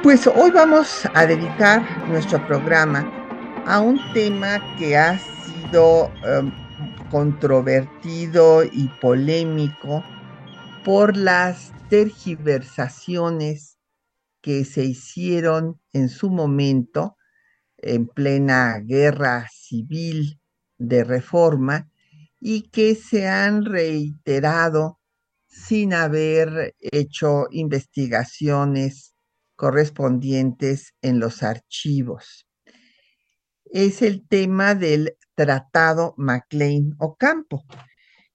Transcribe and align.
Pues 0.00 0.28
hoy 0.28 0.52
vamos 0.52 1.02
a 1.12 1.26
dedicar 1.26 2.08
nuestro 2.08 2.46
programa 2.46 3.04
a 3.66 3.80
un 3.80 3.98
tema 4.14 4.76
que 4.78 4.96
ha 4.96 5.18
sido 5.18 6.12
em, 6.24 6.52
controvertido 7.10 8.62
y 8.62 8.86
polémico 9.00 10.04
por 10.84 11.16
las 11.16 11.72
tergiversaciones 11.90 13.76
que 14.40 14.64
se 14.64 14.84
hicieron 14.84 15.80
en 15.92 16.08
su 16.08 16.30
momento 16.30 17.16
en 17.76 18.06
plena 18.06 18.78
guerra 18.78 19.48
civil 19.52 20.40
de 20.78 21.02
reforma 21.02 21.90
y 22.38 22.70
que 22.70 22.94
se 22.94 23.26
han 23.26 23.64
reiterado 23.64 25.00
sin 25.48 25.92
haber 25.92 26.76
hecho 26.78 27.48
investigaciones 27.50 29.16
correspondientes 29.58 30.94
en 31.02 31.18
los 31.18 31.42
archivos. 31.42 32.46
Es 33.64 34.02
el 34.02 34.24
tema 34.26 34.76
del 34.76 35.16
Tratado 35.34 36.14
MacLean 36.16 36.94
Ocampo, 36.98 37.64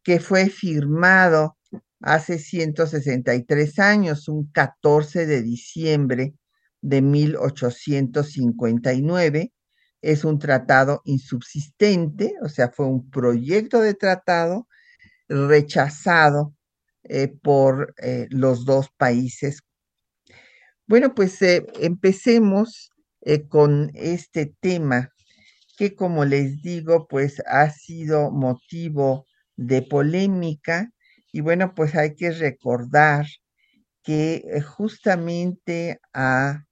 que 0.03 0.19
fue 0.19 0.49
firmado 0.49 1.57
hace 2.01 2.39
163 2.39 3.79
años, 3.79 4.27
un 4.27 4.51
14 4.51 5.25
de 5.25 5.41
diciembre 5.41 6.35
de 6.81 7.01
1859, 7.01 9.53
es 10.01 10.25
un 10.25 10.39
tratado 10.39 11.01
insubsistente, 11.05 12.33
o 12.43 12.49
sea, 12.49 12.69
fue 12.69 12.85
un 12.85 13.09
proyecto 13.09 13.79
de 13.79 13.93
tratado 13.93 14.67
rechazado 15.29 16.53
eh, 17.03 17.29
por 17.29 17.93
eh, 17.97 18.27
los 18.29 18.65
dos 18.65 18.89
países. 18.97 19.61
Bueno, 20.87 21.13
pues 21.15 21.41
eh, 21.41 21.65
empecemos 21.79 22.91
con 23.47 23.89
este 23.93 24.53
tema 24.59 25.09
que, 25.77 25.95
como 25.95 26.23
les 26.25 26.61
digo, 26.61 27.07
pues 27.07 27.41
ha 27.47 27.69
sido 27.71 28.31
motivo 28.31 29.25
de 29.57 29.81
polémica 29.83 30.91
y 31.33 31.41
bueno, 31.41 31.73
pues 31.75 31.95
hay 31.95 32.15
que 32.15 32.31
recordar 32.31 33.25
que 34.03 34.43
justamente 34.65 35.99
a 36.13 36.63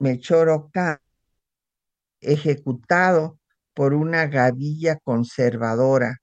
Melchor 0.00 0.48
Ocampo 0.48 1.00
ejecutado 2.22 3.38
por 3.74 3.94
una 3.94 4.26
gavilla 4.26 4.98
conservadora 5.02 6.18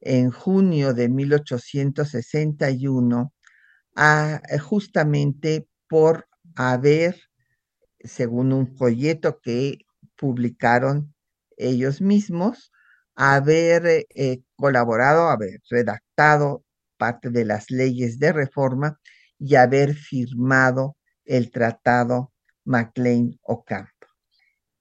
en 0.00 0.30
junio 0.30 0.94
de 0.94 1.08
1861, 1.08 3.32
a, 3.96 4.42
eh, 4.50 4.58
justamente 4.58 5.68
por 5.92 6.26
haber, 6.56 7.20
según 8.00 8.54
un 8.54 8.66
folleto 8.78 9.40
que 9.42 9.80
publicaron 10.16 11.14
ellos 11.58 12.00
mismos, 12.00 12.72
haber 13.14 14.06
eh, 14.08 14.40
colaborado, 14.56 15.28
haber 15.28 15.60
redactado 15.68 16.64
parte 16.96 17.28
de 17.28 17.44
las 17.44 17.70
leyes 17.70 18.18
de 18.18 18.32
reforma 18.32 18.98
y 19.38 19.56
haber 19.56 19.94
firmado 19.94 20.96
el 21.26 21.50
tratado 21.50 22.32
MacLean 22.64 23.38
Ocampo. 23.42 24.06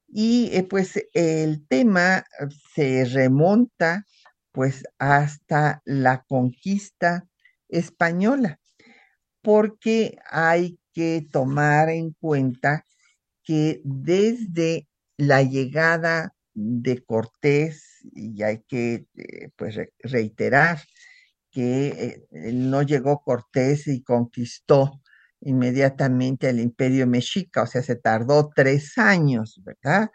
Y 0.08 0.50
eh, 0.54 0.64
pues 0.64 0.94
el 1.12 1.68
tema 1.68 2.24
se 2.74 3.04
remonta 3.04 4.06
pues 4.54 4.86
hasta 4.98 5.82
la 5.84 6.24
conquista 6.24 7.28
española, 7.68 8.62
porque 9.42 10.18
hay 10.30 10.78
que 10.94 11.28
tomar 11.32 11.90
en 11.90 12.12
cuenta 12.20 12.86
que 13.44 13.82
desde 13.86 14.88
la 15.18 15.44
llegada 15.44 16.34
de 16.54 17.04
Cortés, 17.04 18.00
y 18.14 18.44
hay 18.44 18.64
que 18.68 19.08
eh, 19.16 19.50
pues 19.56 19.78
reiterar 20.00 20.80
que 21.52 21.88
eh, 22.32 22.54
no 22.54 22.82
llegó 22.84 23.22
Cortés 23.24 23.88
y 23.88 24.04
conquistó 24.04 25.02
inmediatamente 25.42 26.50
al 26.50 26.60
imperio 26.60 27.08
mexica, 27.08 27.64
o 27.64 27.68
sea, 27.68 27.82
se 27.84 27.96
tardó 27.96 28.52
tres 28.56 28.98
años, 28.98 29.62
¿verdad? 29.64 30.10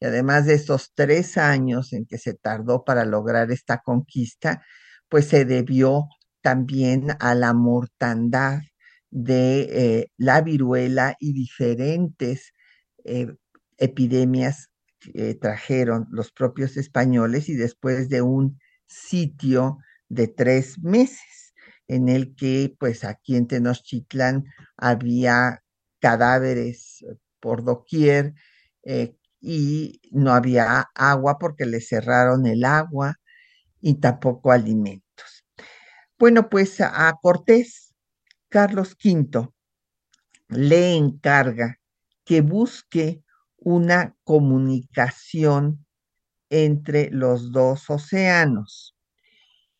Y 0.00 0.06
además 0.06 0.46
de 0.46 0.54
esos 0.54 0.92
tres 0.94 1.36
años 1.38 1.92
en 1.92 2.06
que 2.06 2.18
se 2.18 2.34
tardó 2.34 2.84
para 2.84 3.04
lograr 3.04 3.50
esta 3.52 3.78
conquista, 3.78 4.62
pues 5.08 5.26
se 5.28 5.44
debió 5.44 6.08
también 6.42 7.08
a 7.20 7.34
la 7.34 7.52
mortandad 7.54 8.60
de 9.10 9.60
eh, 9.62 10.12
la 10.16 10.40
viruela 10.40 11.16
y 11.18 11.32
diferentes 11.32 12.52
eh, 13.04 13.28
epidemias 13.78 14.70
que 15.00 15.34
trajeron 15.34 16.06
los 16.10 16.32
propios 16.32 16.76
españoles 16.76 17.48
y 17.48 17.54
después 17.54 18.08
de 18.08 18.22
un 18.22 18.58
sitio 18.86 19.78
de 20.08 20.28
tres 20.28 20.78
meses 20.78 21.54
en 21.88 22.08
el 22.08 22.34
que 22.36 22.74
pues 22.78 23.04
aquí 23.04 23.36
en 23.36 23.46
Tenochtitlan 23.46 24.44
había 24.76 25.62
cadáveres 26.00 27.04
por 27.40 27.64
doquier 27.64 28.34
eh, 28.84 29.16
y 29.40 30.00
no 30.12 30.32
había 30.32 30.86
agua 30.94 31.38
porque 31.38 31.66
le 31.66 31.80
cerraron 31.80 32.46
el 32.46 32.64
agua 32.64 33.16
y 33.80 33.94
tampoco 33.94 34.52
alimentos. 34.52 35.44
Bueno, 36.18 36.50
pues 36.50 36.80
a 36.80 37.12
Cortés, 37.20 37.89
Carlos 38.50 38.96
V 39.02 39.48
le 40.48 40.96
encarga 40.96 41.78
que 42.24 42.40
busque 42.40 43.22
una 43.56 44.16
comunicación 44.24 45.86
entre 46.50 47.10
los 47.12 47.52
dos 47.52 47.88
océanos. 47.88 48.96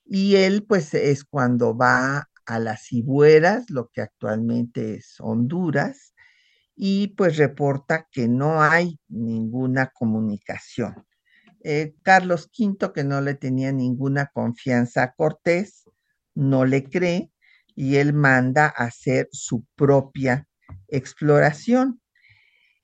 Y 0.04 0.36
él, 0.36 0.64
pues, 0.66 0.94
es 0.94 1.24
cuando 1.24 1.76
va 1.76 2.30
a 2.46 2.58
las 2.60 2.86
Cibueras, 2.86 3.70
lo 3.70 3.88
que 3.88 4.02
actualmente 4.02 4.94
es 4.94 5.16
Honduras, 5.18 6.14
y 6.76 7.08
pues 7.08 7.36
reporta 7.36 8.08
que 8.10 8.28
no 8.28 8.62
hay 8.62 9.00
ninguna 9.08 9.88
comunicación. 9.88 11.06
Eh, 11.62 11.94
Carlos 12.02 12.48
V, 12.56 12.92
que 12.92 13.02
no 13.02 13.20
le 13.20 13.34
tenía 13.34 13.72
ninguna 13.72 14.30
confianza 14.32 15.02
a 15.02 15.12
Cortés, 15.12 15.84
no 16.34 16.64
le 16.64 16.84
cree 16.84 17.32
y 17.74 17.96
él 17.96 18.12
manda 18.12 18.66
a 18.66 18.84
hacer 18.84 19.28
su 19.32 19.64
propia 19.74 20.46
exploración. 20.88 22.00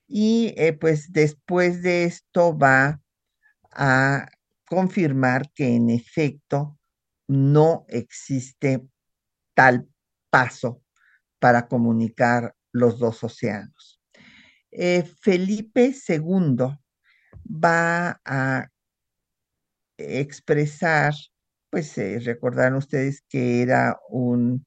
Y 0.07 0.53
eh, 0.57 0.73
pues 0.73 1.11
después 1.11 1.81
de 1.81 2.05
esto 2.05 2.57
va 2.57 3.01
a 3.71 4.29
confirmar 4.65 5.51
que 5.53 5.75
en 5.75 5.89
efecto 5.89 6.77
no 7.27 7.85
existe 7.89 8.87
tal 9.53 9.87
paso 10.29 10.81
para 11.39 11.67
comunicar 11.67 12.55
los 12.71 12.99
dos 12.99 13.23
océanos. 13.23 14.01
Eh, 14.71 15.03
Felipe 15.21 15.93
II 16.07 16.77
va 17.47 18.21
a 18.25 18.69
expresar, 19.97 21.13
pues 21.69 21.97
eh, 21.97 22.19
recordarán 22.19 22.75
ustedes 22.75 23.23
que 23.27 23.61
era 23.61 23.97
un 24.09 24.65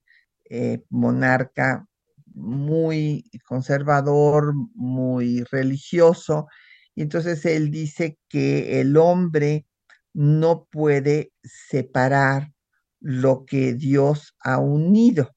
eh, 0.50 0.82
monarca 0.90 1.86
muy 2.34 3.24
conservador, 3.46 4.54
muy 4.74 5.44
religioso, 5.44 6.48
y 6.94 7.02
entonces 7.02 7.44
él 7.46 7.70
dice 7.70 8.18
que 8.28 8.80
el 8.80 8.96
hombre 8.96 9.66
no 10.12 10.66
puede 10.70 11.32
separar 11.42 12.52
lo 13.00 13.46
que 13.46 13.74
Dios 13.74 14.34
ha 14.40 14.58
unido. 14.58 15.30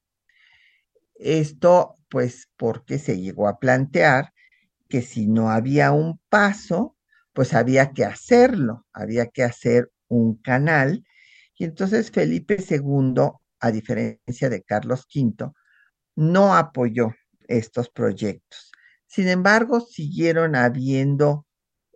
Esto, 1.14 1.94
pues, 2.10 2.48
porque 2.56 2.98
se 2.98 3.20
llegó 3.20 3.48
a 3.48 3.58
plantear 3.58 4.32
que 4.88 5.02
si 5.02 5.26
no 5.26 5.50
había 5.50 5.92
un 5.92 6.20
paso, 6.28 6.96
pues 7.32 7.54
había 7.54 7.92
que 7.92 8.04
hacerlo, 8.04 8.86
había 8.92 9.26
que 9.28 9.42
hacer 9.44 9.90
un 10.08 10.36
canal. 10.36 11.04
Y 11.56 11.64
entonces 11.64 12.10
Felipe 12.10 12.58
II, 12.58 13.40
a 13.64 13.72
diferencia 13.72 14.50
de 14.50 14.62
Carlos 14.62 15.06
V, 15.14 15.50
no 16.16 16.54
apoyó 16.54 17.14
estos 17.48 17.88
proyectos. 17.88 18.70
Sin 19.06 19.28
embargo, 19.28 19.80
siguieron 19.80 20.54
habiendo 20.54 21.46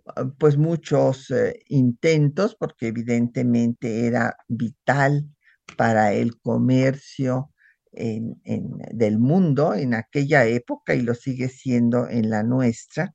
ah, 0.06 0.24
pues 0.38 0.56
muchos 0.56 1.30
eh, 1.30 1.60
intentos 1.68 2.56
porque 2.58 2.88
evidentemente 2.88 4.06
era 4.06 4.34
vital 4.48 5.28
para 5.76 6.12
el 6.14 6.40
comercio 6.40 7.50
del 7.92 9.18
mundo 9.18 9.74
en 9.74 9.94
aquella 9.94 10.46
época 10.46 10.94
y 10.94 11.02
lo 11.02 11.14
sigue 11.14 11.48
siendo 11.48 12.08
en 12.08 12.30
la 12.30 12.42
nuestra. 12.44 13.14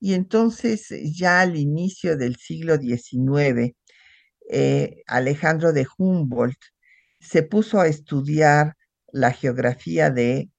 Y 0.00 0.14
entonces 0.14 0.88
ya 1.14 1.40
al 1.42 1.56
inicio 1.56 2.16
del 2.16 2.36
siglo 2.36 2.78
XIX, 2.78 3.76
eh, 4.50 5.02
Alejandro 5.06 5.72
de 5.72 5.86
Humboldt 5.98 6.58
se 7.20 7.42
puso 7.42 7.80
a 7.80 7.86
estudiar 7.86 8.76
la 9.12 9.32
geografía 9.32 10.10
de 10.10 10.50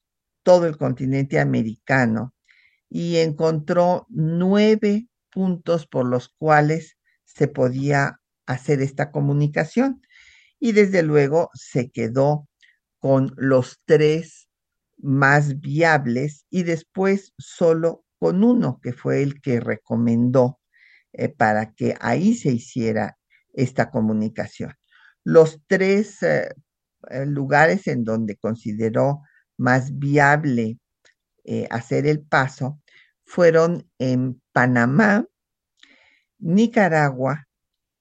todo 0.44 0.68
el 0.68 0.78
continente 0.78 1.40
americano 1.40 2.34
y 2.90 3.18
encontró 3.18 4.06
nueve 4.10 5.08
puntos 5.32 5.88
por 5.88 6.06
los 6.06 6.30
cuales 6.30 6.98
se 7.26 7.48
podía 7.48 8.20
hacer 8.46 8.82
esta 8.82 9.12
comunicación. 9.12 10.02
Y 10.60 10.74
desde 10.74 11.04
luego 11.04 11.50
se 11.54 11.90
quedó 11.90 12.48
con 13.00 13.34
los 13.38 13.82
tres 13.86 14.48
más 14.98 15.60
viables 15.60 16.46
y 16.50 16.64
después 16.64 17.34
solo 17.38 18.06
con 18.20 18.44
uno, 18.44 18.80
que 18.84 18.94
fue 18.94 19.24
el 19.24 19.42
que 19.42 19.60
recomendó 19.60 20.60
eh, 21.14 21.30
para 21.30 21.74
que 21.74 21.96
ahí 22.00 22.36
se 22.36 22.52
hiciera 22.52 23.18
esta 23.54 23.90
comunicación. 23.90 24.74
Los 25.24 25.60
tres 25.68 26.22
eh, 26.24 26.50
eh, 27.10 27.26
lugares 27.26 27.88
en 27.88 28.04
donde 28.04 28.38
consideró 28.38 29.22
más 29.58 29.98
viable 29.98 30.78
hacer 31.72 32.06
el 32.06 32.22
paso 32.22 32.80
fueron 33.26 33.90
en 33.98 34.42
Panamá, 34.52 35.26
Nicaragua 36.38 37.48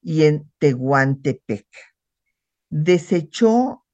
y 0.02 0.24
en 0.24 0.50
Tehuantepec. 0.58 1.66
Desechó 2.70 3.84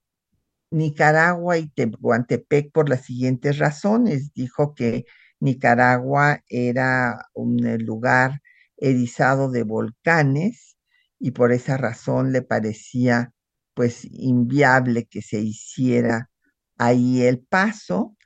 Nicaragua 0.70 1.58
y 1.58 1.69
Tehuantepec 1.69 2.72
por 2.72 2.88
las 2.88 3.05
siguientes 3.05 3.58
razones. 3.58 4.32
Dijo 4.34 4.75
que 4.75 5.06
Nicaragua 5.40 6.43
era 6.49 7.26
un 7.34 7.64
eh, 7.67 7.79
lugar 7.79 8.43
erizado 8.76 9.50
de 9.50 9.62
volcanes 9.62 10.75
y 11.18 11.32
por 11.32 11.52
esa 11.52 11.76
razón 11.76 12.32
le 12.32 12.42
parecía 12.42 13.32
pues 13.74 14.06
inviable 14.10 15.06
que 15.06 15.22
se 15.22 15.38
hiciera 15.40 16.30
ahí 16.78 17.22
el 17.22 17.40
paso, 17.40 18.16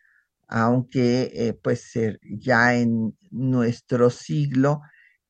aunque 0.48 1.30
eh, 1.34 1.52
pues 1.54 1.92
ya 2.22 2.76
en 2.76 3.16
nuestro 3.30 4.10
siglo 4.10 4.80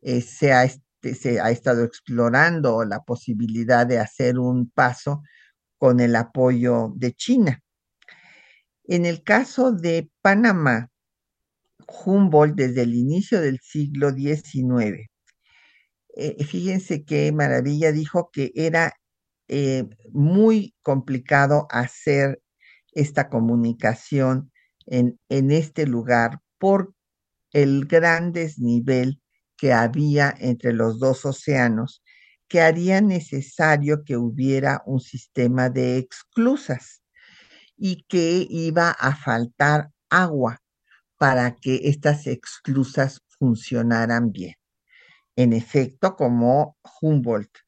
eh, 0.02 0.20
se, 0.22 0.52
ha, 0.52 0.64
este, 0.64 1.14
se 1.14 1.40
ha 1.40 1.50
estado 1.50 1.84
explorando 1.84 2.84
la 2.84 3.00
posibilidad 3.00 3.86
de 3.86 3.98
hacer 3.98 4.38
un 4.38 4.70
paso 4.70 5.22
con 5.78 6.00
el 6.00 6.16
apoyo 6.16 6.92
de 6.96 7.12
China. 7.12 7.60
En 8.84 9.06
el 9.06 9.22
caso 9.22 9.72
de 9.72 10.10
Panamá, 10.20 10.88
Humboldt 12.04 12.56
desde 12.56 12.82
el 12.82 12.94
inicio 12.94 13.40
del 13.40 13.58
siglo 13.60 14.10
XIX, 14.12 15.08
eh, 16.16 16.44
fíjense 16.44 17.04
qué 17.04 17.32
maravilla, 17.32 17.92
dijo 17.92 18.30
que 18.32 18.52
era 18.54 18.94
eh, 19.48 19.84
muy 20.12 20.74
complicado 20.82 21.66
hacer 21.70 22.40
esta 22.92 23.28
comunicación 23.28 24.52
en, 24.86 25.18
en 25.28 25.50
este 25.50 25.86
lugar 25.86 26.40
por 26.58 26.94
el 27.52 27.86
gran 27.86 28.32
desnivel 28.32 29.20
que 29.56 29.72
había 29.72 30.34
entre 30.38 30.72
los 30.72 30.98
dos 30.98 31.24
océanos 31.24 32.02
que 32.50 32.60
haría 32.60 33.00
necesario 33.00 34.02
que 34.04 34.16
hubiera 34.16 34.82
un 34.84 35.00
sistema 35.00 35.70
de 35.70 35.98
exclusas 35.98 37.00
y 37.76 38.04
que 38.08 38.44
iba 38.50 38.90
a 38.90 39.14
faltar 39.14 39.90
agua 40.10 40.60
para 41.16 41.54
que 41.54 41.82
estas 41.84 42.26
exclusas 42.26 43.20
funcionaran 43.38 44.32
bien. 44.32 44.59
En 45.40 45.54
efecto, 45.54 46.16
como 46.16 46.76
Humboldt 47.00 47.60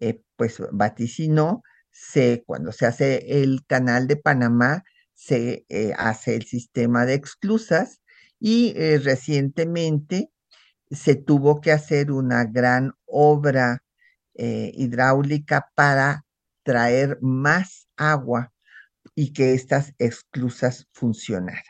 eh, 0.00 0.22
pues 0.36 0.62
vaticinó, 0.72 1.62
se, 1.90 2.42
cuando 2.46 2.72
se 2.72 2.86
hace 2.86 3.42
el 3.42 3.66
canal 3.66 4.06
de 4.06 4.16
Panamá, 4.16 4.82
se 5.12 5.66
eh, 5.68 5.92
hace 5.98 6.36
el 6.36 6.46
sistema 6.46 7.04
de 7.04 7.12
exclusas 7.12 8.00
y 8.40 8.72
eh, 8.76 8.98
recientemente 8.98 10.30
se 10.90 11.16
tuvo 11.16 11.60
que 11.60 11.70
hacer 11.70 12.12
una 12.12 12.46
gran 12.46 12.94
obra 13.04 13.82
hidráulica 14.32 15.68
para 15.74 16.24
traer 16.62 17.18
más 17.20 17.88
agua 17.96 18.52
y 19.14 19.34
que 19.34 19.52
estas 19.52 19.92
esclusas 19.98 20.86
funcionaran. 20.92 21.62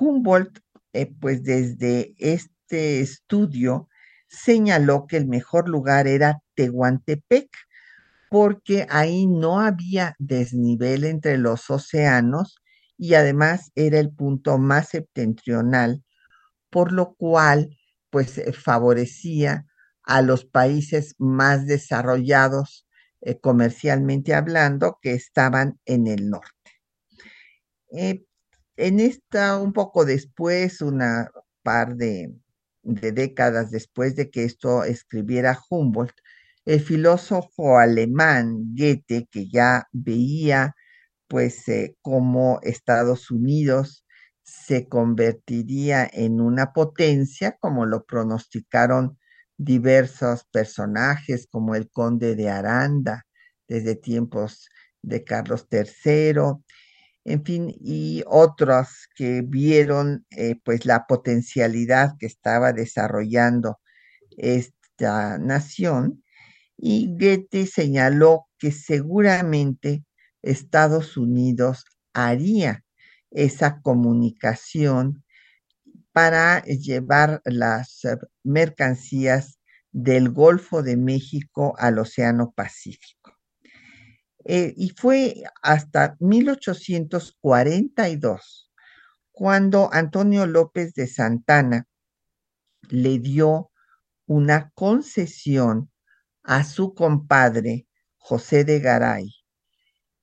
Humboldt, 0.00 0.58
pues 1.20 1.44
desde 1.44 2.14
este 2.16 3.00
estudio, 3.00 3.88
señaló 4.28 5.06
que 5.06 5.16
el 5.16 5.26
mejor 5.26 5.68
lugar 5.68 6.06
era 6.06 6.42
Tehuantepec, 6.54 7.48
porque 8.30 8.86
ahí 8.90 9.26
no 9.26 9.60
había 9.60 10.14
desnivel 10.18 11.04
entre 11.04 11.38
los 11.38 11.70
océanos 11.70 12.56
y 12.96 13.14
además 13.14 13.70
era 13.74 13.98
el 13.98 14.10
punto 14.10 14.58
más 14.58 14.90
septentrional, 14.90 16.04
por 16.70 16.92
lo 16.92 17.14
cual 17.14 17.76
pues 18.10 18.40
favorecía 18.62 19.66
a 20.02 20.22
los 20.22 20.44
países 20.44 21.14
más 21.18 21.66
desarrollados 21.66 22.86
eh, 23.20 23.38
comercialmente 23.40 24.34
hablando 24.34 24.98
que 25.02 25.12
estaban 25.12 25.78
en 25.84 26.06
el 26.06 26.30
norte. 26.30 26.52
Eh, 27.90 28.24
en 28.76 29.00
esta, 29.00 29.58
un 29.58 29.72
poco 29.72 30.04
después, 30.04 30.80
una 30.80 31.30
par 31.62 31.96
de, 31.96 32.32
de 32.88 33.12
décadas 33.12 33.70
después 33.70 34.16
de 34.16 34.30
que 34.30 34.44
esto 34.44 34.84
escribiera 34.84 35.58
Humboldt, 35.70 36.14
el 36.64 36.80
filósofo 36.80 37.78
alemán 37.78 38.74
Goethe, 38.74 39.28
que 39.30 39.48
ya 39.48 39.86
veía 39.92 40.74
pues 41.28 41.68
eh, 41.68 41.96
cómo 42.02 42.60
Estados 42.62 43.30
Unidos 43.30 44.04
se 44.42 44.88
convertiría 44.88 46.08
en 46.10 46.40
una 46.40 46.72
potencia, 46.72 47.56
como 47.60 47.84
lo 47.86 48.04
pronosticaron 48.04 49.18
diversos 49.58 50.44
personajes 50.50 51.46
como 51.50 51.74
el 51.74 51.90
conde 51.90 52.34
de 52.36 52.48
Aranda 52.48 53.26
desde 53.68 53.94
tiempos 53.96 54.68
de 55.02 55.24
Carlos 55.24 55.66
III, 55.70 56.62
en 57.32 57.44
fin, 57.44 57.74
y 57.80 58.22
otros 58.26 59.08
que 59.14 59.42
vieron 59.42 60.26
eh, 60.30 60.56
pues 60.64 60.86
la 60.86 61.06
potencialidad 61.06 62.16
que 62.18 62.26
estaba 62.26 62.72
desarrollando 62.72 63.78
esta 64.36 65.38
nación 65.38 66.24
y 66.78 67.08
Goethe 67.18 67.66
señaló 67.66 68.46
que 68.58 68.72
seguramente 68.72 70.04
Estados 70.42 71.16
Unidos 71.16 71.84
haría 72.14 72.84
esa 73.30 73.80
comunicación 73.82 75.24
para 76.12 76.62
llevar 76.62 77.42
las 77.44 78.04
eh, 78.04 78.16
mercancías 78.42 79.58
del 79.92 80.30
Golfo 80.30 80.82
de 80.82 80.96
México 80.96 81.74
al 81.78 81.98
Océano 81.98 82.52
Pacífico. 82.56 83.37
Eh, 84.50 84.72
y 84.78 84.94
fue 84.96 85.42
hasta 85.60 86.16
1842 86.20 88.72
cuando 89.30 89.92
Antonio 89.92 90.46
López 90.46 90.94
de 90.94 91.06
Santana 91.06 91.86
le 92.88 93.18
dio 93.18 93.70
una 94.24 94.72
concesión 94.74 95.92
a 96.44 96.64
su 96.64 96.94
compadre 96.94 97.88
José 98.16 98.64
de 98.64 98.80
Garay 98.80 99.34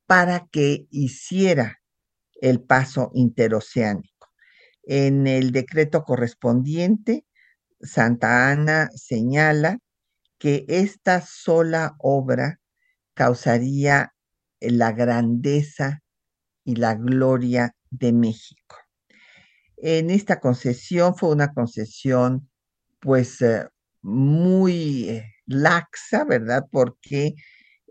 para 0.06 0.48
que 0.48 0.88
hiciera 0.90 1.80
el 2.40 2.60
paso 2.60 3.12
interoceánico. 3.14 4.32
En 4.82 5.28
el 5.28 5.52
decreto 5.52 6.02
correspondiente, 6.02 7.28
Santa 7.80 8.50
Ana 8.50 8.90
señala 8.92 9.78
que 10.38 10.64
esta 10.66 11.20
sola 11.20 11.94
obra 12.00 12.58
causaría 13.14 14.14
la 14.60 14.92
grandeza 14.92 16.02
y 16.64 16.76
la 16.76 16.94
gloria 16.94 17.74
de 17.90 18.12
México. 18.12 18.76
En 19.76 20.10
esta 20.10 20.40
concesión 20.40 21.16
fue 21.16 21.30
una 21.30 21.52
concesión 21.52 22.48
pues 23.00 23.40
eh, 23.42 23.66
muy 24.02 25.08
eh, 25.08 25.34
laxa, 25.46 26.24
¿verdad? 26.24 26.66
Porque 26.70 27.34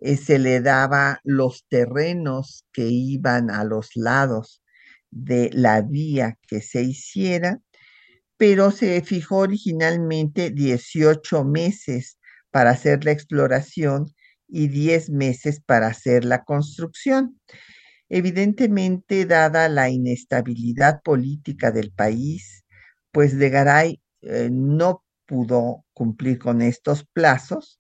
eh, 0.02 0.18
se 0.18 0.40
le 0.40 0.62
daba 0.62 1.20
los 1.24 1.66
terrenos 1.70 2.66
que 2.74 2.88
iban 2.88 3.50
a 3.50 3.64
los 3.64 3.96
lados 3.96 4.62
de 5.12 5.50
la 5.54 5.82
vía 5.82 6.38
que 6.48 6.62
se 6.62 6.82
hiciera, 6.82 7.60
pero 8.38 8.72
se 8.72 9.02
fijó 9.02 9.38
originalmente 9.38 10.52
18 10.52 11.46
meses 11.46 12.20
para 12.52 12.72
hacer 12.72 13.06
la 13.06 13.12
exploración 13.12 14.14
y 14.48 14.68
10 14.68 15.10
meses 15.10 15.62
para 15.62 15.88
hacer 15.88 16.26
la 16.26 16.44
construcción. 16.44 17.40
Evidentemente, 18.10 19.26
dada 19.26 19.70
la 19.70 19.90
inestabilidad 19.90 21.02
política 21.04 21.72
del 21.72 21.92
país, 21.92 22.66
pues 23.12 23.38
de 23.38 23.50
Garay 23.50 24.02
eh, 24.22 24.50
no 24.52 25.04
pudo 25.26 25.86
cumplir 25.94 26.40
con 26.40 26.62
estos 26.62 27.06
plazos 27.14 27.80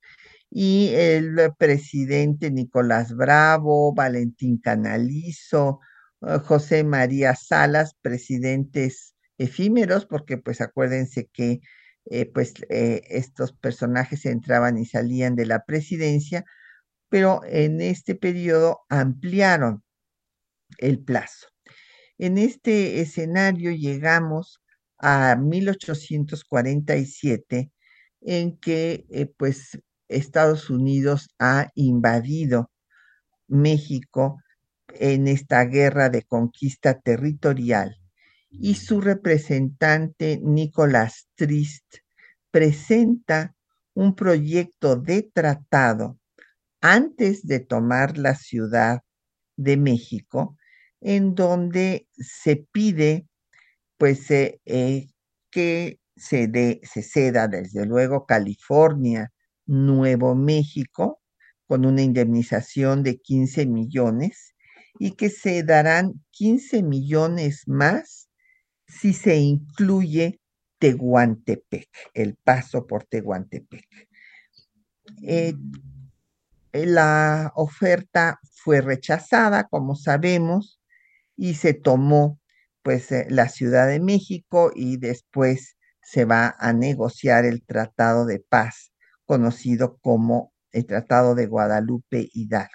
y 0.49 0.91
el 0.93 1.37
presidente 1.57 2.49
Nicolás 2.51 3.15
Bravo, 3.15 3.93
Valentín 3.93 4.57
Canalizo, 4.57 5.79
eh, 6.21 6.39
José 6.43 6.83
María 6.83 7.35
Salas, 7.35 7.95
presidentes 8.01 9.15
efímeros, 9.37 10.05
porque 10.05 10.37
pues 10.37 10.61
acuérdense 10.61 11.29
que 11.33 11.59
eh, 12.05 12.25
pues 12.31 12.53
estos 12.69 13.53
personajes 13.53 14.25
entraban 14.25 14.77
y 14.77 14.85
salían 14.85 15.35
de 15.35 15.45
la 15.45 15.63
presidencia, 15.65 16.45
pero 17.09 17.41
en 17.45 17.81
este 17.81 18.15
periodo 18.15 18.81
ampliaron 18.89 19.83
el 20.77 20.99
plazo. 20.99 21.47
En 22.17 22.37
este 22.37 23.01
escenario 23.01 23.71
llegamos 23.71 24.61
a 24.97 25.35
1847, 25.35 27.71
en 28.21 28.57
que 28.57 29.05
eh, 29.09 29.25
pues 29.37 29.77
Estados 30.07 30.69
Unidos 30.69 31.27
ha 31.39 31.71
invadido 31.75 32.71
México 33.47 34.41
en 34.87 35.27
esta 35.27 35.65
guerra 35.65 36.09
de 36.09 36.23
conquista 36.23 36.99
territorial 36.99 37.97
y 38.59 38.75
su 38.75 39.01
representante 39.01 40.39
Nicolás 40.41 41.27
Trist 41.35 41.97
presenta 42.51 43.55
un 43.93 44.15
proyecto 44.15 44.95
de 44.95 45.23
tratado 45.33 46.19
antes 46.81 47.45
de 47.45 47.59
tomar 47.59 48.17
la 48.17 48.35
ciudad 48.35 49.01
de 49.57 49.77
México, 49.77 50.57
en 51.01 51.35
donde 51.35 52.07
se 52.17 52.57
pide 52.71 53.27
pues 53.97 54.29
eh, 54.31 54.59
eh, 54.65 55.07
que 55.49 55.99
se, 56.15 56.47
de, 56.47 56.81
se 56.83 57.01
ceda 57.01 57.47
desde 57.47 57.85
luego 57.85 58.25
California, 58.25 59.31
Nuevo 59.65 60.35
México, 60.35 61.21
con 61.67 61.85
una 61.85 62.01
indemnización 62.01 63.03
de 63.03 63.17
15 63.17 63.65
millones 63.65 64.53
y 64.99 65.11
que 65.11 65.29
se 65.29 65.63
darán 65.63 66.23
15 66.31 66.83
millones 66.83 67.63
más 67.67 68.24
si 68.99 69.13
se 69.13 69.37
incluye 69.37 70.39
Tehuantepec, 70.79 71.89
el 72.13 72.35
paso 72.35 72.87
por 72.87 73.03
Tehuantepec. 73.03 73.85
Eh, 75.23 75.53
la 76.73 77.51
oferta 77.55 78.39
fue 78.53 78.81
rechazada, 78.81 79.65
como 79.65 79.95
sabemos, 79.95 80.79
y 81.35 81.55
se 81.55 81.73
tomó 81.73 82.39
pues 82.81 83.11
eh, 83.11 83.27
la 83.29 83.49
Ciudad 83.49 83.87
de 83.87 83.99
México 83.99 84.71
y 84.73 84.97
después 84.97 85.77
se 86.01 86.25
va 86.25 86.55
a 86.59 86.71
negociar 86.73 87.45
el 87.45 87.63
Tratado 87.63 88.25
de 88.25 88.39
Paz, 88.39 88.91
conocido 89.25 89.97
como 89.97 90.53
el 90.71 90.85
Tratado 90.85 91.35
de 91.35 91.47
Guadalupe 91.47 92.29
Hidalgo. 92.31 92.69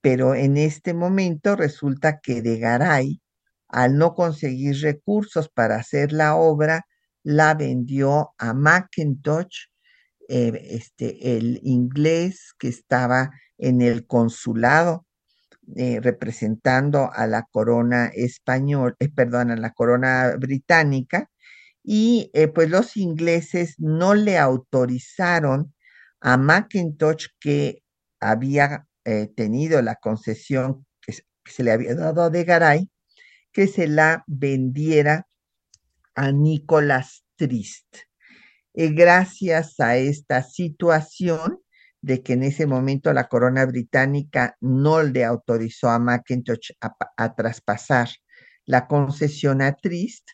Pero 0.00 0.34
en 0.34 0.56
este 0.56 0.94
momento 0.94 1.54
resulta 1.56 2.18
que 2.20 2.42
de 2.42 2.58
Garay, 2.58 3.22
al 3.68 3.96
no 3.96 4.14
conseguir 4.14 4.80
recursos 4.82 5.48
para 5.48 5.76
hacer 5.76 6.12
la 6.12 6.36
obra, 6.36 6.86
la 7.22 7.54
vendió 7.54 8.34
a 8.38 8.54
Macintosh, 8.54 9.66
eh, 10.28 10.52
este, 10.70 11.36
el 11.36 11.60
inglés 11.62 12.54
que 12.58 12.68
estaba 12.68 13.30
en 13.58 13.82
el 13.82 14.06
consulado 14.06 15.06
eh, 15.76 16.00
representando 16.00 17.10
a 17.12 17.26
la 17.26 17.44
corona 17.50 18.06
española, 18.14 18.94
eh, 19.00 19.10
perdón, 19.10 19.50
a 19.50 19.56
la 19.56 19.72
corona 19.72 20.36
británica, 20.38 21.30
y 21.82 22.30
pues 22.54 22.70
los 22.70 22.96
ingleses 22.96 23.76
no 23.78 24.14
le 24.14 24.38
autorizaron 24.38 25.74
a 26.20 26.36
Macintosh 26.36 27.28
que 27.40 27.82
había 28.20 28.86
tenido 29.36 29.80
la 29.82 29.94
concesión 29.96 30.86
que, 31.00 31.14
se 31.46 31.62
le 31.64 31.72
había 31.72 31.94
dado 31.94 32.28
de 32.30 32.44
Garay, 32.44 32.90
que 33.52 33.66
se 33.66 33.88
la 33.88 34.24
vendiera 34.26 35.26
a 36.14 36.32
Nicolás 36.32 37.24
Trist. 37.36 37.96
gracias 38.74 39.80
a 39.80 39.96
esta 39.96 40.42
situación, 40.42 41.58
de 42.00 42.22
que 42.22 42.34
en 42.34 42.44
ese 42.44 42.66
momento 42.66 43.12
la 43.12 43.28
corona 43.28 43.66
británica 43.66 44.56
no 44.60 45.02
le 45.02 45.24
autorizó 45.24 45.90
a 45.90 45.98
Macintosh 45.98 46.70
a, 46.80 47.34
traspasar 47.34 48.08
la 48.64 48.86
concesión 48.86 49.60
a 49.62 49.74
Trist, 49.74 50.28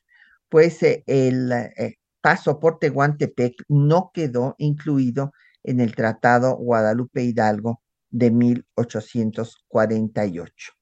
pues 0.48 0.82
eh, 0.82 1.02
el 1.06 1.50
eh, 1.52 1.94
paso 2.20 2.60
por 2.60 2.78
Tehuantepec 2.78 3.54
no 3.68 4.10
quedó 4.12 4.54
incluido 4.58 5.32
en 5.62 5.80
el 5.80 5.94
Tratado 5.94 6.56
Guadalupe 6.56 7.22
Hidalgo 7.22 7.80
de 8.10 8.30
1848. 8.30 10.72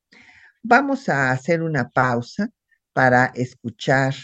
Vamos 0.65 1.09
a 1.09 1.33
hacer 1.33 1.61
una 1.61 1.91
pausa 1.91 2.51
para 2.93 3.27
escuchar 3.35 4.15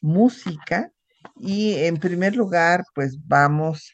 música 0.00 0.92
y 1.36 1.74
en 1.74 1.96
primer 1.96 2.36
lugar, 2.36 2.84
pues 2.94 3.18
vamos 3.26 3.92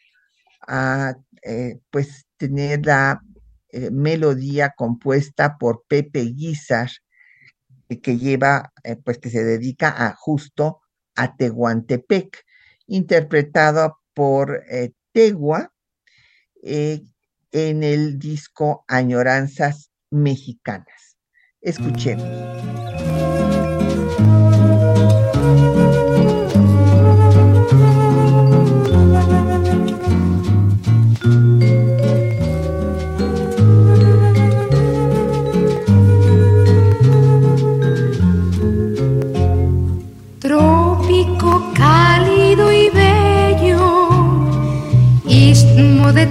a 0.67 1.15
eh, 1.43 1.79
pues 1.91 2.27
tener 2.37 2.85
la 2.85 3.23
eh, 3.71 3.91
melodía 3.91 4.75
compuesta 4.77 5.57
por 5.57 5.85
Pepe 5.89 6.21
Guizar, 6.25 6.91
eh, 7.89 8.01
que 8.01 8.19
lleva, 8.19 8.73
pues 9.03 9.19
que 9.19 9.31
se 9.31 9.43
dedica 9.43 10.07
a 10.07 10.15
justo 10.15 10.83
a 11.17 11.37
Tehuantepec, 11.37 12.45
interpretado 12.87 13.99
por 14.13 14.63
Tegua 15.13 15.73
en 16.63 17.83
el 17.83 18.19
disco 18.19 18.85
Añoranzas 18.89 19.91
Mexicanas. 20.11 21.04
Escuchemos. 21.65 22.45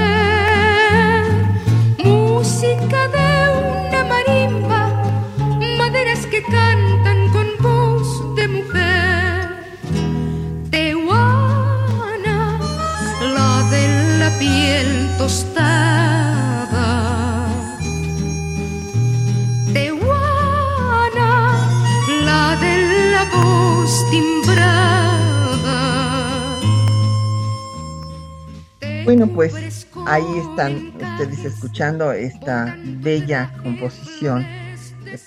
ahí 30.11 30.38
están 30.38 30.93
ustedes 30.97 31.45
escuchando 31.45 32.11
esta 32.11 32.76
bella 32.99 33.52
composición, 33.62 34.45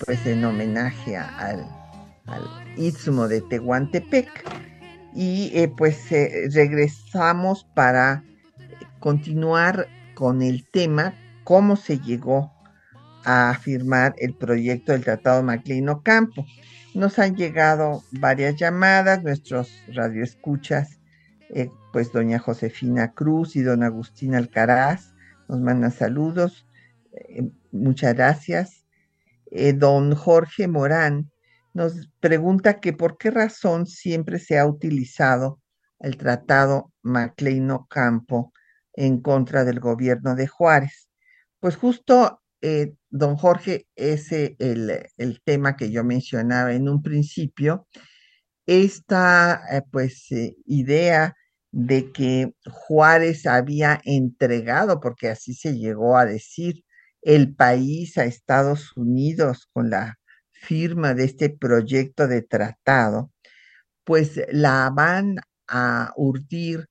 pues 0.04 0.26
en 0.26 0.44
homenaje 0.44 1.16
al, 1.16 1.66
al 2.26 2.42
de 2.76 3.40
Tehuantepec. 3.48 4.28
Y 5.14 5.52
eh, 5.54 5.68
pues 5.74 6.12
eh, 6.12 6.48
regresamos 6.52 7.64
para 7.72 8.24
continuar 9.00 9.88
con 10.14 10.42
el 10.42 10.68
tema, 10.70 11.14
cómo 11.44 11.76
se 11.76 11.98
llegó 12.00 12.52
a 13.24 13.58
firmar 13.58 14.14
el 14.18 14.34
proyecto 14.34 14.92
del 14.92 15.04
Tratado 15.04 15.42
Macleino 15.42 16.02
Campo. 16.02 16.44
Nos 16.92 17.18
han 17.18 17.36
llegado 17.36 18.02
varias 18.10 18.56
llamadas, 18.56 19.22
nuestros 19.22 19.72
radioescuchas, 19.88 20.98
eh, 21.54 21.70
pues 21.94 22.10
doña 22.10 22.40
Josefina 22.40 23.12
Cruz 23.12 23.54
y 23.54 23.62
don 23.62 23.84
Agustín 23.84 24.34
Alcaraz 24.34 25.14
nos 25.48 25.60
mandan 25.60 25.92
saludos, 25.92 26.66
eh, 27.12 27.48
muchas 27.70 28.14
gracias. 28.14 28.84
Eh, 29.52 29.74
don 29.74 30.16
Jorge 30.16 30.66
Morán 30.66 31.30
nos 31.72 32.10
pregunta 32.18 32.80
que 32.80 32.94
por 32.94 33.16
qué 33.16 33.30
razón 33.30 33.86
siempre 33.86 34.40
se 34.40 34.58
ha 34.58 34.66
utilizado 34.66 35.60
el 36.00 36.16
Tratado 36.16 36.92
Macleino 37.02 37.86
Campo 37.88 38.52
en 38.94 39.20
contra 39.20 39.64
del 39.64 39.78
gobierno 39.78 40.34
de 40.34 40.48
Juárez. 40.48 41.08
Pues 41.60 41.76
justo 41.76 42.42
eh, 42.60 42.94
don 43.08 43.36
Jorge, 43.36 43.86
ese 43.94 44.56
el, 44.58 45.06
el 45.16 45.40
tema 45.44 45.76
que 45.76 45.92
yo 45.92 46.02
mencionaba 46.02 46.72
en 46.72 46.88
un 46.88 47.04
principio, 47.04 47.86
esta 48.66 49.62
pues 49.92 50.26
idea 50.66 51.36
de 51.74 52.12
que 52.12 52.54
Juárez 52.70 53.46
había 53.46 54.00
entregado, 54.04 55.00
porque 55.00 55.28
así 55.28 55.54
se 55.54 55.76
llegó 55.76 56.16
a 56.16 56.24
decir, 56.24 56.84
el 57.22 57.54
país 57.54 58.18
a 58.18 58.26
Estados 58.26 58.96
Unidos 58.96 59.68
con 59.72 59.90
la 59.90 60.18
firma 60.52 61.14
de 61.14 61.24
este 61.24 61.50
proyecto 61.50 62.28
de 62.28 62.42
tratado, 62.42 63.32
pues 64.04 64.40
la 64.52 64.90
van 64.94 65.36
a 65.68 66.12
urdir 66.16 66.88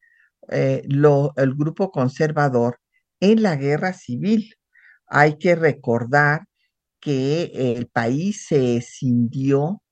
lo, 0.85 1.33
el 1.37 1.55
grupo 1.55 1.91
conservador 1.91 2.79
en 3.21 3.43
la 3.43 3.55
guerra 3.55 3.93
civil. 3.93 4.55
Hay 5.07 5.37
que 5.37 5.55
recordar 5.55 6.47
que 6.99 7.75
el 7.77 7.87
país 7.87 8.47
se 8.47 8.77
escindió, 8.77 9.82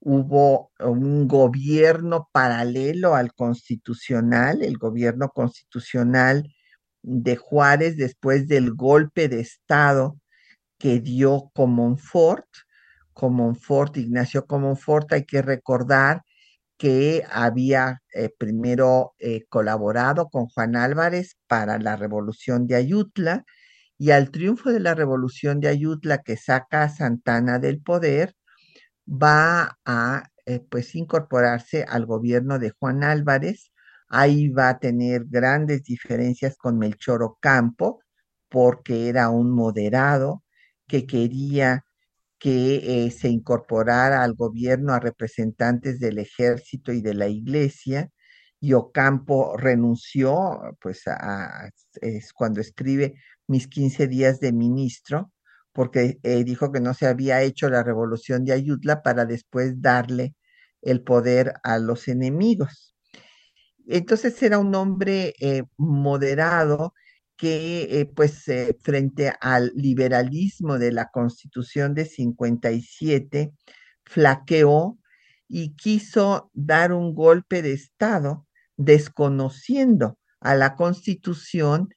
hubo 0.00 0.72
un 0.80 1.28
gobierno 1.28 2.28
paralelo 2.32 3.14
al 3.14 3.34
constitucional, 3.34 4.62
el 4.62 4.78
gobierno 4.78 5.28
constitucional 5.30 6.52
de 7.02 7.36
Juárez 7.36 7.96
después 7.96 8.48
del 8.48 8.74
golpe 8.74 9.28
de 9.28 9.40
Estado 9.40 10.18
que 10.78 11.00
dio 11.00 11.50
Comonfort. 11.54 12.46
Comonfort, 13.12 13.96
Ignacio 13.98 14.46
Comonfort, 14.46 15.12
hay 15.12 15.24
que 15.26 15.42
recordar 15.42 16.22
que 16.78 17.24
había 17.30 18.02
eh, 18.14 18.30
primero 18.38 19.14
eh, 19.18 19.44
colaborado 19.50 20.30
con 20.30 20.46
Juan 20.46 20.76
Álvarez 20.76 21.36
para 21.46 21.78
la 21.78 21.96
revolución 21.96 22.66
de 22.66 22.76
Ayutla 22.76 23.44
y 23.98 24.12
al 24.12 24.30
triunfo 24.30 24.70
de 24.70 24.80
la 24.80 24.94
revolución 24.94 25.60
de 25.60 25.68
Ayutla 25.68 26.22
que 26.22 26.38
saca 26.38 26.84
a 26.84 26.88
Santana 26.88 27.58
del 27.58 27.82
poder, 27.82 28.34
va 29.10 29.78
a 29.84 30.30
eh, 30.46 30.60
pues 30.70 30.94
incorporarse 30.94 31.84
al 31.84 32.06
gobierno 32.06 32.58
de 32.58 32.70
Juan 32.70 33.04
Álvarez. 33.04 33.72
Ahí 34.08 34.48
va 34.48 34.70
a 34.70 34.78
tener 34.80 35.24
grandes 35.26 35.84
diferencias 35.84 36.56
con 36.56 36.78
Melchor 36.78 37.22
Ocampo, 37.22 38.00
porque 38.48 39.08
era 39.08 39.30
un 39.30 39.50
moderado 39.52 40.44
que 40.86 41.06
quería 41.06 41.84
que 42.38 43.06
eh, 43.06 43.10
se 43.10 43.28
incorporara 43.28 44.24
al 44.24 44.34
gobierno 44.34 44.94
a 44.94 45.00
representantes 45.00 46.00
del 46.00 46.18
ejército 46.18 46.92
y 46.92 47.02
de 47.02 47.14
la 47.14 47.28
iglesia, 47.28 48.10
y 48.60 48.74
Ocampo 48.74 49.56
renunció, 49.56 50.60
pues 50.80 51.04
es 52.00 52.32
cuando 52.32 52.60
escribe 52.60 53.14
mis 53.46 53.68
15 53.68 54.06
días 54.08 54.40
de 54.40 54.52
ministro, 54.52 55.32
porque 55.72 56.18
eh, 56.22 56.44
dijo 56.44 56.72
que 56.72 56.80
no 56.80 56.94
se 56.94 57.06
había 57.06 57.42
hecho 57.42 57.68
la 57.68 57.82
revolución 57.82 58.44
de 58.44 58.52
Ayutla 58.52 59.02
para 59.02 59.24
después 59.24 59.80
darle 59.80 60.34
el 60.82 61.02
poder 61.02 61.54
a 61.62 61.78
los 61.78 62.08
enemigos. 62.08 62.94
Entonces 63.86 64.42
era 64.42 64.58
un 64.58 64.74
hombre 64.74 65.34
eh, 65.40 65.64
moderado 65.76 66.94
que, 67.36 68.00
eh, 68.00 68.06
pues, 68.06 68.44
frente 68.82 69.32
al 69.40 69.72
liberalismo 69.74 70.78
de 70.78 70.92
la 70.92 71.10
Constitución 71.10 71.94
de 71.94 72.04
57, 72.04 73.52
flaqueó 74.04 74.98
y 75.48 75.74
quiso 75.74 76.50
dar 76.54 76.92
un 76.92 77.14
golpe 77.14 77.62
de 77.62 77.72
Estado 77.72 78.46
desconociendo 78.76 80.18
a 80.40 80.54
la 80.54 80.76
Constitución 80.76 81.88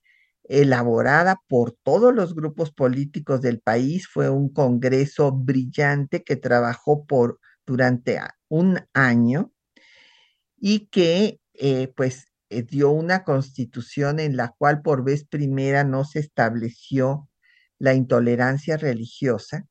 elaborada 0.44 1.42
por 1.48 1.78
todos 1.84 2.14
los 2.14 2.36
grupos 2.36 2.72
políticos 2.72 3.42
del 3.42 3.60
país. 3.60 4.08
Fue 4.08 4.30
un 4.30 4.50
congreso 4.54 5.32
brillante 5.32 6.24
que 6.24 6.36
trabajó 6.36 7.06
por 7.06 7.40
durante 7.66 8.20
un 8.50 8.80
año 8.94 9.52
y 10.58 10.88
que 10.88 11.40
eh, 11.54 11.94
pues 11.96 12.28
eh, 12.50 12.64
dio 12.64 12.92
una 12.92 13.24
constitución 13.24 14.20
en 14.20 14.38
la 14.38 14.54
cual 14.58 14.82
por 14.82 15.04
vez 15.04 15.26
primera 15.26 15.84
no 15.84 16.06
se 16.06 16.20
estableció 16.20 17.30
la 17.80 17.94
intolerancia 17.94 18.78
religiosa 18.78 19.68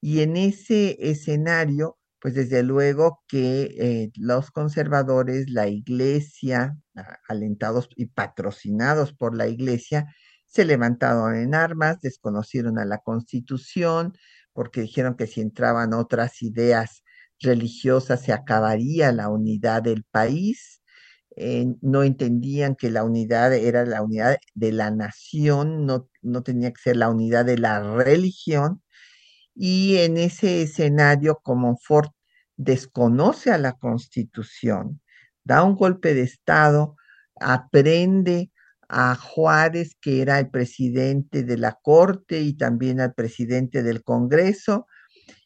y 0.00 0.20
en 0.20 0.36
ese 0.36 0.96
escenario 1.00 1.98
pues 2.26 2.34
desde 2.34 2.64
luego 2.64 3.22
que 3.28 3.68
eh, 3.78 4.10
los 4.16 4.50
conservadores, 4.50 5.48
la 5.48 5.68
iglesia, 5.68 6.76
alentados 7.28 7.88
y 7.94 8.06
patrocinados 8.06 9.12
por 9.12 9.36
la 9.36 9.46
iglesia, 9.46 10.12
se 10.44 10.64
levantaron 10.64 11.36
en 11.36 11.54
armas, 11.54 12.00
desconocieron 12.00 12.80
a 12.80 12.84
la 12.84 12.98
constitución, 12.98 14.12
porque 14.52 14.80
dijeron 14.80 15.14
que 15.14 15.28
si 15.28 15.40
entraban 15.40 15.94
otras 15.94 16.42
ideas 16.42 17.04
religiosas 17.38 18.22
se 18.22 18.32
acabaría 18.32 19.12
la 19.12 19.28
unidad 19.28 19.84
del 19.84 20.02
país. 20.02 20.82
Eh, 21.36 21.66
no 21.80 22.02
entendían 22.02 22.74
que 22.74 22.90
la 22.90 23.04
unidad 23.04 23.54
era 23.54 23.86
la 23.86 24.02
unidad 24.02 24.38
de 24.54 24.72
la 24.72 24.90
nación, 24.90 25.86
no, 25.86 26.08
no 26.22 26.42
tenía 26.42 26.72
que 26.72 26.80
ser 26.82 26.96
la 26.96 27.08
unidad 27.08 27.44
de 27.44 27.58
la 27.58 27.80
religión. 27.94 28.82
Y 29.54 29.98
en 29.98 30.16
ese 30.18 30.62
escenario, 30.62 31.40
como 31.42 31.78
Ford 31.78 32.08
desconoce 32.56 33.50
a 33.50 33.58
la 33.58 33.72
Constitución, 33.72 35.00
da 35.44 35.62
un 35.62 35.76
golpe 35.76 36.14
de 36.14 36.22
Estado, 36.22 36.96
aprende 37.38 38.50
a 38.88 39.14
Juárez, 39.16 39.96
que 40.00 40.22
era 40.22 40.38
el 40.38 40.50
presidente 40.50 41.42
de 41.42 41.58
la 41.58 41.78
Corte 41.82 42.40
y 42.40 42.54
también 42.54 43.00
al 43.00 43.14
presidente 43.14 43.82
del 43.82 44.02
Congreso, 44.02 44.86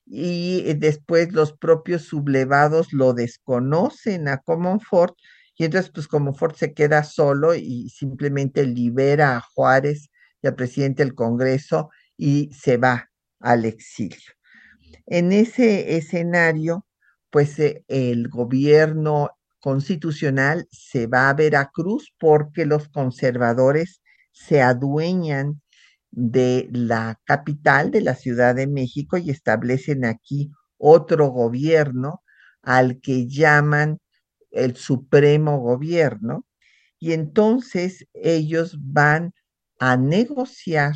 y 0.07 0.75
después 0.75 1.33
los 1.33 1.53
propios 1.53 2.03
sublevados 2.03 2.93
lo 2.93 3.13
desconocen 3.13 4.29
a 4.29 4.39
Comonfort, 4.39 5.17
y 5.57 5.65
entonces 5.65 5.91
pues 5.95 6.09
Comonfort 6.09 6.57
se 6.57 6.75
queda 6.75 7.05
solo 7.05 7.55
y 7.55 7.91
simplemente 7.91 8.67
libera 8.67 9.37
a 9.37 9.41
Juárez 9.41 10.11
y 10.43 10.47
al 10.47 10.55
presidente 10.55 11.05
del 11.05 11.15
Congreso 11.15 11.91
y 12.17 12.51
se 12.53 12.77
va 12.77 13.11
al 13.41 13.65
exilio. 13.65 14.33
En 15.07 15.33
ese 15.33 15.97
escenario, 15.97 16.87
pues 17.31 17.59
eh, 17.59 17.85
el 17.89 18.29
gobierno 18.29 19.31
constitucional 19.61 20.67
se 20.71 21.07
va 21.07 21.29
a 21.29 21.35
Veracruz 21.35 22.13
porque 22.19 22.67
los 22.67 22.89
conservadores 22.89 24.03
se 24.33 24.63
adueñan 24.63 25.61
de 26.11 26.69
la 26.73 27.21
capital 27.25 27.91
de 27.91 28.01
la 28.01 28.15
Ciudad 28.15 28.55
de 28.55 28.67
México 28.67 29.17
y 29.17 29.31
establecen 29.31 30.05
aquí 30.05 30.51
otro 30.79 31.29
gobierno 31.29 32.23
al 32.63 33.01
que 33.01 33.29
llaman 33.29 33.99
el 34.51 34.77
Supremo 34.77 35.61
Gobierno. 35.61 36.47
Y 36.99 37.13
entonces 37.13 38.07
ellos 38.13 38.77
van 38.81 39.33
a 39.79 39.97
negociar 39.97 40.95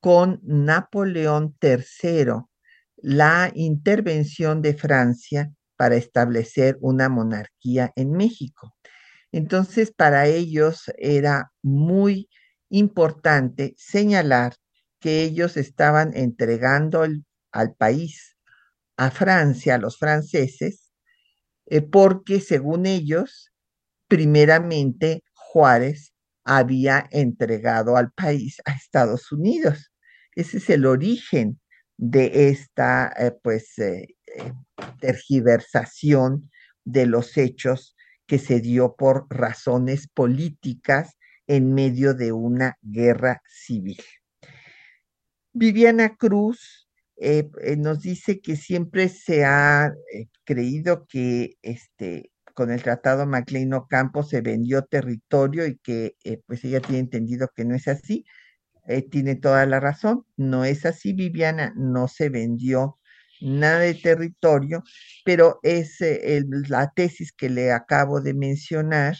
con 0.00 0.40
Napoleón 0.42 1.56
III 1.60 2.44
la 2.96 3.50
intervención 3.54 4.62
de 4.62 4.74
Francia 4.74 5.52
para 5.78 5.94
establecer 5.94 6.76
una 6.80 7.08
monarquía 7.08 7.92
en 7.94 8.10
México. 8.10 8.74
Entonces, 9.30 9.92
para 9.92 10.26
ellos 10.26 10.90
era 10.98 11.52
muy 11.62 12.28
importante 12.68 13.74
señalar 13.78 14.54
que 15.00 15.22
ellos 15.22 15.56
estaban 15.56 16.16
entregando 16.16 17.06
al 17.52 17.74
país, 17.76 18.36
a 18.96 19.12
Francia, 19.12 19.76
a 19.76 19.78
los 19.78 19.98
franceses, 19.98 20.90
eh, 21.66 21.80
porque 21.80 22.40
según 22.40 22.84
ellos, 22.86 23.52
primeramente 24.08 25.22
Juárez 25.32 26.12
había 26.44 27.06
entregado 27.12 27.96
al 27.96 28.10
país 28.12 28.60
a 28.64 28.72
Estados 28.72 29.30
Unidos. 29.30 29.92
Ese 30.34 30.58
es 30.58 30.70
el 30.70 30.86
origen 30.86 31.60
de 31.96 32.48
esta, 32.48 33.12
eh, 33.16 33.32
pues, 33.42 33.78
eh, 33.78 34.16
tergiversación 35.00 36.50
de 36.84 37.06
los 37.06 37.36
hechos 37.36 37.96
que 38.26 38.38
se 38.38 38.60
dio 38.60 38.94
por 38.96 39.26
razones 39.30 40.08
políticas 40.08 41.16
en 41.46 41.74
medio 41.74 42.14
de 42.14 42.32
una 42.32 42.76
guerra 42.82 43.42
civil. 43.46 43.98
Viviana 45.52 46.14
Cruz 46.16 46.88
eh, 47.16 47.50
eh, 47.62 47.76
nos 47.76 48.02
dice 48.02 48.40
que 48.40 48.54
siempre 48.54 49.08
se 49.08 49.44
ha 49.44 49.92
eh, 50.12 50.28
creído 50.44 51.06
que 51.08 51.56
este, 51.62 52.30
con 52.54 52.70
el 52.70 52.82
Tratado 52.82 53.26
MacLean 53.26 53.72
Ocampo 53.72 54.22
se 54.22 54.40
vendió 54.40 54.84
territorio 54.84 55.66
y 55.66 55.78
que 55.78 56.16
pues 56.46 56.64
ella 56.64 56.80
tiene 56.80 57.00
entendido 57.00 57.48
que 57.54 57.64
no 57.64 57.74
es 57.74 57.88
así. 57.88 58.24
tiene 59.10 59.36
toda 59.36 59.66
la 59.66 59.80
razón, 59.80 60.24
no 60.36 60.64
es 60.64 60.86
así, 60.86 61.12
Viviana, 61.12 61.74
no 61.76 62.08
se 62.08 62.30
vendió 62.30 62.97
nada 63.40 63.80
de 63.80 63.94
territorio, 63.94 64.82
pero 65.24 65.60
es 65.62 65.98
la 66.68 66.90
tesis 66.94 67.32
que 67.32 67.50
le 67.50 67.72
acabo 67.72 68.20
de 68.20 68.34
mencionar 68.34 69.16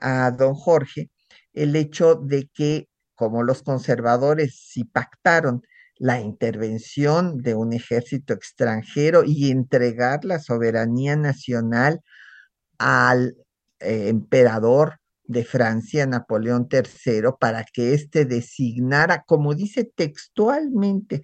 a 0.00 0.30
don 0.30 0.54
Jorge, 0.54 1.10
el 1.52 1.76
hecho 1.76 2.14
de 2.14 2.48
que 2.52 2.88
como 3.14 3.42
los 3.42 3.62
conservadores 3.62 4.58
sí 4.58 4.84
pactaron 4.84 5.62
la 5.96 6.20
intervención 6.20 7.38
de 7.42 7.54
un 7.54 7.72
ejército 7.72 8.34
extranjero 8.34 9.22
y 9.24 9.50
entregar 9.50 10.24
la 10.24 10.40
soberanía 10.40 11.14
nacional 11.14 12.00
al 12.78 13.36
eh, 13.78 14.08
emperador 14.08 14.98
de 15.24 15.44
Francia, 15.44 16.04
Napoleón 16.06 16.68
III, 16.70 17.30
para 17.38 17.64
que 17.64 17.94
éste 17.94 18.24
designara, 18.24 19.22
como 19.24 19.54
dice 19.54 19.84
textualmente, 19.84 21.22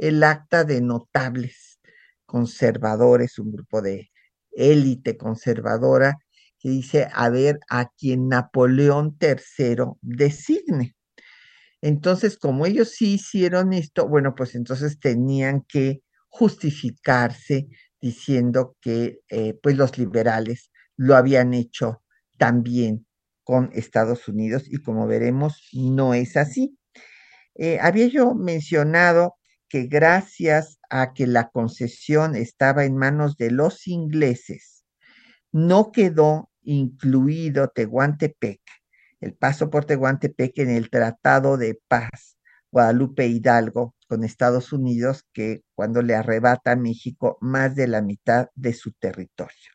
el 0.00 0.24
acta 0.24 0.64
de 0.64 0.80
notables 0.80 1.78
conservadores, 2.24 3.38
un 3.38 3.52
grupo 3.52 3.82
de 3.82 4.10
élite 4.52 5.16
conservadora, 5.18 6.16
que 6.58 6.70
dice 6.70 7.08
a 7.12 7.28
ver 7.28 7.60
a 7.68 7.90
quien 7.90 8.28
Napoleón 8.28 9.18
III 9.20 9.98
designe. 10.00 10.96
Entonces, 11.82 12.38
como 12.38 12.66
ellos 12.66 12.90
sí 12.90 13.14
hicieron 13.14 13.72
esto, 13.72 14.08
bueno, 14.08 14.34
pues 14.34 14.54
entonces 14.54 14.98
tenían 15.00 15.64
que 15.68 16.00
justificarse 16.28 17.68
diciendo 18.00 18.76
que 18.80 19.20
eh, 19.28 19.54
pues 19.62 19.76
los 19.76 19.98
liberales 19.98 20.70
lo 20.96 21.16
habían 21.16 21.52
hecho 21.52 22.02
también 22.38 23.06
con 23.44 23.70
Estados 23.74 24.28
Unidos 24.28 24.64
y 24.66 24.78
como 24.82 25.06
veremos 25.06 25.68
no 25.72 26.14
es 26.14 26.36
así. 26.36 26.78
Eh, 27.54 27.78
había 27.80 28.06
yo 28.06 28.34
mencionado 28.34 29.34
que 29.70 29.86
gracias 29.86 30.78
a 30.90 31.14
que 31.14 31.26
la 31.26 31.48
concesión 31.48 32.36
estaba 32.36 32.84
en 32.84 32.98
manos 32.98 33.38
de 33.38 33.50
los 33.50 33.88
ingleses, 33.88 34.84
no 35.50 35.92
quedó 35.92 36.50
incluido 36.62 37.68
Tehuantepec 37.68 38.60
el 39.20 39.34
paso 39.34 39.70
por 39.70 39.84
Tehuantepec 39.84 40.58
en 40.58 40.70
el 40.70 40.90
Tratado 40.90 41.56
de 41.56 41.78
Paz 41.88 42.38
Guadalupe 42.72 43.26
Hidalgo 43.26 43.94
con 44.06 44.24
Estados 44.24 44.72
Unidos, 44.72 45.26
que 45.32 45.62
cuando 45.74 46.02
le 46.02 46.14
arrebata 46.14 46.72
a 46.72 46.76
México 46.76 47.36
más 47.40 47.74
de 47.74 47.86
la 47.86 48.00
mitad 48.00 48.48
de 48.54 48.72
su 48.72 48.92
territorio. 48.92 49.72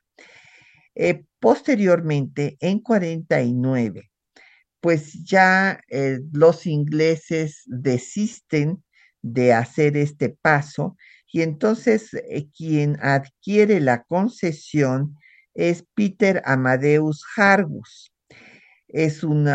Eh, 0.95 1.25
posteriormente, 1.39 2.57
en 2.59 2.79
49, 2.79 4.11
pues 4.79 5.23
ya 5.25 5.79
eh, 5.89 6.19
los 6.31 6.65
ingleses 6.65 7.63
desisten 7.65 8.83
de 9.25 9.53
hacer 9.53 9.97
este 9.97 10.29
paso 10.29 10.95
y 11.31 11.41
entonces 11.41 12.13
eh, 12.13 12.47
quien 12.55 12.97
adquiere 13.01 13.79
la 13.81 14.03
concesión 14.03 15.15
es 15.53 15.83
Peter 15.95 16.41
Amadeus 16.45 17.23
Hargus 17.35 18.11
es 18.87 19.25
un 19.25 19.49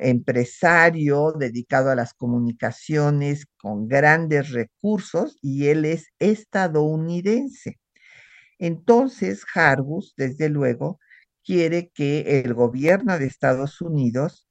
empresario 0.00 1.32
dedicado 1.38 1.90
a 1.90 1.94
las 1.94 2.14
comunicaciones 2.14 3.46
con 3.58 3.86
grandes 3.86 4.50
recursos 4.50 5.36
y 5.40 5.68
él 5.68 5.84
es 5.84 6.08
estadounidense. 6.18 7.78
Entonces, 8.58 9.44
Hargus, 9.54 10.14
desde 10.16 10.48
luego, 10.48 10.98
quiere 11.44 11.90
que 11.94 12.40
el 12.40 12.54
gobierno 12.54 13.18
de 13.20 13.26
Estados 13.26 13.80
Unidos 13.80 14.48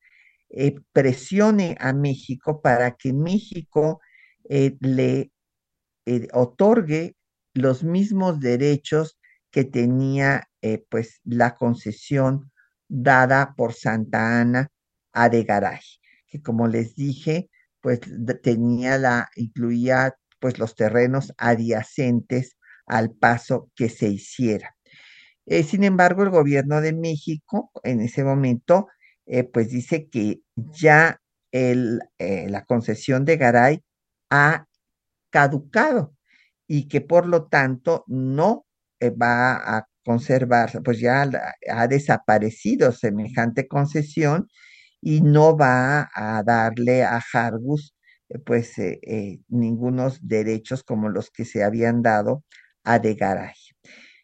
eh, 0.50 0.76
presione 0.94 1.76
a 1.80 1.94
México 1.94 2.62
para 2.62 2.92
que 2.92 3.14
México 3.14 4.00
eh, 4.50 4.78
le 4.80 5.32
eh, 6.06 6.28
otorgue 6.34 7.16
los 7.54 7.84
mismos 7.84 8.40
derechos 8.40 9.18
que 9.52 9.66
tenía 9.66 10.48
pues 10.90 11.20
la 11.24 11.56
concesión 11.56 12.52
dada 12.88 13.56
por 13.58 13.74
Santa 13.74 14.40
Ana 14.40 14.70
a 15.12 15.28
de 15.28 15.44
Garay, 15.44 15.82
que 16.28 16.42
como 16.42 16.68
les 16.68 16.96
dije, 16.96 17.50
pues 17.82 18.00
tenía 18.44 18.98
la, 18.98 19.30
incluía 19.36 20.16
pues 20.40 20.60
los 20.60 20.76
terrenos 20.76 21.34
adyacentes 21.38 22.58
al 22.86 23.12
paso 23.12 23.70
que 23.76 23.90
se 23.90 24.08
hiciera. 24.08 24.76
Eh, 25.46 25.64
sin 25.64 25.84
embargo, 25.84 26.24
el 26.24 26.30
gobierno 26.30 26.82
de 26.82 26.94
México 26.94 27.72
en 27.84 28.02
ese 28.02 28.24
momento, 28.24 28.88
eh, 29.26 29.44
pues 29.44 29.70
dice 29.70 30.08
que 30.10 30.42
ya 30.56 31.22
el, 31.52 32.02
eh, 32.20 32.48
la 32.50 32.66
concesión 32.66 33.26
de 33.26 33.38
Garay 33.38 33.84
ha 34.32 34.68
caducado 35.32 36.16
y 36.68 36.88
que 36.88 37.02
por 37.02 37.28
lo 37.28 37.48
tanto 37.48 38.06
no 38.08 38.66
va 39.22 39.78
a 39.78 39.88
conservarse, 40.06 40.82
pues 40.82 41.00
ya 41.00 41.30
ha 41.70 41.88
desaparecido 41.88 42.92
semejante 42.92 43.68
concesión 43.68 44.48
y 45.02 45.22
no 45.22 45.58
va 45.58 46.10
a 46.14 46.44
darle 46.44 47.04
a 47.04 47.22
Hargus 47.34 47.96
eh, 48.30 48.40
pues 48.40 48.78
eh, 48.80 49.00
eh, 49.04 49.40
ningunos 49.50 50.20
derechos 50.22 50.84
como 50.84 51.10
los 51.10 51.32
que 51.32 51.46
se 51.46 51.64
habían 51.64 52.02
dado 52.02 52.44
a 52.84 53.00
De 53.00 53.16
Garay. 53.16 53.56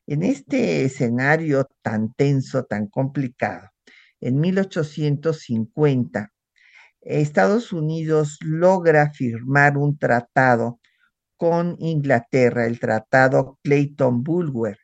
En 0.08 0.24
este 0.24 0.86
escenario 0.86 1.68
tan 1.82 2.14
tenso, 2.14 2.64
tan 2.66 2.88
complicado, 2.88 3.70
en 4.22 4.40
1850, 4.40 6.32
Estados 7.08 7.72
Unidos 7.72 8.38
logra 8.42 9.12
firmar 9.12 9.78
un 9.78 9.98
tratado 9.98 10.80
con 11.38 11.78
Inglaterra, 11.80 12.66
el 12.66 12.80
tratado 12.80 13.60
Clayton-Bulwer, 13.64 14.78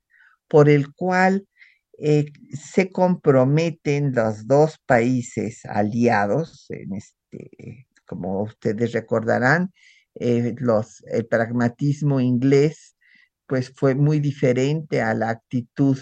por 0.47 0.69
el 0.69 0.93
cual 0.93 1.47
eh, 1.99 2.25
se 2.53 2.89
comprometen 2.91 4.13
los 4.13 4.47
dos 4.47 4.79
países 4.85 5.65
aliados, 5.65 6.65
en 6.69 6.93
este, 6.93 7.87
como 8.05 8.43
ustedes 8.43 8.93
recordarán, 8.93 9.73
eh, 10.15 10.55
el 11.11 11.27
pragmatismo 11.27 12.19
inglés 12.21 12.95
pues 13.47 13.71
fue 13.75 13.95
muy 13.95 14.19
diferente 14.19 15.01
a 15.01 15.13
la 15.13 15.29
actitud 15.29 15.97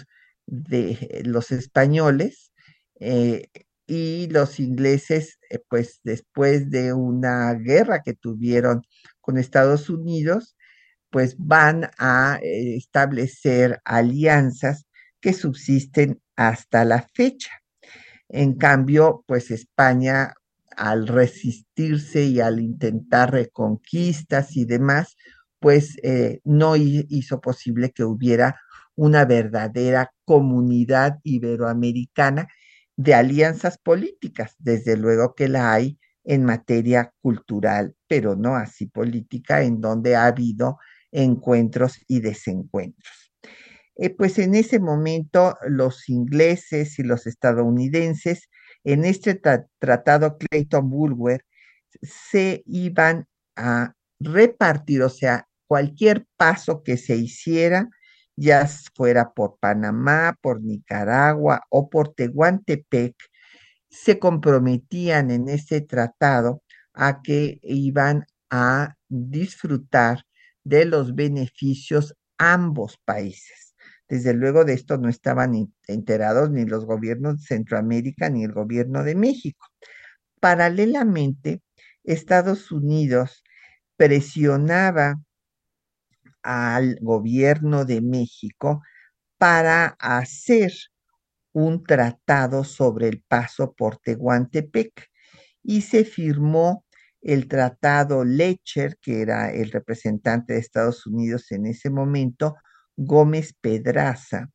de 0.46 1.22
los 1.24 1.50
españoles 1.50 2.52
eh, 3.00 3.48
y 3.94 4.26
los 4.28 4.58
ingleses 4.58 5.38
pues 5.68 6.00
después 6.02 6.70
de 6.70 6.94
una 6.94 7.52
guerra 7.52 8.00
que 8.02 8.14
tuvieron 8.14 8.80
con 9.20 9.36
Estados 9.36 9.90
Unidos 9.90 10.56
pues 11.10 11.36
van 11.36 11.90
a 11.98 12.38
eh, 12.42 12.76
establecer 12.76 13.82
alianzas 13.84 14.86
que 15.20 15.34
subsisten 15.34 16.22
hasta 16.36 16.86
la 16.86 17.06
fecha. 17.12 17.50
En 18.30 18.54
cambio, 18.54 19.24
pues 19.26 19.50
España, 19.50 20.32
al 20.74 21.06
resistirse 21.06 22.24
y 22.24 22.40
al 22.40 22.60
intentar 22.60 23.30
reconquistas 23.30 24.56
y 24.56 24.64
demás, 24.64 25.18
pues 25.60 25.98
eh, 26.02 26.40
no 26.44 26.76
hizo 26.76 27.42
posible 27.42 27.90
que 27.90 28.04
hubiera 28.04 28.58
una 28.94 29.26
verdadera 29.26 30.14
comunidad 30.24 31.18
iberoamericana 31.24 32.48
de 32.96 33.14
alianzas 33.14 33.78
políticas. 33.78 34.54
Desde 34.58 34.96
luego 34.96 35.34
que 35.34 35.48
la 35.48 35.72
hay 35.72 35.98
en 36.24 36.44
materia 36.44 37.12
cultural, 37.20 37.96
pero 38.08 38.36
no 38.36 38.56
así 38.56 38.86
política, 38.86 39.62
en 39.62 39.80
donde 39.80 40.16
ha 40.16 40.26
habido 40.26 40.78
encuentros 41.10 41.98
y 42.06 42.20
desencuentros. 42.20 43.32
Eh, 43.96 44.10
pues 44.10 44.38
en 44.38 44.54
ese 44.54 44.78
momento 44.80 45.56
los 45.68 46.08
ingleses 46.08 46.98
y 46.98 47.02
los 47.02 47.26
estadounidenses 47.26 48.48
en 48.84 49.04
este 49.04 49.40
tratado 49.78 50.38
Clayton-Bulwer 50.38 51.44
se 52.02 52.62
iban 52.66 53.26
a 53.56 53.94
repartir, 54.18 55.02
o 55.02 55.10
sea, 55.10 55.48
cualquier 55.66 56.26
paso 56.36 56.82
que 56.82 56.96
se 56.96 57.16
hiciera 57.16 57.88
ya 58.42 58.66
fuera 58.94 59.32
por 59.32 59.58
Panamá, 59.60 60.36
por 60.40 60.60
Nicaragua 60.62 61.62
o 61.70 61.88
por 61.88 62.12
Tehuantepec, 62.14 63.14
se 63.88 64.18
comprometían 64.18 65.30
en 65.30 65.48
ese 65.48 65.80
tratado 65.80 66.62
a 66.92 67.22
que 67.22 67.60
iban 67.62 68.26
a 68.50 68.96
disfrutar 69.08 70.24
de 70.64 70.84
los 70.86 71.14
beneficios 71.14 72.14
ambos 72.36 72.98
países. 73.04 73.74
Desde 74.08 74.34
luego 74.34 74.64
de 74.64 74.74
esto 74.74 74.98
no 74.98 75.08
estaban 75.08 75.72
enterados 75.86 76.50
ni 76.50 76.64
los 76.64 76.84
gobiernos 76.84 77.38
de 77.38 77.46
Centroamérica 77.46 78.28
ni 78.28 78.44
el 78.44 78.52
gobierno 78.52 79.04
de 79.04 79.14
México. 79.14 79.66
Paralelamente, 80.40 81.62
Estados 82.02 82.72
Unidos 82.72 83.44
presionaba 83.96 85.20
al 86.42 86.98
gobierno 87.00 87.84
de 87.84 88.00
México 88.00 88.82
para 89.38 89.96
hacer 89.98 90.72
un 91.52 91.84
tratado 91.84 92.64
sobre 92.64 93.08
el 93.08 93.22
paso 93.22 93.74
por 93.74 93.98
Tehuantepec. 93.98 95.08
Y 95.62 95.82
se 95.82 96.04
firmó 96.04 96.84
el 97.20 97.48
tratado 97.48 98.24
Lecher, 98.24 98.98
que 99.00 99.22
era 99.22 99.52
el 99.52 99.70
representante 99.70 100.54
de 100.54 100.58
Estados 100.58 101.06
Unidos 101.06 101.52
en 101.52 101.66
ese 101.66 101.88
momento, 101.90 102.56
Gómez 102.96 103.54
Pedraza, 103.60 104.50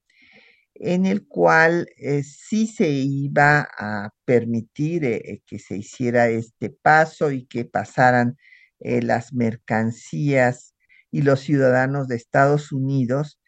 en 0.76 1.06
el 1.06 1.28
cual 1.28 1.88
eh, 1.98 2.24
sí 2.24 2.68
se 2.68 2.90
iba 2.90 3.68
a 3.78 4.12
permitir 4.26 5.06
eh, 5.06 5.42
que 5.46 5.60
se 5.60 5.78
hiciera 5.78 6.30
este 6.30 6.70
paso 6.70 7.32
y 7.32 7.46
que 7.48 7.66
pasaran 7.66 8.38
eh, 8.80 9.02
las 9.02 9.34
mercancías 9.34 10.76
y 11.12 11.22
los 11.22 11.42
ciudadanos 11.42 12.08
de 12.08 12.16
Estados 12.16 12.72
Unidos, 12.72 13.40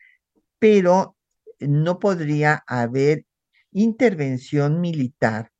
pero 0.59 1.15
no 1.59 1.99
podría 1.99 2.63
haber 2.67 3.25
intervención 3.71 4.81
militar, 4.81 5.51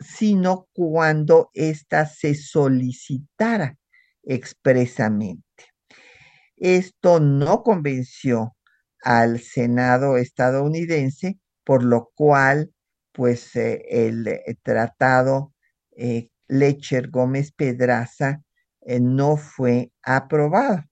sino 0.00 0.68
cuando 0.72 1.50
ésta 1.54 2.06
se 2.06 2.34
solicitara 2.34 3.76
expresamente. 4.22 5.44
Esto 6.56 7.20
no 7.20 7.62
convenció 7.62 8.56
al 9.02 9.40
Senado 9.40 10.16
estadounidense, 10.16 11.38
por 11.64 11.84
lo 11.84 12.10
cual, 12.14 12.72
pues 13.12 13.54
eh, 13.56 13.84
el, 13.88 14.26
eh, 14.26 14.56
tratado 14.62 15.54
eh, 15.96 16.30
Lecher 16.48 17.08
Gómez 17.10 17.52
Pedraza 17.52 18.42
no 19.00 19.36
fue 19.36 19.90
aprobado. 20.02 20.84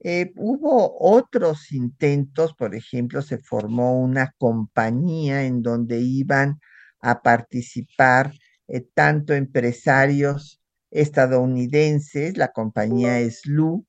Eh, 0.00 0.32
hubo 0.36 0.96
otros 1.00 1.72
intentos, 1.72 2.54
por 2.54 2.74
ejemplo, 2.74 3.22
se 3.22 3.38
formó 3.38 3.98
una 4.00 4.34
compañía 4.38 5.44
en 5.44 5.62
donde 5.62 6.00
iban 6.00 6.60
a 7.00 7.22
participar 7.22 8.32
eh, 8.68 8.86
tanto 8.94 9.34
empresarios 9.34 10.60
estadounidenses, 10.90 12.36
la 12.36 12.52
compañía 12.52 13.20
SLU, 13.20 13.86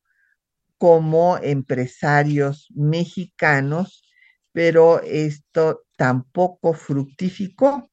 como 0.78 1.38
empresarios 1.40 2.68
mexicanos, 2.76 4.04
pero 4.52 5.02
esto 5.02 5.84
tampoco 5.98 6.74
fructificó. 6.74 7.90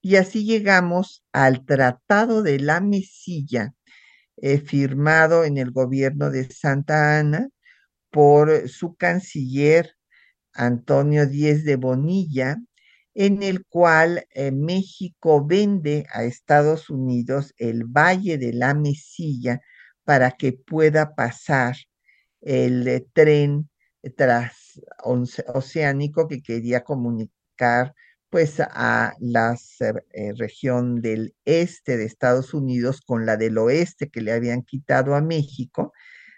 Y 0.00 0.16
así 0.16 0.44
llegamos 0.44 1.24
al 1.32 1.64
Tratado 1.66 2.42
de 2.42 2.60
la 2.60 2.80
Mesilla, 2.80 3.74
eh, 4.36 4.58
firmado 4.58 5.44
en 5.44 5.58
el 5.58 5.72
gobierno 5.72 6.30
de 6.30 6.50
Santa 6.50 7.18
Ana, 7.18 7.48
por 8.10 8.68
su 8.68 8.94
canciller 8.96 9.94
Antonio 10.52 11.26
Díez 11.26 11.64
de 11.64 11.76
Bonilla, 11.76 12.56
en 13.14 13.42
el 13.42 13.64
cual 13.66 14.26
eh, 14.34 14.52
México 14.52 15.44
vende 15.44 16.06
a 16.12 16.24
Estados 16.24 16.90
Unidos 16.90 17.54
el 17.58 17.84
Valle 17.84 18.38
de 18.38 18.52
la 18.52 18.74
Mesilla 18.74 19.60
para 20.04 20.32
que 20.32 20.52
pueda 20.52 21.14
pasar 21.14 21.76
el 22.40 22.86
eh, 22.88 23.06
tren 23.12 23.68
transoceánico 24.16 26.28
que 26.28 26.42
quería 26.42 26.84
comunicar 26.84 27.94
pues 28.30 28.60
a 28.60 29.14
la 29.20 29.56
eh, 30.12 30.32
región 30.36 31.00
del 31.00 31.34
este 31.44 31.96
de 31.96 32.04
Estados 32.04 32.54
Unidos 32.54 33.00
con 33.00 33.26
la 33.26 33.36
del 33.36 33.58
oeste 33.58 34.10
que 34.10 34.20
le 34.20 34.32
habían 34.32 34.62
quitado 34.62 35.14
a 35.14 35.22
México, 35.22 35.92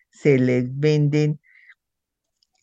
se 0.08 0.38
les 0.38 0.64
venden 0.78 1.40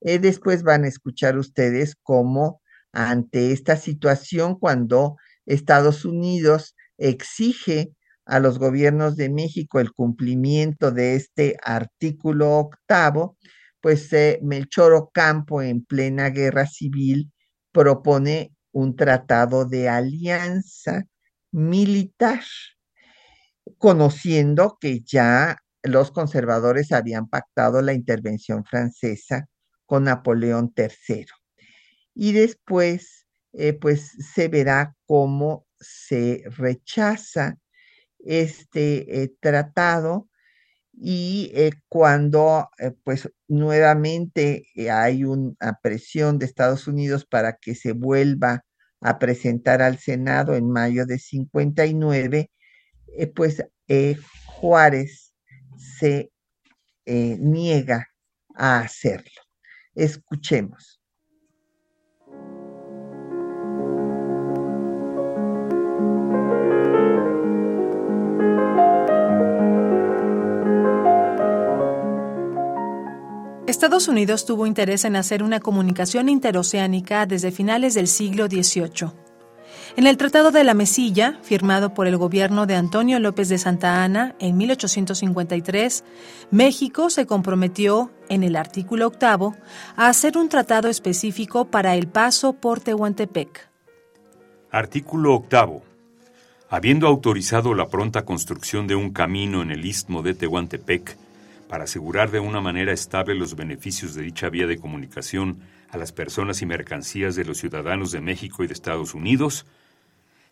Eh, 0.00 0.18
después 0.18 0.62
van 0.62 0.84
a 0.84 0.88
escuchar 0.88 1.38
ustedes 1.38 1.96
cómo 2.02 2.62
ante 2.92 3.52
esta 3.52 3.76
situación, 3.76 4.58
cuando 4.58 5.16
Estados 5.46 6.04
Unidos 6.04 6.74
exige 6.98 7.92
a 8.26 8.40
los 8.40 8.58
gobiernos 8.58 9.16
de 9.16 9.30
México 9.30 9.80
el 9.80 9.92
cumplimiento 9.92 10.90
de 10.92 11.16
este 11.16 11.56
artículo 11.62 12.52
octavo, 12.58 13.36
pues 13.80 14.12
eh, 14.12 14.38
Melchor 14.42 14.92
Ocampo 14.94 15.62
en 15.62 15.84
plena 15.84 16.30
guerra 16.30 16.66
civil 16.66 17.32
propone 17.72 18.52
un 18.72 18.96
tratado 18.96 19.64
de 19.66 19.88
alianza 19.88 21.04
militar, 21.52 22.42
conociendo 23.78 24.78
que 24.80 25.00
ya 25.00 25.56
los 25.82 26.10
conservadores 26.12 26.92
habían 26.92 27.28
pactado 27.28 27.82
la 27.82 27.94
intervención 27.94 28.64
francesa 28.64 29.46
con 29.90 30.04
Napoleón 30.04 30.72
III. 30.76 31.26
Y 32.14 32.32
después, 32.32 33.26
eh, 33.52 33.72
pues 33.72 34.12
se 34.32 34.46
verá 34.46 34.94
cómo 35.04 35.66
se 35.80 36.44
rechaza 36.46 37.58
este 38.20 39.24
eh, 39.24 39.34
tratado 39.40 40.28
y 40.92 41.50
eh, 41.54 41.72
cuando 41.88 42.68
pues 43.02 43.28
nuevamente 43.48 44.64
hay 44.92 45.24
una 45.24 45.80
presión 45.82 46.38
de 46.38 46.46
Estados 46.46 46.86
Unidos 46.86 47.26
para 47.26 47.56
que 47.56 47.74
se 47.74 47.90
vuelva 47.90 48.64
a 49.00 49.18
presentar 49.18 49.82
al 49.82 49.98
Senado 49.98 50.54
en 50.54 50.70
mayo 50.70 51.04
de 51.04 51.18
59, 51.18 52.48
pues 53.34 53.64
Juárez 54.46 55.34
se 55.76 56.30
niega 57.06 58.06
a 58.54 58.80
hacerlo. 58.80 59.49
Escuchemos. 59.94 61.00
Estados 73.66 74.08
Unidos 74.08 74.44
tuvo 74.44 74.66
interés 74.66 75.04
en 75.04 75.16
hacer 75.16 75.42
una 75.42 75.60
comunicación 75.60 76.28
interoceánica 76.28 77.24
desde 77.24 77.50
finales 77.50 77.94
del 77.94 78.08
siglo 78.08 78.46
XVIII. 78.46 79.29
En 79.96 80.06
el 80.06 80.16
Tratado 80.16 80.52
de 80.52 80.62
la 80.62 80.72
Mesilla, 80.72 81.38
firmado 81.42 81.94
por 81.94 82.06
el 82.06 82.16
gobierno 82.16 82.66
de 82.66 82.76
Antonio 82.76 83.18
López 83.18 83.48
de 83.48 83.58
Santa 83.58 84.04
Ana 84.04 84.36
en 84.38 84.56
1853, 84.56 86.04
México 86.52 87.10
se 87.10 87.26
comprometió, 87.26 88.12
en 88.28 88.44
el 88.44 88.54
artículo 88.54 89.08
octavo, 89.08 89.56
a 89.96 90.08
hacer 90.08 90.38
un 90.38 90.48
tratado 90.48 90.88
específico 90.88 91.64
para 91.64 91.96
el 91.96 92.06
paso 92.06 92.52
por 92.52 92.78
Tehuantepec. 92.80 93.68
Artículo 94.70 95.34
octavo. 95.34 95.82
Habiendo 96.68 97.08
autorizado 97.08 97.74
la 97.74 97.88
pronta 97.88 98.24
construcción 98.24 98.86
de 98.86 98.94
un 98.94 99.10
camino 99.10 99.60
en 99.60 99.72
el 99.72 99.84
istmo 99.84 100.22
de 100.22 100.34
Tehuantepec, 100.34 101.16
para 101.68 101.84
asegurar 101.84 102.30
de 102.30 102.38
una 102.38 102.60
manera 102.60 102.92
estable 102.92 103.34
los 103.34 103.56
beneficios 103.56 104.14
de 104.14 104.22
dicha 104.22 104.48
vía 104.50 104.68
de 104.68 104.78
comunicación 104.78 105.60
a 105.88 105.98
las 105.98 106.12
personas 106.12 106.62
y 106.62 106.66
mercancías 106.66 107.34
de 107.34 107.44
los 107.44 107.58
ciudadanos 107.58 108.12
de 108.12 108.20
México 108.20 108.62
y 108.62 108.68
de 108.68 108.72
Estados 108.72 109.14
Unidos, 109.14 109.66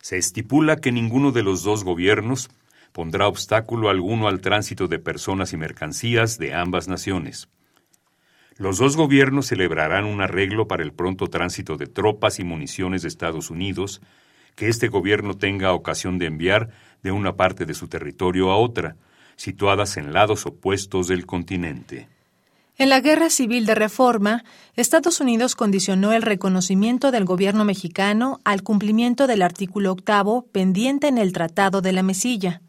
se 0.00 0.16
estipula 0.16 0.76
que 0.76 0.92
ninguno 0.92 1.32
de 1.32 1.42
los 1.42 1.62
dos 1.62 1.84
gobiernos 1.84 2.50
pondrá 2.92 3.28
obstáculo 3.28 3.90
alguno 3.90 4.28
al 4.28 4.40
tránsito 4.40 4.88
de 4.88 4.98
personas 4.98 5.52
y 5.52 5.56
mercancías 5.56 6.38
de 6.38 6.54
ambas 6.54 6.88
naciones. 6.88 7.48
Los 8.56 8.78
dos 8.78 8.96
gobiernos 8.96 9.46
celebrarán 9.46 10.04
un 10.04 10.20
arreglo 10.20 10.66
para 10.66 10.82
el 10.82 10.92
pronto 10.92 11.28
tránsito 11.28 11.76
de 11.76 11.86
tropas 11.86 12.40
y 12.40 12.44
municiones 12.44 13.02
de 13.02 13.08
Estados 13.08 13.50
Unidos 13.50 14.00
que 14.56 14.68
este 14.68 14.88
gobierno 14.88 15.34
tenga 15.34 15.72
ocasión 15.72 16.18
de 16.18 16.26
enviar 16.26 16.70
de 17.04 17.12
una 17.12 17.36
parte 17.36 17.64
de 17.64 17.74
su 17.74 17.86
territorio 17.86 18.50
a 18.50 18.56
otra, 18.56 18.96
situadas 19.36 19.96
en 19.96 20.12
lados 20.12 20.46
opuestos 20.46 21.06
del 21.06 21.26
continente. 21.26 22.08
En 22.80 22.90
la 22.90 23.00
Guerra 23.00 23.28
Civil 23.28 23.66
de 23.66 23.74
Reforma, 23.74 24.44
Estados 24.76 25.20
Unidos 25.20 25.56
condicionó 25.56 26.12
el 26.12 26.22
reconocimiento 26.22 27.10
del 27.10 27.24
gobierno 27.24 27.64
mexicano 27.64 28.38
al 28.44 28.62
cumplimiento 28.62 29.26
del 29.26 29.42
artículo 29.42 29.90
octavo 29.90 30.46
pendiente 30.52 31.08
en 31.08 31.18
el 31.18 31.32
Tratado 31.32 31.80
de 31.80 31.90
la 31.90 32.04
Mesilla. 32.04 32.62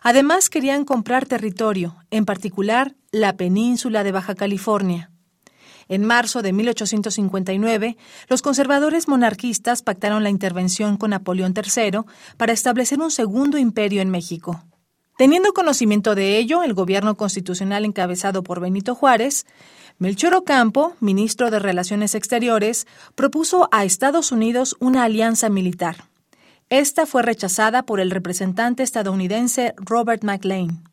Además, 0.00 0.48
querían 0.48 0.84
comprar 0.84 1.26
territorio, 1.26 1.96
en 2.12 2.24
particular 2.24 2.94
la 3.10 3.36
península 3.36 4.04
de 4.04 4.12
Baja 4.12 4.36
California. 4.36 5.10
En 5.88 6.04
marzo 6.04 6.40
de 6.42 6.52
1859, 6.52 7.96
los 8.28 8.42
conservadores 8.42 9.08
monarquistas 9.08 9.82
pactaron 9.82 10.22
la 10.22 10.30
intervención 10.30 10.96
con 10.96 11.10
Napoleón 11.10 11.52
III 11.56 12.02
para 12.36 12.52
establecer 12.52 13.00
un 13.00 13.10
segundo 13.10 13.58
imperio 13.58 14.02
en 14.02 14.10
México. 14.10 14.62
Teniendo 15.16 15.52
conocimiento 15.52 16.14
de 16.14 16.38
ello, 16.38 16.62
el 16.62 16.74
gobierno 16.74 17.16
constitucional 17.16 17.84
encabezado 17.84 18.42
por 18.42 18.60
Benito 18.60 18.94
Juárez, 18.94 19.46
Melchor 19.98 20.34
Ocampo, 20.34 20.96
ministro 21.00 21.50
de 21.50 21.58
Relaciones 21.58 22.14
Exteriores, 22.14 22.86
propuso 23.14 23.68
a 23.72 23.84
Estados 23.84 24.32
Unidos 24.32 24.76
una 24.80 25.04
alianza 25.04 25.48
militar. 25.48 26.08
Esta 26.70 27.04
fue 27.04 27.22
rechazada 27.22 27.82
por 27.82 28.00
el 28.00 28.10
representante 28.10 28.82
estadounidense 28.82 29.74
Robert 29.76 30.24
McLean. 30.24 30.91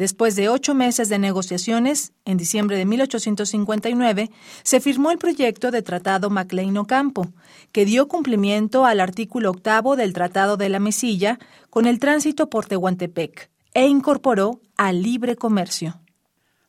Después 0.00 0.34
de 0.34 0.48
ocho 0.48 0.74
meses 0.74 1.10
de 1.10 1.18
negociaciones, 1.18 2.14
en 2.24 2.38
diciembre 2.38 2.78
de 2.78 2.86
1859, 2.86 4.30
se 4.62 4.80
firmó 4.80 5.10
el 5.10 5.18
proyecto 5.18 5.70
de 5.70 5.82
Tratado 5.82 6.30
MacLean-Ocampo, 6.30 7.34
que 7.70 7.84
dio 7.84 8.08
cumplimiento 8.08 8.86
al 8.86 9.00
artículo 9.00 9.50
octavo 9.50 9.96
del 9.96 10.14
Tratado 10.14 10.56
de 10.56 10.70
la 10.70 10.78
Mesilla 10.78 11.38
con 11.68 11.84
el 11.84 11.98
tránsito 11.98 12.48
por 12.48 12.64
Tehuantepec 12.64 13.50
e 13.74 13.88
incorporó 13.88 14.62
al 14.78 15.02
libre 15.02 15.36
comercio. 15.36 16.00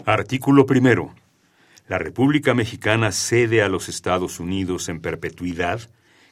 Artículo 0.04 0.65
primero. 0.65 1.15
La 1.88 2.00
República 2.00 2.54
Mexicana 2.54 3.13
cede 3.13 3.62
a 3.62 3.70
los 3.70 3.88
Estados 3.88 4.41
Unidos 4.41 4.89
en 4.89 5.00
perpetuidad, 5.00 5.80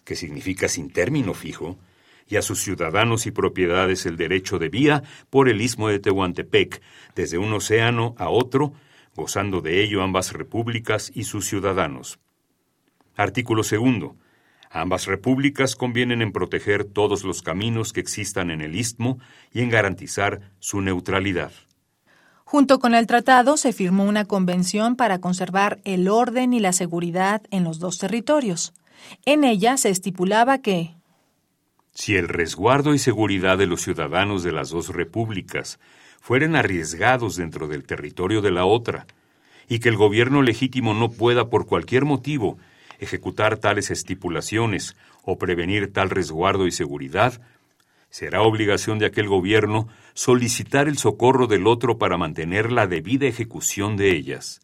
que 0.04 0.18
significa 0.18 0.68
sin 0.68 0.92
término 0.92 1.34
fijo, 1.34 1.78
y 2.30 2.38
a 2.38 2.42
sus 2.42 2.62
ciudadanos 2.62 3.26
y 3.26 3.32
propiedades 3.32 4.06
el 4.06 4.16
derecho 4.16 4.60
de 4.60 4.70
vía 4.70 5.04
por 5.30 5.50
el 5.50 5.62
istmo 5.62 5.90
de 5.90 6.00
Tehuantepec, 6.00 6.82
desde 7.16 7.38
un 7.38 7.52
océano 7.52 8.16
a 8.18 8.30
otro, 8.30 8.74
gozando 9.16 9.62
de 9.62 9.84
ello 9.84 10.04
ambas 10.04 10.32
repúblicas 10.32 11.12
y 11.14 11.24
sus 11.24 11.48
ciudadanos. 11.48 12.20
Artículo 13.18 13.64
segundo. 13.64 14.16
Ambas 14.72 15.08
repúblicas 15.08 15.76
convienen 15.76 16.22
en 16.22 16.32
proteger 16.32 16.86
todos 16.86 17.24
los 17.24 17.42
caminos 17.42 17.92
que 17.92 18.00
existan 18.00 18.52
en 18.52 18.62
el 18.62 18.76
istmo 18.76 19.18
y 19.52 19.62
en 19.62 19.70
garantizar 19.70 20.42
su 20.60 20.80
neutralidad. 20.82 21.52
Junto 22.46 22.80
con 22.80 22.94
el 22.94 23.08
tratado 23.08 23.58
se 23.58 23.74
firmó 23.74 24.06
una 24.06 24.26
convención 24.26 24.96
para 24.96 25.20
conservar 25.20 25.80
el 25.86 26.08
orden 26.08 26.54
y 26.54 26.60
la 26.60 26.74
seguridad 26.74 27.42
en 27.52 27.64
los 27.64 27.80
dos 27.80 27.98
territorios. 27.98 28.74
En 29.26 29.44
ella 29.44 29.78
se 29.78 29.90
estipulaba 29.90 30.60
que 30.60 30.99
si 31.94 32.16
el 32.16 32.28
resguardo 32.28 32.94
y 32.94 33.00
seguridad 33.00 33.58
de 33.58 33.68
los 33.68 33.82
ciudadanos 33.82 34.44
de 34.44 34.52
las 34.52 34.70
dos 34.70 34.90
repúblicas 34.90 35.80
fueren 36.22 36.56
arriesgados 36.56 37.36
dentro 37.36 37.68
del 37.68 37.86
territorio 37.86 38.42
de 38.42 38.52
la 38.52 38.66
otra, 38.66 39.08
y 39.68 39.80
que 39.80 39.90
el 39.90 39.98
gobierno 39.98 40.42
legítimo 40.42 40.94
no 40.94 41.12
pueda 41.12 41.50
por 41.50 41.66
cualquier 41.66 42.06
motivo 42.06 42.58
ejecutar 43.00 43.58
tales 43.58 43.92
estipulaciones 43.92 44.96
o 45.24 45.38
prevenir 45.38 45.94
tal 45.94 46.10
resguardo 46.10 46.68
y 46.68 46.72
seguridad, 46.72 47.40
será 48.10 48.42
obligación 48.42 49.00
de 49.00 49.06
aquel 49.06 49.28
gobierno 49.28 49.88
solicitar 50.14 50.88
el 50.88 50.98
socorro 50.98 51.48
del 51.48 51.68
otro 51.68 51.98
para 51.98 52.18
mantener 52.18 52.72
la 52.72 52.88
debida 52.88 53.28
ejecución 53.28 53.96
de 53.96 54.12
ellas. 54.12 54.62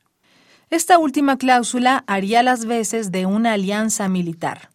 Esta 0.72 0.98
última 0.98 1.38
cláusula 1.38 2.04
haría 2.08 2.42
las 2.42 2.66
veces 2.66 3.12
de 3.12 3.28
una 3.28 3.54
alianza 3.54 4.10
militar. 4.10 4.70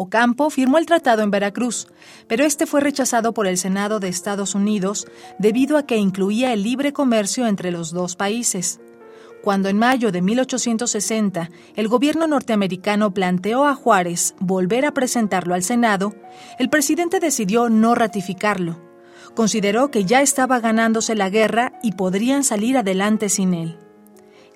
Ocampo 0.00 0.48
firmó 0.48 0.78
el 0.78 0.86
tratado 0.86 1.24
en 1.24 1.32
Veracruz, 1.32 1.88
pero 2.28 2.44
este 2.44 2.66
fue 2.66 2.80
rechazado 2.80 3.34
por 3.34 3.48
el 3.48 3.58
Senado 3.58 3.98
de 3.98 4.06
Estados 4.06 4.54
Unidos 4.54 5.08
debido 5.40 5.76
a 5.76 5.86
que 5.86 5.96
incluía 5.96 6.52
el 6.52 6.62
libre 6.62 6.92
comercio 6.92 7.48
entre 7.48 7.72
los 7.72 7.90
dos 7.90 8.14
países. 8.14 8.78
Cuando 9.42 9.68
en 9.68 9.76
mayo 9.76 10.12
de 10.12 10.22
1860 10.22 11.50
el 11.74 11.88
gobierno 11.88 12.28
norteamericano 12.28 13.12
planteó 13.12 13.66
a 13.66 13.74
Juárez 13.74 14.36
volver 14.38 14.86
a 14.86 14.94
presentarlo 14.94 15.54
al 15.54 15.64
Senado, 15.64 16.14
el 16.60 16.70
presidente 16.70 17.18
decidió 17.18 17.68
no 17.68 17.96
ratificarlo. 17.96 18.80
Consideró 19.34 19.90
que 19.90 20.04
ya 20.04 20.22
estaba 20.22 20.60
ganándose 20.60 21.16
la 21.16 21.28
guerra 21.28 21.72
y 21.82 21.94
podrían 21.94 22.44
salir 22.44 22.78
adelante 22.78 23.28
sin 23.28 23.52
él. 23.52 23.87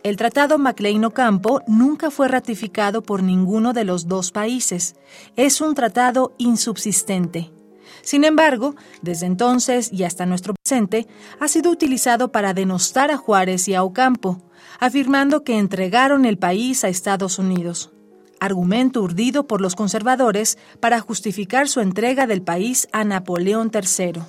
El 0.02 0.16
Tratado 0.16 0.58
Maclean-Ocampo 0.58 1.62
nunca 1.68 2.10
fue 2.10 2.26
ratificado 2.26 3.02
por 3.02 3.22
ninguno 3.22 3.72
de 3.72 3.84
los 3.84 4.08
dos 4.08 4.32
países. 4.32 4.96
Es 5.36 5.60
un 5.60 5.74
tratado 5.76 6.34
insubsistente. 6.38 7.52
Sin 8.02 8.24
embargo, 8.24 8.74
desde 9.00 9.26
entonces 9.26 9.92
y 9.92 10.02
hasta 10.02 10.26
nuestro 10.26 10.54
presente, 10.54 11.06
ha 11.38 11.46
sido 11.46 11.70
utilizado 11.70 12.32
para 12.32 12.52
denostar 12.52 13.12
a 13.12 13.16
Juárez 13.16 13.68
y 13.68 13.74
a 13.74 13.84
Ocampo, 13.84 14.42
afirmando 14.80 15.44
que 15.44 15.58
entregaron 15.58 16.24
el 16.24 16.36
país 16.36 16.82
a 16.82 16.88
Estados 16.88 17.38
Unidos. 17.38 17.92
Argumento 18.40 19.02
urdido 19.02 19.46
por 19.46 19.60
los 19.60 19.76
conservadores 19.76 20.58
para 20.80 20.98
justificar 20.98 21.68
su 21.68 21.78
entrega 21.78 22.26
del 22.26 22.42
país 22.42 22.88
a 22.90 23.04
Napoleón 23.04 23.70
III. 23.72 24.20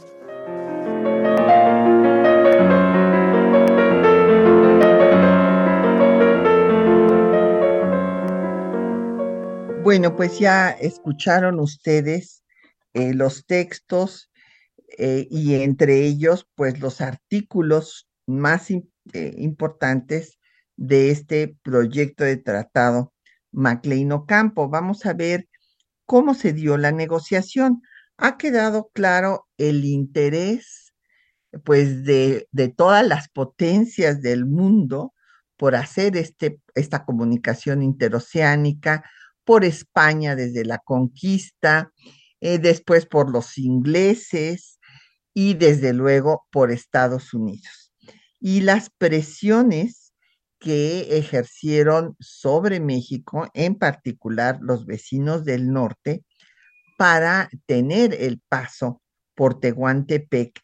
Bueno, 9.83 10.15
pues 10.15 10.39
ya 10.39 10.69
escucharon 10.69 11.59
ustedes 11.59 12.41
eh, 12.93 13.13
los 13.13 13.45
textos 13.45 14.31
eh, 14.97 15.27
y 15.29 15.55
entre 15.55 16.05
ellos, 16.05 16.47
pues 16.55 16.79
los 16.79 17.01
artículos 17.01 18.07
más 18.25 18.71
eh, 18.71 18.81
importantes 19.37 20.39
de 20.77 21.11
este 21.11 21.57
proyecto 21.63 22.23
de 22.23 22.37
tratado 22.37 23.13
MacLean 23.51 24.13
Ocampo. 24.13 24.69
Vamos 24.69 25.05
a 25.05 25.11
ver 25.11 25.49
cómo 26.05 26.33
se 26.33 26.53
dio 26.53 26.77
la 26.77 26.93
negociación. 26.93 27.81
Ha 28.15 28.37
quedado 28.37 28.89
claro 28.93 29.49
el 29.57 29.83
interés, 29.83 30.93
pues, 31.65 32.05
de, 32.05 32.47
de 32.51 32.69
todas 32.69 33.05
las 33.05 33.27
potencias 33.27 34.21
del 34.21 34.45
mundo 34.45 35.13
por 35.57 35.75
hacer 35.75 36.15
este, 36.15 36.61
esta 36.73 37.03
comunicación 37.03 37.83
interoceánica, 37.83 39.03
por 39.45 39.65
España 39.65 40.35
desde 40.35 40.65
la 40.65 40.79
conquista, 40.79 41.91
eh, 42.41 42.59
después 42.59 43.05
por 43.05 43.31
los 43.31 43.57
ingleses 43.57 44.79
y 45.33 45.55
desde 45.55 45.93
luego 45.93 46.45
por 46.51 46.71
Estados 46.71 47.33
Unidos. 47.33 47.91
Y 48.39 48.61
las 48.61 48.89
presiones 48.97 50.13
que 50.59 51.17
ejercieron 51.17 52.15
sobre 52.19 52.79
México, 52.79 53.49
en 53.53 53.75
particular 53.75 54.59
los 54.61 54.85
vecinos 54.85 55.43
del 55.43 55.71
norte, 55.71 56.23
para 56.97 57.49
tener 57.65 58.13
el 58.13 58.41
paso 58.47 59.01
por 59.35 59.59
Tehuantepec, 59.59 60.59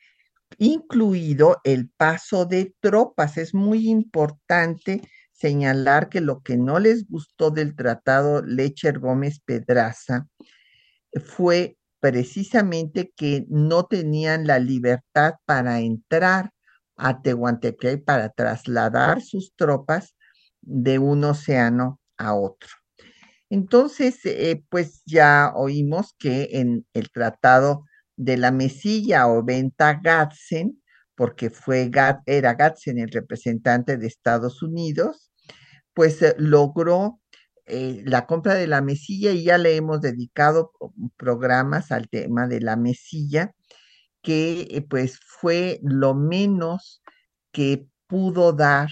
incluido 0.57 1.57
el 1.63 1.89
paso 1.89 2.45
de 2.45 2.73
tropas. 2.79 3.37
Es 3.37 3.53
muy 3.53 3.89
importante 3.89 5.01
señalar 5.39 6.09
que 6.09 6.21
lo 6.21 6.41
que 6.41 6.57
no 6.57 6.79
les 6.79 7.07
gustó 7.07 7.49
del 7.49 7.75
tratado 7.75 8.41
Lecher 8.41 8.99
Gómez 8.99 9.39
Pedraza 9.39 10.27
fue 11.23 11.77
precisamente 11.99 13.13
que 13.15 13.45
no 13.49 13.85
tenían 13.85 14.47
la 14.47 14.59
libertad 14.59 15.35
para 15.45 15.79
entrar 15.79 16.51
a 16.95 17.21
Tehuantepec 17.21 18.03
para 18.03 18.29
trasladar 18.29 19.21
sus 19.21 19.53
tropas 19.55 20.15
de 20.61 20.99
un 20.99 21.23
océano 21.23 21.99
a 22.17 22.33
otro. 22.35 22.69
Entonces, 23.49 24.19
eh, 24.25 24.63
pues 24.69 25.01
ya 25.05 25.53
oímos 25.55 26.13
que 26.19 26.49
en 26.51 26.85
el 26.93 27.09
tratado 27.09 27.85
de 28.15 28.37
la 28.37 28.51
Mesilla 28.51 29.27
o 29.27 29.43
Venta 29.43 29.99
Gatzen, 30.03 30.81
porque 31.15 31.49
fue 31.49 31.89
era 32.25 32.53
Gatzen 32.53 32.99
el 32.99 33.09
representante 33.09 33.97
de 33.97 34.07
Estados 34.07 34.61
Unidos, 34.61 35.28
pues 35.99 36.21
eh, 36.21 36.33
logró 36.37 37.19
eh, 37.65 38.03
la 38.05 38.25
compra 38.25 38.53
de 38.53 38.67
la 38.67 38.81
mesilla 38.81 39.31
y 39.31 39.43
ya 39.43 39.57
le 39.57 39.75
hemos 39.75 39.99
dedicado 39.99 40.71
programas 41.17 41.91
al 41.91 42.07
tema 42.07 42.47
de 42.47 42.61
la 42.61 42.77
mesilla, 42.77 43.53
que 44.21 44.85
pues 44.89 45.19
fue 45.19 45.81
lo 45.83 46.15
menos 46.15 47.01
que 47.51 47.85
pudo 48.07 48.53
dar 48.53 48.87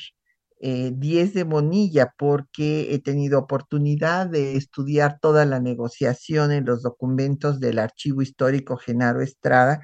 10 0.60 1.34
de 1.34 1.43
Bonilla 1.43 2.14
porque 2.18 2.93
he 2.93 2.99
tenido 2.99 3.39
oportunidad 3.39 4.28
de 4.28 4.58
estudiar 4.58 5.18
toda 5.22 5.45
la 5.45 5.62
negociación 5.62 6.51
en 6.51 6.66
los 6.66 6.84
documentos 6.84 7.62
del 7.62 7.80
Archivo 7.80 8.22
Histórico 8.22 8.76
Genaro 8.76 9.22
Estrada 9.22 9.80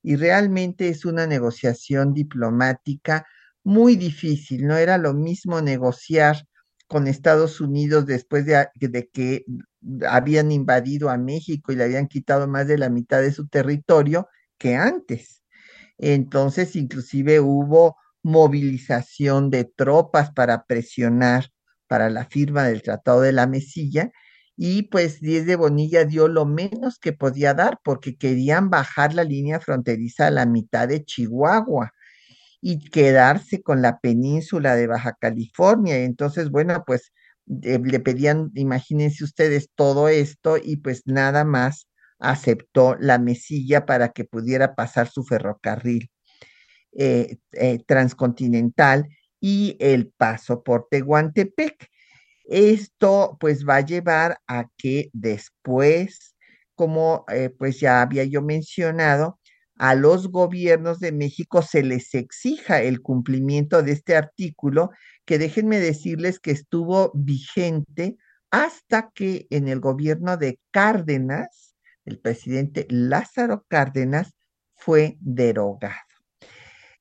y 0.00 0.14
realmente 0.14 0.90
es 0.90 1.04
una 1.04 1.26
negociación 1.26 2.14
diplomática 2.14 3.26
muy 3.64 3.96
difícil. 3.96 4.64
No 4.64 4.76
era 4.76 4.96
lo 4.96 5.12
mismo 5.12 5.60
negociar 5.60 6.46
con 6.88 7.06
Estados 7.06 7.60
Unidos 7.60 8.06
después 8.06 8.46
de, 8.46 8.66
de 8.74 9.08
que 9.08 9.44
habían 10.08 10.50
invadido 10.50 11.10
a 11.10 11.18
México 11.18 11.72
y 11.72 11.76
le 11.76 11.84
habían 11.84 12.08
quitado 12.08 12.48
más 12.48 12.66
de 12.66 12.78
la 12.78 12.88
mitad 12.88 13.20
de 13.20 13.32
su 13.32 13.46
territorio 13.46 14.28
que 14.58 14.74
antes. 14.74 15.42
Entonces, 15.98 16.76
inclusive 16.76 17.40
hubo 17.40 17.96
movilización 18.22 19.50
de 19.50 19.64
tropas 19.64 20.32
para 20.32 20.64
presionar 20.64 21.50
para 21.86 22.10
la 22.10 22.26
firma 22.26 22.64
del 22.64 22.82
Tratado 22.82 23.20
de 23.20 23.32
la 23.32 23.46
Mesilla 23.46 24.10
y 24.56 24.84
pues 24.84 25.20
Diez 25.20 25.46
de 25.46 25.56
Bonilla 25.56 26.04
dio 26.04 26.26
lo 26.28 26.44
menos 26.44 26.98
que 26.98 27.12
podía 27.12 27.54
dar 27.54 27.78
porque 27.84 28.16
querían 28.16 28.70
bajar 28.70 29.14
la 29.14 29.24
línea 29.24 29.60
fronteriza 29.60 30.26
a 30.26 30.30
la 30.30 30.46
mitad 30.46 30.88
de 30.88 31.04
Chihuahua 31.04 31.92
y 32.60 32.90
quedarse 32.90 33.62
con 33.62 33.82
la 33.82 33.98
península 34.00 34.76
de 34.76 34.86
Baja 34.86 35.16
California. 35.20 35.96
Entonces, 35.98 36.50
bueno, 36.50 36.84
pues 36.86 37.12
le 37.46 38.00
pedían, 38.00 38.50
imagínense 38.54 39.24
ustedes 39.24 39.70
todo 39.74 40.08
esto 40.08 40.56
y 40.62 40.76
pues 40.78 41.02
nada 41.06 41.44
más 41.44 41.88
aceptó 42.18 42.96
la 43.00 43.18
mesilla 43.18 43.86
para 43.86 44.10
que 44.10 44.24
pudiera 44.24 44.74
pasar 44.74 45.08
su 45.08 45.24
ferrocarril. 45.24 46.10
Eh, 46.92 47.36
eh, 47.52 47.78
transcontinental 47.86 49.08
y 49.40 49.76
el 49.78 50.10
paso 50.16 50.62
por 50.64 50.88
Tehuantepec. 50.90 51.88
Esto 52.44 53.36
pues 53.40 53.64
va 53.68 53.76
a 53.76 53.80
llevar 53.82 54.38
a 54.48 54.66
que 54.78 55.10
después, 55.12 56.34
como 56.74 57.24
eh, 57.32 57.50
pues 57.50 57.78
ya 57.80 58.02
había 58.02 58.24
yo 58.24 58.42
mencionado, 58.42 59.38
a 59.78 59.94
los 59.94 60.28
gobiernos 60.28 60.98
de 60.98 61.12
México 61.12 61.62
se 61.62 61.82
les 61.82 62.14
exija 62.14 62.82
el 62.82 63.00
cumplimiento 63.00 63.82
de 63.82 63.92
este 63.92 64.16
artículo 64.16 64.90
que 65.24 65.38
déjenme 65.38 65.78
decirles 65.78 66.40
que 66.40 66.50
estuvo 66.50 67.12
vigente 67.14 68.16
hasta 68.50 69.10
que 69.14 69.46
en 69.50 69.68
el 69.68 69.78
gobierno 69.78 70.36
de 70.36 70.58
Cárdenas, 70.72 71.76
el 72.04 72.18
presidente 72.18 72.86
Lázaro 72.90 73.64
Cárdenas, 73.68 74.34
fue 74.74 75.16
derogado. 75.20 75.94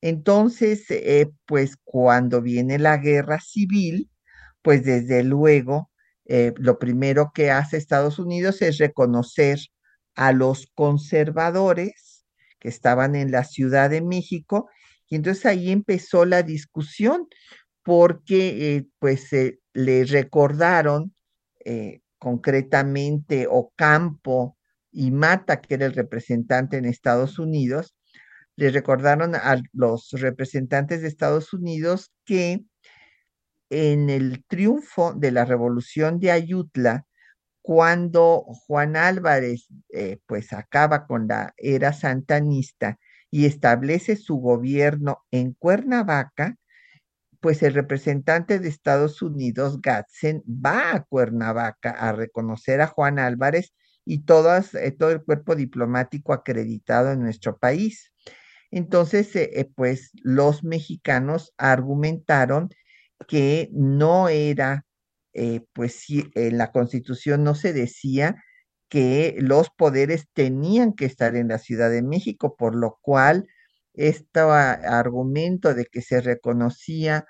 Entonces, 0.01 0.85
eh, 0.89 1.31
pues 1.45 1.77
cuando 1.83 2.41
viene 2.41 2.77
la 2.77 2.97
guerra 2.97 3.39
civil, 3.39 4.11
pues 4.61 4.83
desde 4.83 5.23
luego, 5.23 5.89
eh, 6.25 6.53
lo 6.57 6.77
primero 6.77 7.31
que 7.33 7.49
hace 7.49 7.77
Estados 7.77 8.19
Unidos 8.19 8.61
es 8.61 8.77
reconocer 8.77 9.59
a 10.15 10.31
los 10.33 10.67
conservadores 10.75 12.06
que 12.59 12.69
estaban 12.69 13.15
en 13.15 13.31
la 13.31 13.43
Ciudad 13.43 13.89
de 13.89 14.01
México, 14.01 14.69
y 15.09 15.15
entonces 15.15 15.45
ahí 15.45 15.71
empezó 15.71 16.25
la 16.25 16.43
discusión, 16.43 17.27
porque 17.83 18.75
eh, 18.75 18.87
pues 18.99 19.29
le 19.73 20.05
recordaron 20.05 21.13
concretamente 22.17 23.47
Ocampo 23.49 24.57
y 24.91 25.11
Mata, 25.11 25.61
que 25.61 25.75
era 25.75 25.85
el 25.85 25.93
representante 25.93 26.77
en 26.77 26.85
Estados 26.85 27.39
Unidos, 27.39 27.95
le 28.57 28.71
recordaron 28.71 29.35
a 29.35 29.61
los 29.71 30.09
representantes 30.11 31.01
de 31.01 31.07
Estados 31.07 31.53
Unidos 31.53 32.11
que 32.25 32.65
en 33.69 34.09
el 34.09 34.43
triunfo 34.45 35.13
de 35.13 35.31
la 35.31 35.45
revolución 35.45 36.19
de 36.19 36.31
Ayutla, 36.31 37.05
cuando 37.67 38.45
Juan 38.65 38.95
Álvarez 38.95 39.67
eh, 39.89 40.19
pues 40.25 40.53
acaba 40.53 41.05
con 41.05 41.27
la 41.27 41.53
era 41.57 41.91
santanista 41.91 42.97
y 43.29 43.45
establece 43.45 44.15
su 44.15 44.37
gobierno 44.37 45.25
en 45.31 45.51
Cuernavaca, 45.51 46.55
pues 47.41 47.63
el 47.63 47.73
representante 47.73 48.59
de 48.59 48.69
Estados 48.69 49.21
Unidos, 49.21 49.81
Gatzen, 49.81 50.43
va 50.47 50.93
a 50.95 51.03
Cuernavaca 51.03 51.89
a 51.89 52.13
reconocer 52.13 52.79
a 52.79 52.87
Juan 52.87 53.19
Álvarez 53.19 53.73
y 54.05 54.19
eh, 54.19 54.21
todo 54.21 55.11
el 55.11 55.23
cuerpo 55.25 55.53
diplomático 55.53 56.31
acreditado 56.31 57.11
en 57.11 57.19
nuestro 57.19 57.57
país. 57.57 58.13
Entonces, 58.71 59.35
eh, 59.35 59.69
pues 59.75 60.11
los 60.23 60.63
mexicanos 60.63 61.53
argumentaron 61.57 62.69
que 63.27 63.67
no 63.73 64.29
era, 64.29 64.85
eh, 65.37 65.61
pues 65.73 65.93
si 65.95 66.29
en 66.35 66.57
la 66.57 66.71
constitución 66.71 67.43
no 67.43 67.55
se 67.55 67.73
decía 67.73 68.35
que 68.89 69.35
los 69.39 69.69
poderes 69.69 70.25
tenían 70.33 70.93
que 70.93 71.05
estar 71.05 71.35
en 71.35 71.49
la 71.49 71.59
Ciudad 71.59 71.89
de 71.91 72.01
México, 72.03 72.55
por 72.57 72.75
lo 72.75 72.97
cual 73.01 73.47
este 73.93 74.39
argumento 74.41 75.73
de 75.73 75.85
que 75.85 76.01
se 76.01 76.21
reconocía 76.21 77.25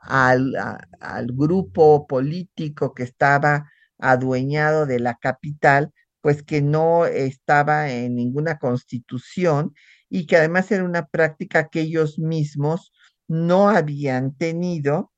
al, 0.00 0.54
al 1.00 1.26
grupo 1.32 2.06
político 2.06 2.94
que 2.94 3.04
estaba 3.04 3.70
adueñado 3.98 4.86
de 4.86 5.00
la 5.00 5.16
capital, 5.16 5.92
pues 6.20 6.42
que 6.42 6.62
no 6.62 7.06
estaba 7.06 7.90
en 7.90 8.14
ninguna 8.16 8.58
constitución 8.58 9.74
y 10.08 10.26
que 10.26 10.36
además 10.36 10.70
era 10.70 10.84
una 10.84 11.06
práctica 11.06 11.68
que 11.68 11.80
ellos 11.82 12.18
mismos 12.18 12.92
no 13.28 13.68
habían 13.68 14.34
tenido 14.36 15.12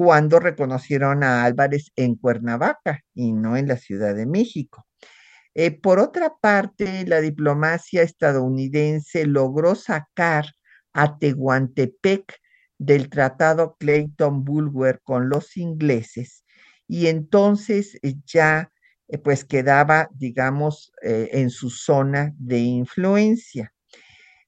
cuando 0.00 0.40
reconocieron 0.40 1.22
a 1.22 1.44
Álvarez 1.44 1.92
en 1.94 2.14
Cuernavaca 2.14 3.02
y 3.12 3.34
no 3.34 3.58
en 3.58 3.68
la 3.68 3.76
Ciudad 3.76 4.14
de 4.14 4.24
México. 4.24 4.86
Eh, 5.54 5.72
por 5.72 5.98
otra 5.98 6.32
parte, 6.40 7.04
la 7.06 7.20
diplomacia 7.20 8.00
estadounidense 8.00 9.26
logró 9.26 9.74
sacar 9.74 10.46
a 10.94 11.18
Tehuantepec 11.18 12.34
del 12.78 13.10
tratado 13.10 13.76
Clayton-Bulwer 13.78 15.02
con 15.02 15.28
los 15.28 15.58
ingleses 15.58 16.46
y 16.88 17.08
entonces 17.08 17.98
eh, 18.00 18.14
ya 18.24 18.72
eh, 19.06 19.18
pues 19.18 19.44
quedaba, 19.44 20.08
digamos, 20.14 20.92
en 21.02 21.50
su 21.50 21.68
zona 21.68 22.32
de 22.38 22.60
influencia. 22.60 23.74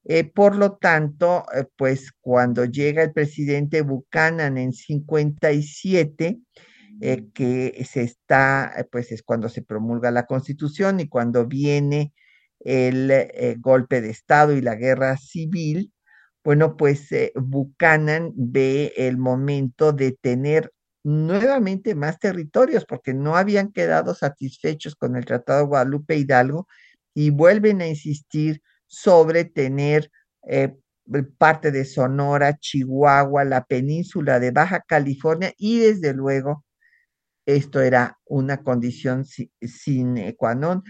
Eh, 0.05 0.25
por 0.25 0.57
lo 0.57 0.77
tanto, 0.77 1.45
eh, 1.55 1.65
pues 1.77 2.11
cuando 2.21 2.65
llega 2.65 3.03
el 3.03 3.13
presidente 3.13 3.83
Buchanan 3.83 4.59
en 4.59 4.73
57, 4.73 6.41
eh, 7.01 7.27
que 7.33 7.87
se 7.89 8.03
está, 8.03 8.87
pues 8.91 9.13
es 9.13 9.23
cuando 9.23 9.49
se 9.49 9.63
promulga 9.63 10.11
la 10.11 10.27
constitución 10.27 11.01
y 11.01 11.09
cuando 11.09 11.47
viene 11.47 12.13
el 12.65 13.59
golpe 13.61 14.01
de 14.01 14.11
Estado 14.11 14.53
y 14.57 14.61
la 14.61 14.77
guerra 14.77 15.17
civil, 15.17 15.93
bueno, 16.45 16.77
pues 16.77 17.09
Buchanan 17.35 18.33
ve 18.37 18.93
el 18.97 19.19
momento 19.19 19.93
de 19.93 20.13
tener 20.13 20.73
nuevamente 21.05 21.95
más 21.97 22.19
territorios 22.21 22.85
porque 22.85 23.15
no 23.15 23.37
habían 23.37 23.73
quedado 23.73 24.15
satisfechos 24.15 24.95
con 24.95 25.17
el 25.17 25.25
Tratado 25.25 25.61
de 25.61 25.67
Guadalupe 25.67 26.17
Hidalgo 26.17 26.69
y 27.15 27.31
vuelven 27.31 27.81
a 27.81 27.89
insistir 27.89 28.63
sobre 28.93 29.47
tener 29.47 30.11
eh, 30.47 30.77
parte 31.39 31.71
de 31.71 31.87
Sonora, 31.87 32.59
Chihuahua, 32.59 33.45
la 33.45 33.65
península 33.65 34.39
de 34.39 34.51
Baja 34.51 34.83
California 34.87 35.53
y 35.57 35.79
desde 35.79 36.13
luego 36.13 36.65
esto 37.47 37.81
era 37.81 38.19
una 38.27 38.63
condición 38.63 39.25
sine 39.25 40.37
qua 40.37 40.55
non 40.55 40.83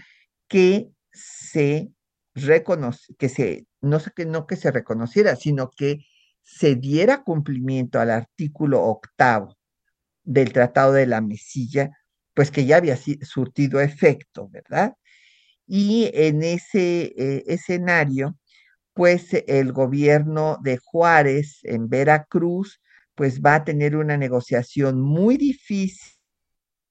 que 0.47 0.91
se 1.11 1.91
reconoce, 2.35 3.15
que 3.17 3.29
se, 3.29 3.67
no 3.81 3.99
que 4.15 4.25
no 4.25 4.47
que 4.47 4.57
se 4.57 4.71
reconociera, 4.71 5.35
sino 5.37 5.71
que 5.71 6.05
se 6.43 6.75
diera 6.75 7.23
cumplimiento 7.23 7.99
al 8.01 8.11
artículo 8.11 8.83
octavo 8.83 9.57
del 10.23 10.51
Tratado 10.51 10.93
de 10.93 11.07
la 11.07 11.21
Mesilla, 11.21 11.91
pues 12.33 12.51
que 12.51 12.65
ya 12.65 12.77
había 12.77 12.97
surtido 12.97 13.79
efecto, 13.79 14.49
¿verdad? 14.49 14.95
Y 15.67 16.11
en 16.13 16.43
ese 16.43 17.13
eh, 17.17 17.43
escenario, 17.47 18.37
pues 18.93 19.29
el 19.47 19.71
gobierno 19.73 20.57
de 20.61 20.77
Juárez 20.77 21.59
en 21.63 21.89
Veracruz, 21.89 22.81
pues 23.15 23.41
va 23.41 23.55
a 23.55 23.63
tener 23.63 23.95
una 23.95 24.17
negociación 24.17 25.01
muy 25.01 25.37
difícil, 25.37 26.13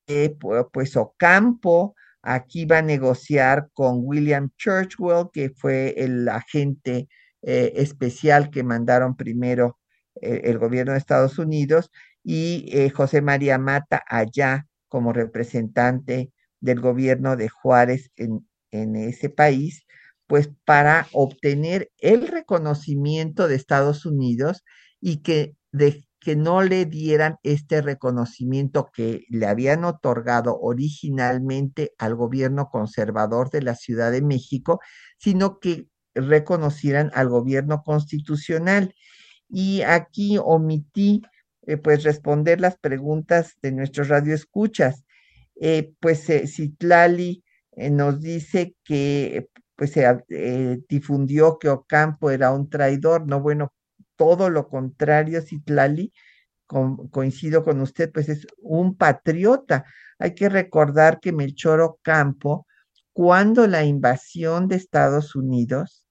eh, 0.07 0.37
pues 0.73 0.97
Ocampo 0.97 1.95
aquí 2.23 2.64
va 2.66 2.79
a 2.79 2.83
negociar 2.83 3.68
con 3.73 4.01
William 4.03 4.51
Churchwell, 4.57 5.29
que 5.33 5.51
fue 5.51 5.95
el 5.97 6.29
agente 6.29 7.09
eh, 7.43 7.73
especial 7.77 8.51
que 8.51 8.62
mandaron 8.62 9.16
primero 9.16 9.79
el 10.20 10.59
gobierno 10.59 10.93
de 10.93 10.99
Estados 10.99 11.39
Unidos, 11.39 11.91
y 12.23 12.91
José 12.95 13.23
María 13.23 13.59
Mata 13.59 14.03
allá 14.07 14.66
como 14.89 15.12
representante 15.12 16.33
del 16.61 16.81
gobierno 16.81 17.37
de 17.37 17.49
Juárez 17.49 18.11
en, 18.16 18.47
en 18.73 18.97
ese 18.97 19.31
país, 19.31 19.87
pues 20.27 20.51
para 20.64 21.09
obtener 21.12 21.91
el 21.99 22.29
reconocimiento 22.29 23.49
de 23.49 23.55
Estados 23.55 24.07
Unidos 24.07 24.64
y 25.01 25.18
que, 25.18 25.57
de, 25.73 26.05
que 26.20 26.37
no 26.37 26.62
le 26.62 26.87
dieran 26.87 27.37
este 27.43 27.83
reconocimiento 27.83 28.91
que 28.93 29.25
le 29.29 29.47
habían 29.47 29.85
otorgado 29.85 30.59
originalmente 30.61 31.93
al 31.99 32.14
gobierno 32.14 32.68
conservador 32.70 33.51
de 33.51 33.62
la 33.62 33.75
Ciudad 33.75 34.11
de 34.12 34.23
México, 34.23 34.81
sino 35.18 35.59
que 35.59 35.89
reconocieran 36.14 37.11
al 37.14 37.29
gobierno 37.29 37.83
constitucional. 37.83 38.95
Y 39.49 39.83
aquí 39.83 40.39
omití 40.43 41.23
eh, 41.66 41.77
pues 41.77 42.05
responder 42.05 42.61
las 42.61 42.79
preguntas 42.79 43.57
de 43.62 43.73
nuestros 43.73 44.09
radioescuchas. 44.09 45.05
Eh, 45.61 45.93
pues 46.01 46.29
eh, 46.31 46.47
Citlali 46.47 47.45
nos 47.77 48.20
dice 48.20 48.77
que 48.85 49.49
pues 49.77 49.93
se 49.93 50.07
eh, 50.29 50.79
difundió 50.89 51.59
que 51.59 51.68
Ocampo 51.68 52.31
era 52.31 52.53
un 52.53 52.68
traidor, 52.68 53.27
no, 53.27 53.41
bueno, 53.41 53.73
todo 54.16 54.51
lo 54.51 54.68
contrario, 54.68 55.43
Citlali, 55.43 56.12
coincido 57.11 57.64
con 57.64 57.81
usted, 57.81 58.11
pues 58.12 58.29
es 58.29 58.47
un 58.59 58.97
patriota. 58.97 59.85
Hay 60.18 60.35
que 60.35 60.49
recordar 60.49 61.20
que 61.20 61.33
Melchor 61.33 61.81
Ocampo, 61.81 62.66
cuando 63.12 63.66
la 63.66 63.85
invasión 63.85 64.68
de 64.68 64.77
Estados 64.77 65.35
Unidos, 65.35 66.07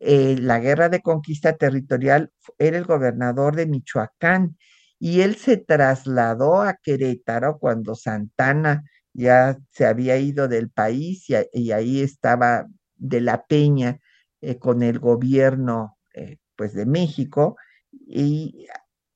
eh, 0.00 0.36
la 0.40 0.58
guerra 0.58 0.88
de 0.88 1.02
conquista 1.02 1.56
territorial, 1.56 2.32
era 2.58 2.78
el 2.78 2.84
gobernador 2.84 3.54
de 3.56 3.66
Michoacán 3.66 4.56
y 4.98 5.20
él 5.20 5.36
se 5.36 5.58
trasladó 5.58 6.62
a 6.62 6.74
Querétaro 6.82 7.58
cuando 7.58 7.94
Santana 7.94 8.82
ya 9.16 9.58
se 9.70 9.86
había 9.86 10.18
ido 10.18 10.46
del 10.46 10.70
país 10.70 11.26
y, 11.28 11.72
ahí 11.72 12.02
estaba 12.02 12.66
de 12.96 13.20
la 13.20 13.46
Peña 13.46 13.98
eh, 14.40 14.58
con 14.58 14.82
el 14.82 14.98
gobierno 14.98 15.96
eh, 16.14 16.36
pues 16.54 16.74
de 16.74 16.84
México 16.86 17.56
y 17.90 18.66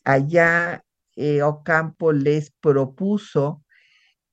allá 0.04 0.82
eh, 1.16 1.42
Ocampo 1.42 2.12
les 2.12 2.50
propuso 2.50 3.62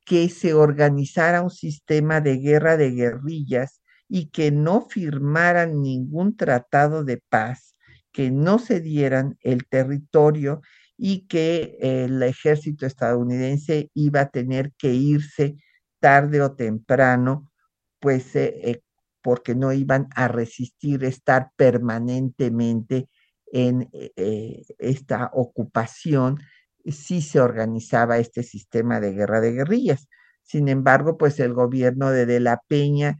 que 0.05 0.29
se 0.29 0.53
organizara 0.53 1.41
un 1.41 1.49
sistema 1.49 2.21
de 2.21 2.37
guerra 2.37 2.77
de 2.77 2.91
guerrillas 2.91 3.81
y 4.07 4.29
que 4.29 4.51
no 4.51 4.87
firmaran 4.89 5.81
ningún 5.81 6.37
tratado 6.37 7.03
de 7.03 7.21
paz, 7.29 7.75
que 8.13 8.31
no 8.31 8.57
se 8.57 8.79
dieran 8.79 9.37
el 9.41 9.67
territorio 9.67 10.61
y 10.97 11.27
que 11.27 11.77
el 11.79 12.21
ejército 12.23 12.85
estadounidense 12.85 13.91
iba 13.93 14.21
a 14.21 14.29
tener 14.29 14.73
que 14.77 14.93
irse 14.93 15.55
tarde 15.99 16.41
o 16.41 16.55
temprano, 16.55 17.51
pues 17.99 18.35
eh, 18.35 18.55
eh, 18.63 18.81
porque 19.21 19.55
no 19.55 19.71
iban 19.73 20.07
a 20.15 20.27
resistir 20.27 21.03
estar 21.03 21.51
permanentemente 21.55 23.09
en 23.51 23.89
eh, 23.93 24.63
esta 24.79 25.29
ocupación 25.33 26.39
si 26.85 27.21
se 27.21 27.39
organizaba 27.39 28.17
este 28.17 28.43
sistema 28.43 28.99
de 28.99 29.13
guerra 29.13 29.41
de 29.41 29.53
guerrillas. 29.53 30.07
Sin 30.43 30.69
embargo, 30.69 31.17
pues 31.17 31.39
el 31.39 31.53
gobierno 31.53 32.09
de 32.11 32.25
De 32.25 32.39
la 32.39 32.61
Peña 32.67 33.17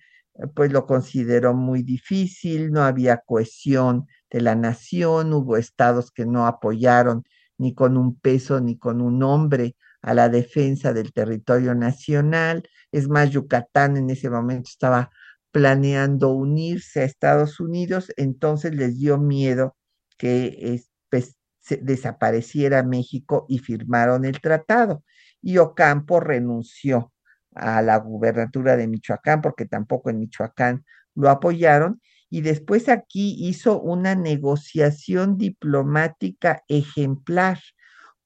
pues 0.55 0.71
lo 0.71 0.85
consideró 0.85 1.53
muy 1.53 1.83
difícil, 1.83 2.71
no 2.71 2.83
había 2.83 3.17
cohesión 3.25 4.07
de 4.29 4.41
la 4.41 4.55
nación, 4.55 5.33
hubo 5.33 5.57
estados 5.57 6.11
que 6.11 6.25
no 6.25 6.45
apoyaron 6.45 7.23
ni 7.57 7.73
con 7.73 7.97
un 7.97 8.19
peso 8.19 8.59
ni 8.61 8.77
con 8.77 9.01
un 9.01 9.23
hombre 9.23 9.75
a 10.01 10.13
la 10.13 10.29
defensa 10.29 10.93
del 10.93 11.13
territorio 11.13 11.75
nacional. 11.75 12.67
Es 12.91 13.07
más, 13.07 13.31
Yucatán 13.31 13.97
en 13.97 14.09
ese 14.09 14.29
momento 14.29 14.69
estaba 14.69 15.09
planeando 15.51 16.31
unirse 16.31 17.01
a 17.01 17.05
Estados 17.05 17.59
Unidos, 17.59 18.11
entonces 18.17 18.75
les 18.75 18.99
dio 18.99 19.17
miedo 19.17 19.75
que 20.17 20.81
pues, 21.09 21.35
desapareciera 21.81 22.83
México 22.83 23.45
y 23.49 23.59
firmaron 23.59 24.25
el 24.25 24.39
tratado. 24.41 25.03
Y 25.41 25.57
Ocampo 25.57 26.19
renunció 26.19 27.11
a 27.55 27.81
la 27.81 27.97
gubernatura 27.97 28.77
de 28.77 28.87
Michoacán 28.87 29.41
porque 29.41 29.65
tampoco 29.65 30.09
en 30.09 30.19
Michoacán 30.19 30.85
lo 31.15 31.29
apoyaron 31.29 32.01
y 32.29 32.41
después 32.41 32.89
aquí 32.89 33.35
hizo 33.39 33.79
una 33.81 34.15
negociación 34.15 35.37
diplomática 35.37 36.63
ejemplar, 36.67 37.59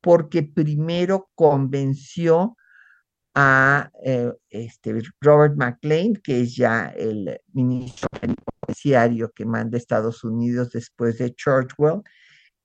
porque 0.02 0.44
primero 0.44 1.30
convenció 1.36 2.58
a 3.34 3.92
eh, 4.04 4.32
este, 4.50 5.02
Robert 5.22 5.56
McLean, 5.56 6.16
que 6.16 6.42
es 6.42 6.56
ya 6.56 6.88
el 6.88 7.40
ministro 7.54 8.08
penitenciario 8.20 9.32
que 9.32 9.46
manda 9.46 9.78
Estados 9.78 10.24
Unidos 10.24 10.72
después 10.72 11.18
de 11.18 11.34
Churchwell, 11.34 12.02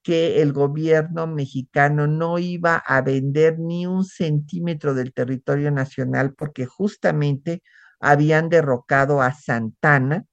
que 0.03 0.41
el 0.41 0.53
gobierno 0.53 1.27
mexicano 1.27 2.07
no 2.07 2.39
iba 2.39 2.77
a 2.77 3.03
vender 3.03 3.59
ni 3.59 3.87
un 3.87 4.05
centímetro 4.05 4.95
del 4.95 5.13
territorio 5.13 5.71
nacional 5.71 6.35
porque 6.35 6.65
justamente 6.67 7.63
habían 8.01 8.49
derrocado 8.49 9.21
a 9.21 9.33
Santana, 9.33 10.25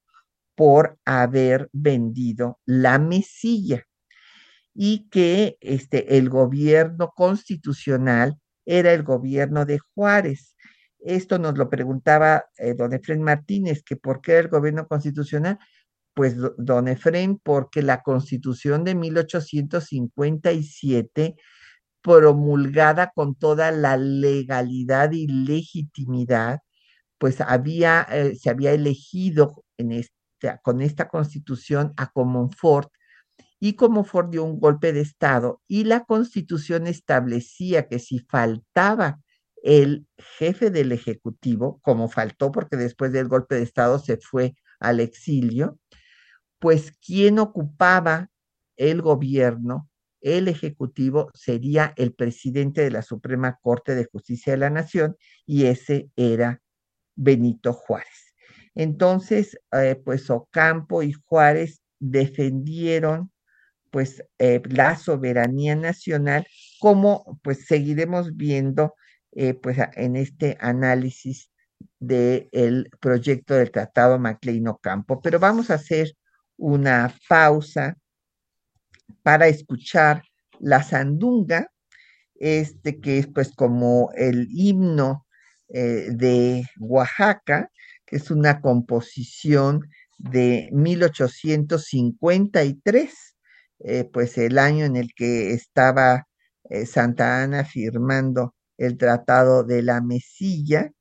por 0.55 0.97
haber 1.05 1.69
vendido 1.73 2.59
la 2.65 2.99
mesilla 2.99 3.85
y 4.73 5.09
que 5.09 5.57
este, 5.61 6.17
el 6.17 6.29
gobierno 6.29 7.11
constitucional 7.15 8.39
era 8.65 8.93
el 8.93 9.03
gobierno 9.03 9.65
de 9.65 9.79
Juárez. 9.79 10.55
Esto 10.99 11.39
nos 11.39 11.57
lo 11.57 11.69
preguntaba 11.69 12.45
eh, 12.57 12.73
don 12.75 12.93
Efren 12.93 13.21
Martínez, 13.21 13.83
que 13.83 13.95
por 13.97 14.21
qué 14.21 14.39
el 14.39 14.47
gobierno 14.49 14.87
constitucional. 14.87 15.59
Pues 16.15 16.35
don 16.57 16.87
Efren, 16.87 17.39
porque 17.39 17.81
la 17.81 18.01
constitución 18.03 18.83
de 18.83 18.95
1857, 18.95 21.35
promulgada 22.01 23.11
con 23.15 23.35
toda 23.35 23.71
la 23.71 23.97
legalidad 23.97 25.11
y 25.11 25.27
legitimidad, 25.27 26.59
pues 27.17 27.41
había, 27.41 28.07
eh, 28.11 28.35
se 28.35 28.49
había 28.49 28.73
elegido 28.73 29.63
en 29.77 29.91
este 29.93 30.22
con 30.63 30.81
esta 30.81 31.07
constitución 31.07 31.93
a 31.97 32.11
Comonfort 32.11 32.91
y 33.59 33.73
Comonfort 33.73 34.29
dio 34.29 34.43
un 34.43 34.59
golpe 34.59 34.91
de 34.91 34.99
Estado 34.99 35.61
y 35.67 35.85
la 35.85 36.03
constitución 36.03 36.85
establecía 36.85 37.87
que 37.87 37.99
si 37.99 38.19
faltaba 38.19 39.21
el 39.63 40.05
jefe 40.37 40.69
del 40.69 40.91
Ejecutivo, 40.91 41.79
como 41.81 42.09
faltó 42.09 42.51
porque 42.51 42.75
después 42.75 43.13
del 43.13 43.29
golpe 43.29 43.55
de 43.55 43.63
Estado 43.63 43.99
se 43.99 44.17
fue 44.17 44.55
al 44.81 44.99
exilio, 44.99 45.79
pues 46.59 46.91
quien 46.97 47.39
ocupaba 47.39 48.29
el 48.75 49.01
gobierno, 49.01 49.89
el 50.19 50.49
Ejecutivo, 50.49 51.31
sería 51.33 51.93
el 51.95 52.13
presidente 52.13 52.81
de 52.81 52.91
la 52.91 53.01
Suprema 53.01 53.59
Corte 53.61 53.95
de 53.95 54.09
Justicia 54.11 54.51
de 54.51 54.59
la 54.59 54.69
Nación 54.69 55.15
y 55.45 55.65
ese 55.67 56.09
era 56.17 56.61
Benito 57.15 57.71
Juárez. 57.71 58.22
Entonces, 58.75 59.59
eh, 59.71 59.95
pues 60.03 60.29
Ocampo 60.29 61.03
y 61.03 61.13
Juárez 61.13 61.81
defendieron 61.99 63.31
pues 63.91 64.23
eh, 64.39 64.61
la 64.65 64.97
soberanía 64.97 65.75
nacional, 65.75 66.47
como 66.79 67.39
pues 67.43 67.67
seguiremos 67.67 68.35
viendo 68.35 68.95
eh, 69.33 69.53
pues 69.53 69.77
en 69.95 70.15
este 70.15 70.57
análisis 70.59 71.51
del 71.99 72.89
proyecto 72.99 73.53
del 73.53 73.71
Tratado 73.71 74.17
Maclean 74.17 74.67
Ocampo. 74.67 75.21
Pero 75.21 75.39
vamos 75.39 75.69
a 75.69 75.75
hacer 75.75 76.11
una 76.57 77.15
pausa 77.29 77.95
para 79.21 79.47
escuchar 79.47 80.23
la 80.59 80.81
sandunga, 80.81 81.71
este 82.35 82.99
que 82.99 83.19
es 83.19 83.27
pues 83.27 83.53
como 83.53 84.11
el 84.15 84.47
himno 84.49 85.27
de 85.69 86.65
Oaxaca, 86.79 87.71
es 88.13 88.31
una 88.31 88.61
composición 88.61 89.89
de 90.17 90.69
1853, 90.71 93.35
eh, 93.79 94.09
pues 94.11 94.37
el 94.37 94.57
año 94.59 94.85
en 94.85 94.95
el 94.95 95.13
que 95.15 95.51
estaba 95.53 96.27
eh, 96.69 96.85
Santa 96.85 97.43
Ana 97.43 97.65
firmando 97.65 98.55
el 98.77 98.97
Tratado 98.97 99.63
de 99.63 99.81
la 99.81 100.01
Mesilla. 100.01 100.91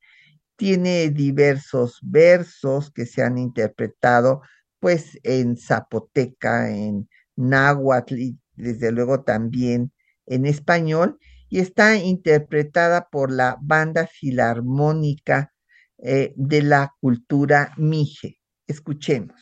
Tiene 0.55 1.09
diversos 1.09 1.99
versos 2.01 2.91
que 2.91 3.05
se 3.05 3.21
han 3.23 3.37
interpretado 3.37 4.41
pues 4.79 5.19
en 5.23 5.57
zapoteca, 5.57 6.69
en 6.69 7.09
náhuatl 7.35 8.19
y 8.19 8.39
desde 8.55 8.91
luego 8.91 9.23
también 9.23 9.91
en 10.25 10.45
español 10.45 11.19
y 11.49 11.59
está 11.59 11.97
interpretada 11.97 13.09
por 13.09 13.31
la 13.31 13.57
banda 13.61 14.07
filarmónica 14.07 15.52
eh, 16.05 16.33
de 16.35 16.61
la 16.61 16.93
cultura 16.99 17.73
mije. 17.77 18.39
Escuchemos. 18.67 19.35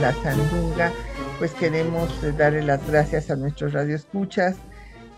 La 0.00 0.12
sandunga, 0.22 0.92
pues 1.38 1.52
queremos 1.52 2.10
eh, 2.22 2.32
darle 2.36 2.62
las 2.62 2.86
gracias 2.88 3.30
a 3.30 3.36
nuestros 3.36 3.72
radioescuchas. 3.72 4.56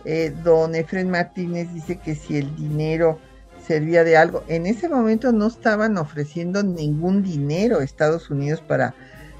Eh, 0.04 0.32
don 0.42 0.74
Efren 0.74 1.10
Martínez 1.10 1.72
dice 1.74 1.98
que 1.98 2.14
si 2.14 2.38
el 2.38 2.56
dinero 2.56 3.18
servía 3.60 4.04
de 4.04 4.16
algo, 4.16 4.44
en 4.48 4.66
ese 4.66 4.88
momento 4.88 5.32
no 5.32 5.46
estaban 5.46 5.98
ofreciendo 5.98 6.62
ningún 6.62 7.22
dinero 7.22 7.80
Estados 7.80 8.30
Unidos 8.30 8.60
para, 8.60 8.94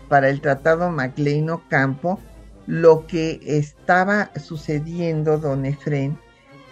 para 0.08 0.28
el 0.28 0.40
Tratado 0.40 0.90
MacLean 0.90 1.48
Campo. 1.68 2.20
Lo 2.66 3.06
que 3.06 3.40
estaba 3.44 4.30
sucediendo, 4.38 5.38
don 5.38 5.66
Efren, 5.66 6.18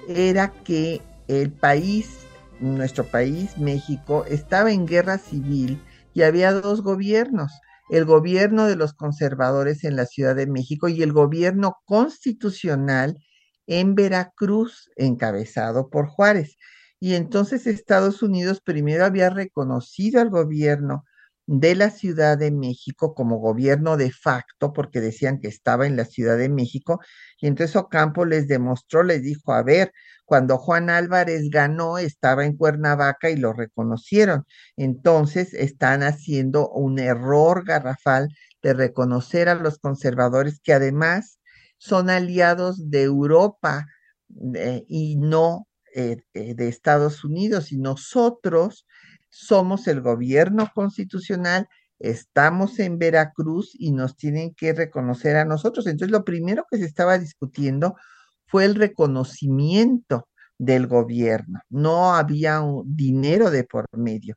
era 0.09 0.53
que 0.65 1.03
el 1.27 1.51
país, 1.51 2.21
nuestro 2.61 3.05
país, 3.05 3.59
México, 3.59 4.25
estaba 4.29 4.71
en 4.71 4.87
guerra 4.87 5.19
civil 5.19 5.83
y 6.15 6.23
había 6.23 6.53
dos 6.53 6.83
gobiernos 6.83 7.53
el 7.89 8.05
gobierno 8.05 8.67
de 8.67 8.77
los 8.77 8.93
conservadores 8.93 9.85
en 9.85 9.97
la 9.97 10.07
Ciudad 10.07 10.37
de 10.37 10.47
México 10.47 10.89
y 10.89 11.03
el 11.03 11.13
gobierno 11.13 11.79
constitucional 11.87 13.19
en 13.67 13.95
Veracruz, 13.95 14.91
encabezado 14.97 15.89
por 15.89 16.07
Juárez. 16.07 16.58
Y 17.01 17.15
entonces 17.15 17.67
Estados 17.67 18.23
Unidos 18.23 18.61
primero 18.61 19.05
había 19.05 19.31
reconocido 19.31 20.21
al 20.21 20.31
gobierno 20.31 21.05
de 21.47 21.75
la 21.75 21.91
Ciudad 21.91 22.37
de 22.37 22.51
México 22.51 23.15
como 23.15 23.39
gobierno 23.39 23.97
de 23.97 24.11
facto, 24.13 24.73
porque 24.75 25.01
decían 25.01 25.41
que 25.41 25.49
estaba 25.49 25.87
en 25.87 25.97
la 25.97 26.05
Ciudad 26.05 26.37
de 26.37 26.51
México, 26.51 27.01
y 27.41 27.47
entonces 27.47 27.75
Ocampo 27.77 28.27
les 28.27 28.49
demostró, 28.49 29.03
les 29.03 29.23
dijo, 29.23 29.53
a 29.55 29.63
ver, 29.63 29.93
cuando 30.27 30.59
Juan 30.59 30.91
Álvarez 30.91 31.49
ganó, 31.51 31.97
estaba 31.97 32.45
en 32.45 32.55
Cuernavaca 32.57 33.31
y 33.31 33.37
lo 33.37 33.55
reconocieron. 33.55 34.45
Entonces 34.77 35.55
están 35.55 36.03
haciendo 36.03 36.69
un 36.69 36.99
error 36.99 37.65
garrafal 37.65 38.29
de 38.63 38.75
reconocer 38.75 39.49
a 39.49 39.55
los 39.55 39.79
conservadores 39.79 40.61
que 40.61 40.75
además 40.75 41.41
son 41.79 42.11
aliados 42.11 42.91
de 42.91 43.05
Europa 43.05 43.87
eh, 44.55 44.85
y 44.89 45.17
no 45.17 45.68
eh, 45.99 46.23
eh, 46.33 46.55
de 46.55 46.69
Estados 46.69 47.25
Unidos. 47.25 47.73
Y 47.73 47.77
nosotros 47.77 48.87
somos 49.31 49.89
el 49.89 50.01
gobierno 50.01 50.71
constitucional, 50.73 51.67
estamos 51.99 52.79
en 52.79 52.99
Veracruz 52.99 53.73
y 53.75 53.91
nos 53.91 54.17
tienen 54.17 54.55
que 54.55 54.73
reconocer 54.73 55.35
a 55.35 55.45
nosotros. 55.45 55.89
Entonces 55.89 56.13
lo 56.13 56.25
primero 56.25 56.67
que 56.71 56.79
se 56.79 56.85
estaba 56.85 57.19
discutiendo 57.19 57.97
fue 58.47 58.65
el 58.65 58.77
reconocimiento 58.77 60.29
del 60.57 60.87
gobierno, 60.87 61.61
no 61.69 62.15
había 62.15 62.61
un 62.61 62.85
dinero 62.97 63.51
de 63.51 63.65
por 63.65 63.87
medio. 63.97 64.37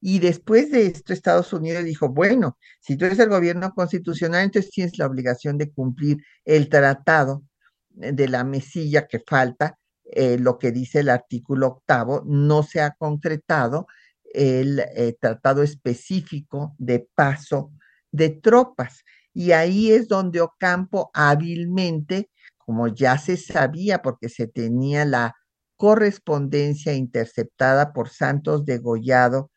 Y 0.00 0.20
después 0.20 0.70
de 0.70 0.86
esto, 0.86 1.12
Estados 1.12 1.52
Unidos 1.52 1.84
dijo, 1.84 2.08
bueno, 2.08 2.56
si 2.80 2.96
tú 2.96 3.04
eres 3.04 3.18
el 3.18 3.30
gobierno 3.30 3.72
constitucional, 3.74 4.44
entonces 4.44 4.70
tienes 4.70 4.96
la 4.96 5.06
obligación 5.06 5.58
de 5.58 5.72
cumplir 5.72 6.18
el 6.44 6.68
tratado 6.68 7.42
de 7.90 8.28
la 8.28 8.44
mesilla 8.44 9.08
que 9.08 9.20
falta, 9.26 9.79
eh, 10.12 10.38
lo 10.38 10.58
que 10.58 10.72
dice 10.72 11.00
el 11.00 11.08
artículo 11.08 11.68
octavo, 11.68 12.22
no 12.26 12.62
se 12.62 12.80
ha 12.80 12.92
concretado 12.92 13.86
el 14.32 14.80
eh, 14.80 15.16
tratado 15.20 15.62
específico 15.62 16.74
de 16.78 17.08
paso 17.14 17.72
de 18.12 18.30
tropas. 18.30 19.04
Y 19.32 19.52
ahí 19.52 19.92
es 19.92 20.08
donde 20.08 20.40
Ocampo 20.40 21.10
hábilmente 21.14 22.30
como 22.70 22.86
ya 22.86 23.18
se 23.18 23.36
sabía 23.36 24.00
porque 24.00 24.28
se 24.28 24.46
tenía 24.46 25.04
la 25.04 25.34
correspondencia 25.76 26.94
interceptada 26.94 27.92
por 27.92 28.10
Santos 28.10 28.64
Degollado 28.64 29.50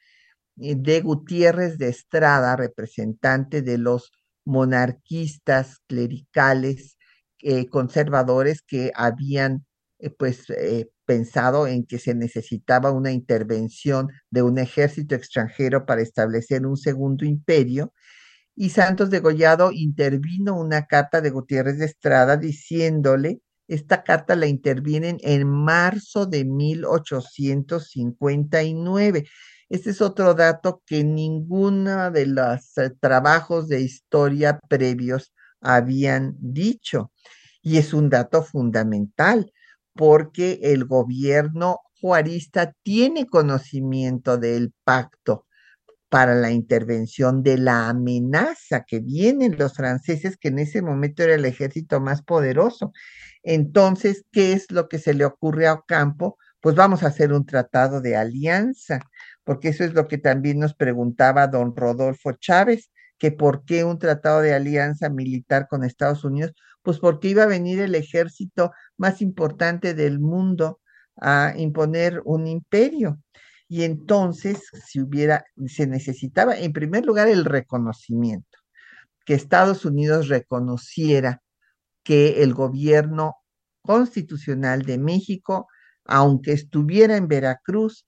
de 0.55 1.01
Gutiérrez 1.01 1.77
de 1.77 1.89
Estrada, 1.89 2.55
representante 2.55 3.61
de 3.61 3.77
los 3.77 4.11
monarquistas 4.45 5.77
clericales 5.87 6.97
eh, 7.37 7.67
conservadores 7.67 8.63
que 8.63 8.91
habían 8.95 9.63
eh, 10.03 10.09
pues 10.17 10.45
pensado 11.05 11.67
en 11.67 11.85
que 11.85 11.99
se 11.99 12.15
necesitaba 12.15 12.91
una 12.91 13.11
intervención 13.11 14.09
de 14.29 14.43
un 14.43 14.57
ejército 14.57 15.15
extranjero 15.15 15.85
para 15.85 16.01
establecer 16.01 16.65
un 16.65 16.77
segundo 16.77 17.25
imperio 17.25 17.93
y 18.55 18.69
Santos 18.69 19.09
de 19.09 19.19
Gollado 19.19 19.71
intervino 19.71 20.55
una 20.55 20.85
carta 20.85 21.21
de 21.21 21.31
Gutiérrez 21.31 21.79
de 21.79 21.85
Estrada 21.85 22.37
diciéndole 22.37 23.41
Esta 23.67 24.03
carta 24.03 24.35
la 24.35 24.45
intervienen 24.47 25.17
en 25.21 25.47
marzo 25.47 26.25
de 26.25 26.45
1859. 26.45 29.25
Este 29.69 29.89
es 29.91 30.01
otro 30.01 30.33
dato 30.35 30.83
que 30.85 31.03
ninguno 31.03 32.11
de 32.11 32.25
los 32.27 32.77
eh, 32.77 32.91
trabajos 32.99 33.67
de 33.69 33.81
historia 33.81 34.59
previos 34.69 35.33
habían 35.61 36.35
dicho. 36.39 37.11
Y 37.61 37.77
es 37.77 37.93
un 37.93 38.09
dato 38.09 38.43
fundamental 38.43 39.51
porque 39.95 40.59
el 40.63 40.85
gobierno 40.85 41.79
juarista 42.01 42.73
tiene 42.83 43.27
conocimiento 43.27 44.37
del 44.37 44.73
pacto 44.83 45.45
para 46.13 46.35
la 46.35 46.51
intervención 46.51 47.41
de 47.41 47.57
la 47.57 47.89
amenaza 47.89 48.83
que 48.85 48.99
vienen 48.99 49.57
los 49.57 49.73
franceses, 49.73 50.37
que 50.37 50.49
en 50.49 50.59
ese 50.59 50.83
momento 50.83 51.23
era 51.23 51.33
el 51.33 51.45
ejército 51.45 51.99
más 51.99 52.21
poderoso. 52.21 52.91
Entonces, 53.41 54.23
¿qué 54.31 54.53
es 54.53 54.69
lo 54.71 54.89
que 54.89 54.99
se 54.99 55.15
le 55.15 55.25
ocurre 55.25 55.65
a 55.65 55.73
Ocampo? 55.73 56.37
Pues 56.61 56.75
vamos 56.75 57.01
a 57.01 57.07
hacer 57.07 57.33
un 57.33 57.47
tratado 57.47 57.99
de 57.99 58.15
alianza, 58.15 58.99
porque 59.43 59.69
eso 59.69 59.83
es 59.83 59.95
lo 59.95 60.07
que 60.07 60.19
también 60.19 60.59
nos 60.59 60.75
preguntaba 60.75 61.47
don 61.47 61.75
Rodolfo 61.75 62.33
Chávez, 62.33 62.91
que 63.17 63.31
por 63.31 63.65
qué 63.65 63.83
un 63.83 63.97
tratado 63.97 64.41
de 64.41 64.53
alianza 64.53 65.09
militar 65.09 65.67
con 65.67 65.83
Estados 65.83 66.23
Unidos, 66.23 66.53
pues 66.83 66.99
porque 66.99 67.29
iba 67.29 67.43
a 67.43 67.47
venir 67.47 67.79
el 67.79 67.95
ejército 67.95 68.71
más 68.97 69.21
importante 69.21 69.93
del 69.93 70.19
mundo 70.19 70.81
a 71.17 71.53
imponer 71.57 72.21
un 72.25 72.47
imperio. 72.47 73.19
Y 73.67 73.83
entonces, 73.83 74.59
si 74.85 75.01
hubiera, 75.01 75.45
se 75.67 75.87
necesitaba, 75.87 76.57
en 76.57 76.73
primer 76.73 77.05
lugar, 77.05 77.27
el 77.27 77.45
reconocimiento, 77.45 78.59
que 79.25 79.33
Estados 79.33 79.85
Unidos 79.85 80.27
reconociera 80.27 81.41
que 82.03 82.43
el 82.43 82.53
gobierno 82.53 83.37
constitucional 83.81 84.83
de 84.83 84.97
México, 84.97 85.67
aunque 86.05 86.51
estuviera 86.51 87.17
en 87.17 87.27
Veracruz, 87.27 88.05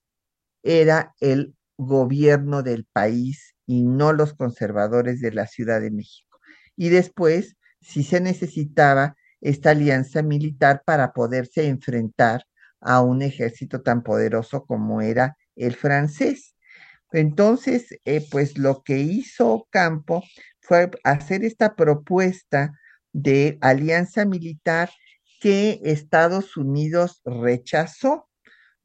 era 0.62 1.14
el 1.20 1.56
gobierno 1.78 2.64
del 2.64 2.86
país 2.86 3.56
y 3.66 3.84
no 3.84 4.14
los 4.14 4.34
conservadores 4.34 5.22
de 5.22 5.32
la 5.32 5.48
Ciudad 5.48 5.82
de 5.82 5.92
México. 5.92 6.40
Y 6.76 6.90
después, 6.90 7.56
si 7.86 8.04
se 8.04 8.20
necesitaba 8.20 9.16
esta 9.42 9.72
alianza 9.72 10.24
militar 10.24 10.82
para 10.86 11.14
poderse 11.14 11.68
enfrentar 11.68 12.46
a 12.82 13.02
un 13.02 13.22
ejército 13.22 13.82
tan 13.82 14.02
poderoso 14.04 14.66
como 14.66 15.02
era 15.02 15.38
el 15.56 15.76
francés. 15.76 16.56
Entonces, 17.12 17.88
eh, 18.06 18.26
pues 18.32 18.58
lo 18.58 18.84
que 18.84 19.00
hizo 19.00 19.68
Campo 19.70 20.24
fue 20.62 20.90
hacer 21.04 21.46
esta 21.46 21.76
propuesta 21.76 22.74
de 23.14 23.58
alianza 23.62 24.26
militar 24.26 24.90
que 25.40 25.80
Estados 25.84 26.58
Unidos 26.58 27.22
rechazó, 27.24 28.28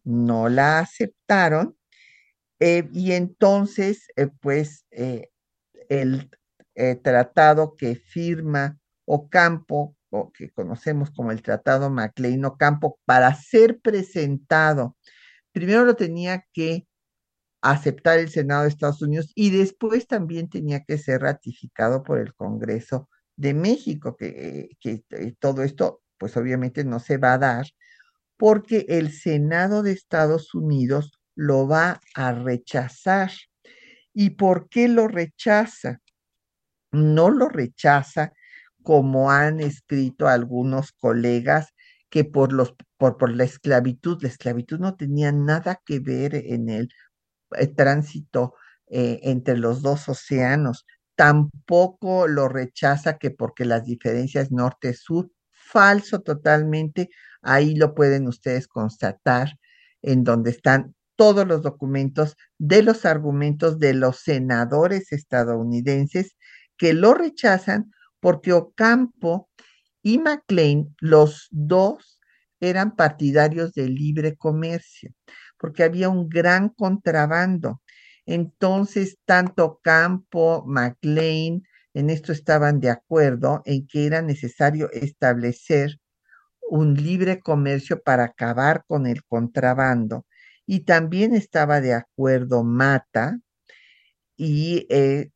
no 0.05 0.49
la 0.49 0.79
aceptaron, 0.81 1.77
eh, 2.61 2.87
y 2.93 3.13
entonces, 3.13 4.07
eh, 4.17 4.29
pues, 4.41 4.85
el 4.91 6.31
tratado 7.03 7.75
que 7.77 7.97
firma 7.97 8.80
Ocampo, 9.13 9.97
o 10.11 10.33
que 10.33 10.51
conocemos 10.51 11.11
como 11.11 11.33
el 11.33 11.43
Tratado 11.43 11.91
MacLean 11.91 12.45
Ocampo, 12.45 12.99
para 13.05 13.35
ser 13.35 13.81
presentado 13.81 14.97
primero 15.53 15.85
lo 15.85 15.97
tenía 15.97 16.45
que 16.53 16.87
aceptar 17.63 18.19
el 18.19 18.31
Senado 18.31 18.63
de 18.63 18.69
Estados 18.69 19.03
Unidos 19.03 19.33
y 19.35 19.51
después 19.51 20.07
también 20.07 20.49
tenía 20.49 20.83
que 20.85 20.99
ser 20.99 21.23
ratificado 21.23 22.03
por 22.03 22.19
el 22.19 22.35
Congreso 22.35 23.09
de 23.37 23.55
México, 23.55 24.17
que, 24.17 24.71
que, 24.81 25.05
eh, 25.11 25.35
todo 25.39 25.63
esto 25.63 26.03
pues 26.19 26.37
obviamente 26.37 26.85
no 26.85 27.01
se 27.01 27.17
va 27.17 27.35
a 27.35 27.39
dar 27.39 27.67
porque 28.37 28.87
el 28.89 29.13
Senado 29.13 29.83
de 29.83 29.93
Estados 29.93 30.55
Unidos 30.55 31.13
lo 31.35 31.69
va 31.69 32.01
a 32.15 32.33
rechazar. 32.33 33.31
¿Y 34.15 34.31
por 34.31 34.69
qué 34.69 34.89
lo 34.89 35.09
rechaza? 35.09 36.01
No 36.91 37.31
lo 37.31 37.49
rechaza 37.49 38.33
como 38.83 39.31
han 39.31 39.61
escrito 39.61 40.29
algunos 40.29 40.93
colegas 40.93 41.69
que 42.11 42.25
por, 42.25 42.53
los, 42.53 42.75
por, 42.99 43.17
por 43.19 43.35
la 43.35 43.45
esclavitud, 43.45 44.23
la 44.23 44.29
esclavitud 44.29 44.79
no 44.81 44.97
tenía 44.97 45.33
nada 45.33 45.81
que 45.85 46.01
ver 46.01 46.35
en 46.35 46.69
el, 46.69 46.89
eh, 47.57 47.67
tránsito 47.69 48.55
eh, 48.89 49.21
entre 49.23 49.57
los 49.57 49.83
dos 49.83 50.09
océanos, 50.09 50.87
tampoco 51.15 52.27
lo 52.29 52.49
rechaza 52.49 53.19
que 53.19 53.31
porque 53.31 53.65
las 53.65 53.85
diferencias 53.85 54.51
norte-sur, 54.51 55.31
falso 55.51 56.21
totalmente, 56.21 57.11
ahí 57.43 57.75
lo 57.77 57.95
pueden 57.95 58.27
ustedes 58.27 58.67
constatar 58.67 59.51
en 60.03 60.25
donde 60.25 60.51
están 60.51 60.95
todos 61.17 61.47
los 61.47 61.63
documentos 61.63 62.37
de 62.59 62.83
los 62.83 63.05
argumentos 63.05 63.79
de 63.79 63.95
los 63.95 64.21
senadores 64.21 65.13
estadounidenses 65.13 66.37
que 66.77 66.95
lo 66.95 67.15
rechazan 67.15 67.93
porque 68.21 68.53
Ocampo 68.53 69.49
y 70.03 70.19
McLean, 70.19 70.95
los 71.01 71.49
dos 71.51 72.21
eran 72.61 72.95
partidarios 72.95 73.73
del 73.73 73.95
libre 73.95 74.37
comercio, 74.37 75.13
porque 75.59 75.83
había 75.83 76.09
un 76.09 76.29
gran 76.29 76.69
contrabando. 76.69 77.83
Entonces, 78.27 79.19
tanto 79.25 79.81
Campo, 79.83 80.65
McLean, 80.67 81.63
en 81.95 82.11
esto 82.11 82.33
estaban 82.33 82.81
de 82.81 82.91
acuerdo 82.91 83.63
en 83.65 83.87
que 83.87 84.07
era 84.07 84.23
necesario 84.23 84.91
establecer 84.93 85.99
un 86.63 86.95
libre 86.95 87.41
comercio 87.41 88.01
para 88.03 88.25
acabar 88.25 88.85
con 88.87 89.07
el 89.07 89.25
contrabando. 89.25 90.27
Y 90.67 90.81
también 90.81 91.35
estaba 91.35 91.81
de 91.81 91.95
acuerdo 91.95 92.63
Mata 92.63 93.39
y 94.37 94.87
eh, 94.89 95.31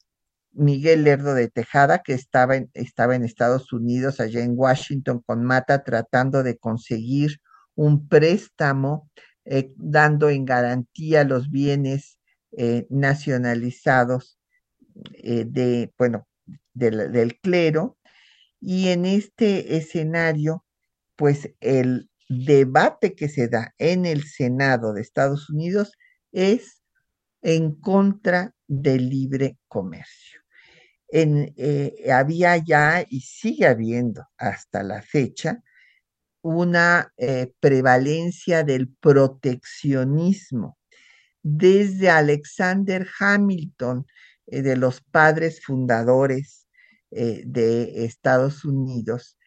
Miguel 0.54 1.04
Lerdo 1.04 1.34
de 1.34 1.48
Tejada, 1.48 2.02
que 2.02 2.14
estaba 2.14 2.56
en, 2.56 2.70
estaba 2.74 3.16
en 3.16 3.24
Estados 3.24 3.72
Unidos, 3.72 4.20
allá 4.20 4.42
en 4.42 4.54
Washington, 4.56 5.22
con 5.24 5.44
Mata, 5.44 5.84
tratando 5.84 6.42
de 6.42 6.56
conseguir 6.56 7.40
un 7.74 8.08
préstamo, 8.08 9.10
eh, 9.44 9.72
dando 9.76 10.30
en 10.30 10.44
garantía 10.44 11.24
los 11.24 11.50
bienes 11.50 12.18
eh, 12.52 12.86
nacionalizados 12.88 14.38
eh, 15.14 15.44
de, 15.46 15.92
bueno, 15.98 16.26
del 16.72 17.38
clero. 17.40 17.98
Y 18.60 18.88
en 18.88 19.04
este 19.04 19.76
escenario, 19.76 20.64
pues 21.16 21.50
el 21.60 22.08
debate 22.28 23.14
que 23.14 23.28
se 23.28 23.48
da 23.48 23.74
en 23.78 24.06
el 24.06 24.24
Senado 24.24 24.94
de 24.94 25.02
Estados 25.02 25.50
Unidos 25.50 25.92
es 26.32 26.82
en 27.42 27.74
contra 27.74 28.54
del 28.66 29.10
libre 29.10 29.58
comercio. 29.68 30.43
Eh, 31.16 32.10
había 32.12 32.56
ya 32.56 33.06
y 33.08 33.20
sigue 33.20 33.68
habiendo 33.68 34.26
hasta 34.36 34.82
la 34.82 35.00
fecha 35.00 35.62
una 36.42 37.12
eh, 37.16 37.52
prevalencia 37.60 38.64
del 38.64 38.88
proteccionismo. 38.88 40.76
Desde 41.40 42.10
Alexander 42.10 43.06
Hamilton, 43.20 44.06
eh, 44.46 44.62
de 44.62 44.76
los 44.76 45.02
padres 45.02 45.62
fundadores 45.64 46.66
de 47.10 48.04
Estados 48.06 48.64
Unidos, 48.64 49.38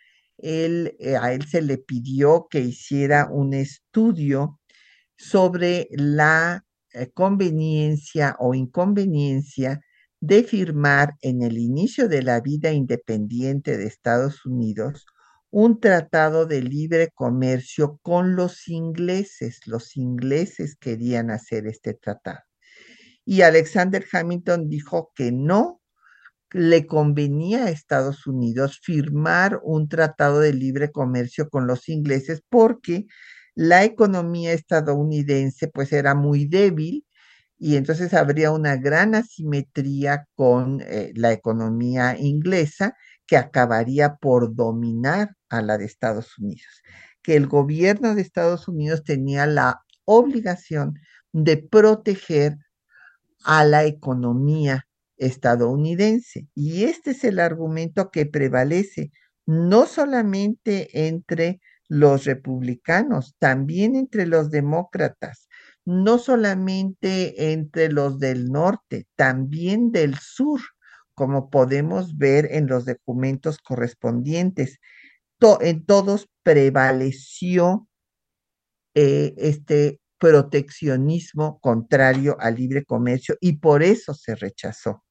a 0.42 1.34
él 1.34 1.46
se 1.50 1.62
le 1.62 1.78
pidió 1.78 2.48
que 2.50 2.62
hiciera 2.62 3.28
un 3.30 3.54
estudio 3.54 4.62
sobre 5.18 5.90
la 5.92 6.64
conveniencia 7.14 8.38
o 8.40 8.54
inconveniencia 8.54 9.82
de 10.20 10.44
firmar 10.44 11.16
en 11.22 11.44
el 11.44 11.58
inicio 11.58 12.08
de 12.10 12.24
la 12.24 12.42
vida 12.42 12.72
independiente 12.72 13.78
de 13.78 13.86
Estados 13.86 14.46
Unidos 14.46 15.06
un 15.50 15.80
tratado 15.80 16.46
de 16.46 16.62
libre 16.62 17.10
comercio 17.14 18.00
con 18.02 18.36
los 18.36 18.68
ingleses. 18.68 19.62
Los 19.66 19.96
ingleses 19.96 20.76
querían 20.76 21.32
hacer 21.32 21.68
este 21.68 21.94
tratado. 21.94 22.42
Y 23.26 23.42
Alexander 23.42 24.06
Hamilton 24.12 24.70
dijo 24.70 25.12
que 25.16 25.32
no 25.32 25.82
le 26.52 26.86
convenía 26.88 27.66
a 27.66 27.70
Estados 27.70 28.26
Unidos 28.28 28.80
firmar 28.82 29.60
un 29.64 29.90
tratado 29.90 30.40
de 30.40 30.54
libre 30.54 30.92
comercio 30.92 31.50
con 31.50 31.68
los 31.68 31.90
ingleses 31.90 32.42
porque 32.50 33.06
la 33.56 33.84
economía 33.84 34.54
estadounidense 34.54 35.68
pues 35.68 35.92
era 35.92 36.16
muy 36.16 36.46
débil 36.46 37.07
y 37.58 37.76
entonces 37.76 38.14
habría 38.14 38.52
una 38.52 38.76
gran 38.78 39.16
asimetría 39.16 40.26
con 40.36 40.82
eh, 40.82 41.12
la 41.16 41.32
economía 41.32 42.16
inglesa 42.18 42.96
que 43.26 43.38
acabaría 43.38 44.16
por 44.16 44.56
dominar 44.56 45.36
a 45.50 45.62
la 45.62 45.78
de 45.78 45.86
Estados 45.86 46.38
Unidos, 46.38 46.82
que 47.22 47.36
el 47.36 47.48
gobierno 47.48 48.16
de 48.16 48.22
Estados 48.22 48.68
Unidos 48.68 49.04
tenía 49.04 49.46
la 49.48 49.82
obligación 50.06 50.96
de 51.34 51.58
proteger 51.58 52.58
a 53.44 53.66
la 53.66 53.86
economía 53.86 54.88
estadounidense. 55.18 56.48
Y 56.54 56.84
este 56.84 57.12
es 57.12 57.24
el 57.24 57.40
argumento 57.40 58.12
que 58.12 58.26
prevalece 58.26 59.12
no 59.46 59.86
solamente 59.86 61.08
entre 61.08 61.60
los 61.90 62.26
republicanos, 62.26 63.36
también 63.40 63.96
entre 63.96 64.26
los 64.26 64.52
demócratas, 64.52 65.47
no 65.88 66.20
solamente 66.20 67.54
entre 67.54 67.90
los 67.90 68.20
del 68.20 68.52
norte, 68.52 69.08
también 69.16 69.94
del 69.94 70.16
sur, 70.20 70.60
como 71.14 71.50
podemos 71.50 72.18
ver 72.18 72.50
en 72.52 72.68
los 72.68 72.84
documentos 72.86 73.58
correspondientes. 73.60 74.80
en 75.62 75.86
todos 75.86 76.28
prevaleció 76.44 77.88
eh, 78.96 79.34
este 79.38 80.02
proteccionismo 80.18 81.58
contrario 81.62 82.36
al 82.38 82.56
libre 82.56 82.84
comercio 82.84 83.38
y 83.40 83.54
por 83.54 83.82
eso 83.82 84.14
se 84.14 84.36
rechazó 84.36 85.06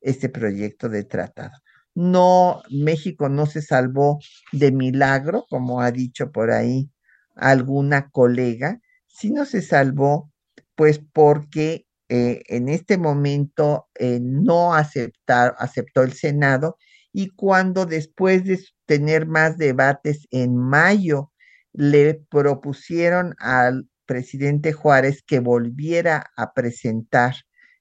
este 0.00 0.28
proyecto 0.28 0.88
de 0.88 1.04
tratado. 1.04 1.56
No, 1.94 2.62
México 2.70 3.28
no 3.28 3.46
se 3.46 3.62
salvó 3.62 4.18
de 4.50 4.72
milagro, 4.72 5.46
como 5.48 5.80
ha 5.80 5.92
dicho 5.92 6.32
por 6.32 6.50
ahí 6.50 6.90
alguna 7.36 8.10
colega, 8.10 8.80
sino 9.18 9.44
se 9.44 9.62
salvó 9.62 10.30
pues 10.74 11.00
porque 11.12 11.86
eh, 12.08 12.42
en 12.46 12.68
este 12.68 12.98
momento 12.98 13.88
eh, 13.94 14.18
no 14.22 14.74
aceptó 14.74 16.02
el 16.02 16.12
Senado 16.12 16.78
y 17.12 17.30
cuando 17.30 17.84
después 17.84 18.44
de 18.44 18.60
tener 18.86 19.26
más 19.26 19.58
debates 19.58 20.26
en 20.30 20.56
mayo 20.56 21.32
le 21.72 22.14
propusieron 22.30 23.34
al 23.38 23.88
presidente 24.06 24.72
Juárez 24.72 25.22
que 25.26 25.40
volviera 25.40 26.30
a 26.36 26.52
presentar 26.54 27.34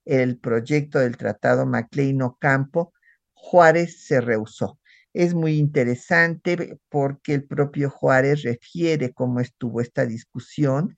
el 0.06 0.40
proyecto 0.40 1.00
del 1.00 1.18
Tratado 1.18 1.66
Maclean 1.66 2.22
Ocampo, 2.22 2.94
Juárez 3.34 4.06
se 4.06 4.22
rehusó. 4.22 4.80
Es 5.14 5.34
muy 5.34 5.58
interesante 5.58 6.80
porque 6.90 7.34
el 7.34 7.46
propio 7.46 7.90
Juárez 7.90 8.44
refiere 8.44 9.14
cómo 9.14 9.40
estuvo 9.40 9.82
esta 9.82 10.06
discusión. 10.06 10.96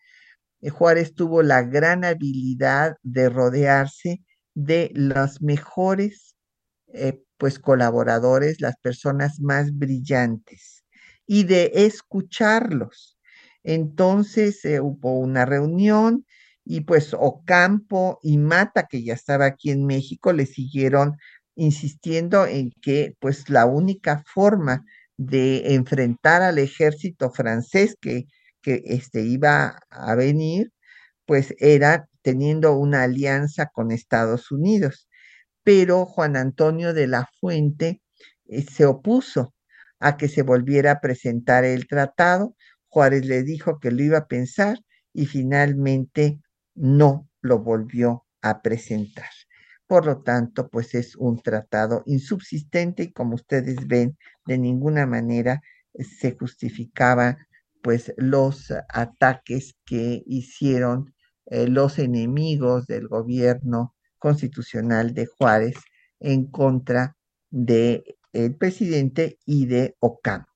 Eh, 0.62 0.70
Juárez 0.70 1.14
tuvo 1.16 1.43
la 1.43 1.64
gran 1.64 2.05
habilidad 2.05 2.97
de 3.03 3.30
rodearse 3.30 4.24
de 4.55 4.91
los 4.93 5.41
mejores 5.41 6.36
eh, 6.93 7.22
pues 7.38 7.60
colaboradores, 7.60 8.62
las 8.62 8.76
personas 8.82 9.39
más 9.39 9.78
brillantes 9.78 10.84
y 11.26 11.45
de 11.45 11.72
escucharlos. 11.76 13.18
Entonces 13.64 14.64
eh, 14.66 14.80
hubo 14.82 15.20
una 15.20 15.45
reunión 15.45 16.26
y 16.66 16.82
pues 16.82 17.14
Ocampo 17.18 18.20
y 18.24 18.38
Mata, 18.38 18.88
que 18.89 19.03
ya 19.03 19.14
estaba 19.14 19.45
aquí 19.45 19.72
en 19.72 19.86
México, 19.86 20.34
le 20.34 20.45
siguieron 20.45 21.18
insistiendo 21.55 22.45
en 22.45 22.72
que 22.82 23.16
pues 23.20 23.49
la 23.49 23.66
única 23.66 24.24
forma 24.26 24.86
de 25.18 25.76
enfrentar 25.76 26.41
al 26.41 26.57
ejército 26.60 27.32
francés 27.32 27.95
que, 28.01 28.26
que 28.62 28.82
este, 28.86 29.22
iba 29.22 29.80
a 29.89 30.16
venir, 30.16 30.72
pues 31.26 31.53
era 31.60 32.07
teniendo 32.22 32.76
una 32.78 33.03
alianza 33.03 33.68
con 33.68 33.91
Estados 33.91 34.51
Unidos. 34.51 35.07
Pero 35.64 36.05
Juan 36.05 36.36
Antonio 36.38 36.93
de 36.93 37.07
la 37.07 37.28
Fuente 37.39 38.01
eh, 38.45 38.64
se 38.64 38.86
opuso 38.86 39.53
a 39.99 40.18
que 40.18 40.28
se 40.28 40.41
volviera 40.43 40.93
a 40.93 41.01
presentar 41.01 41.66
el 41.66 41.88
tratado. 41.88 42.55
Juárez 42.88 43.26
le 43.26 43.43
dijo 43.43 43.80
que 43.80 43.91
lo 43.91 44.03
iba 44.03 44.20
a 44.20 44.28
pensar 44.28 44.80
y 45.14 45.26
finalmente 45.26 46.39
no 46.76 47.30
lo 47.41 47.60
volvió 47.60 48.26
a 48.41 48.62
presentar. 48.62 49.30
Por 49.88 50.05
lo 50.05 50.22
tanto, 50.22 50.70
pues 50.70 50.93
es 50.95 51.16
un 51.16 51.41
tratado 51.41 52.03
insubsistente 52.05 53.03
y 53.03 53.12
como 53.12 53.36
ustedes 53.36 53.88
ven, 53.88 54.18
de 54.45 54.57
ninguna 54.57 55.05
manera 55.05 55.62
se 55.93 56.38
justificaba 56.38 57.38
pues 57.82 58.13
los 58.17 58.71
ataques 58.89 59.75
que 59.86 60.23
hicieron 60.25 61.13
eh, 61.47 61.67
los 61.67 61.99
enemigos 61.99 62.88
del 62.88 63.07
gobierno 63.07 63.95
constitucional 64.17 65.13
de 65.13 65.25
Juárez 65.27 65.75
en 66.19 66.45
contra 66.51 67.15
del 67.49 68.03
el 68.34 68.55
presidente 68.55 69.39
y 69.45 69.65
de 69.65 69.95
Ocampo. 69.99 70.47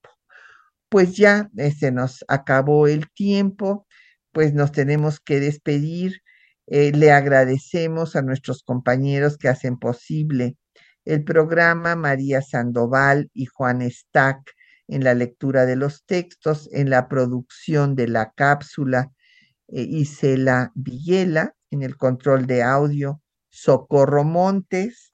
Pues 0.89 1.15
ya 1.17 1.49
eh, 1.57 1.71
se 1.71 1.91
nos 1.91 2.23
acabó 2.27 2.87
el 2.87 3.09
tiempo 3.11 3.87
pues 4.33 4.53
nos 4.53 4.73
tenemos 4.73 5.21
que 5.21 5.39
despedir. 5.39 6.21
Eh, 6.67 6.91
le 6.93 7.11
agradecemos 7.11 8.15
a 8.15 8.21
nuestros 8.21 8.63
compañeros 8.63 9.37
que 9.37 9.47
hacen 9.49 9.77
posible 9.77 10.57
el 11.05 11.23
programa, 11.23 11.95
María 11.95 12.41
Sandoval 12.41 13.29
y 13.33 13.45
Juan 13.45 13.81
Stack 13.89 14.53
en 14.87 15.03
la 15.03 15.13
lectura 15.13 15.65
de 15.65 15.75
los 15.75 16.05
textos, 16.05 16.69
en 16.71 16.89
la 16.89 17.07
producción 17.07 17.95
de 17.95 18.07
la 18.07 18.31
cápsula, 18.31 19.11
eh, 19.67 19.81
Isela 19.81 20.71
Villela, 20.75 21.55
en 21.71 21.81
el 21.81 21.97
control 21.97 22.45
de 22.45 22.63
audio, 22.63 23.21
Socorro 23.49 24.23
Montes, 24.23 25.09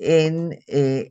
en, 0.00 0.58
eh, 0.66 1.08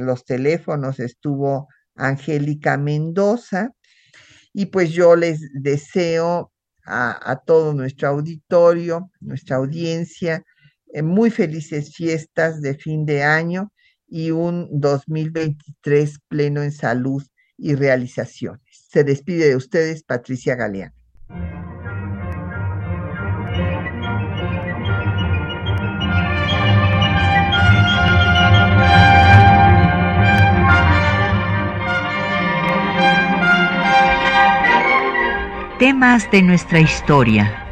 los 0.00 0.24
teléfonos 0.24 0.98
estuvo 0.98 1.68
Angélica 1.94 2.76
Mendoza 2.76 3.70
y 4.52 4.66
pues 4.66 4.90
yo 4.90 5.14
les 5.14 5.40
deseo 5.52 6.52
a, 6.86 7.42
todo 7.46 7.72
nuestro 7.72 8.08
auditorio, 8.08 9.10
nuestra 9.20 9.56
audiencia, 9.56 10.44
eh, 10.92 11.02
muy 11.02 11.30
felices 11.30 11.94
fiestas 11.94 12.60
de 12.60 12.74
fin 12.74 13.06
de 13.06 13.22
año 13.22 13.72
y 14.14 14.30
un 14.30 14.68
2023 14.70 16.20
pleno 16.28 16.62
en 16.62 16.70
salud 16.70 17.24
y 17.58 17.74
realizaciones. 17.74 18.86
Se 18.88 19.02
despide 19.02 19.48
de 19.48 19.56
ustedes 19.56 20.04
Patricia 20.04 20.54
Galeano. 20.54 20.94
temas 35.80 36.30
de 36.30 36.40
nuestra 36.40 36.78
historia. 36.80 37.63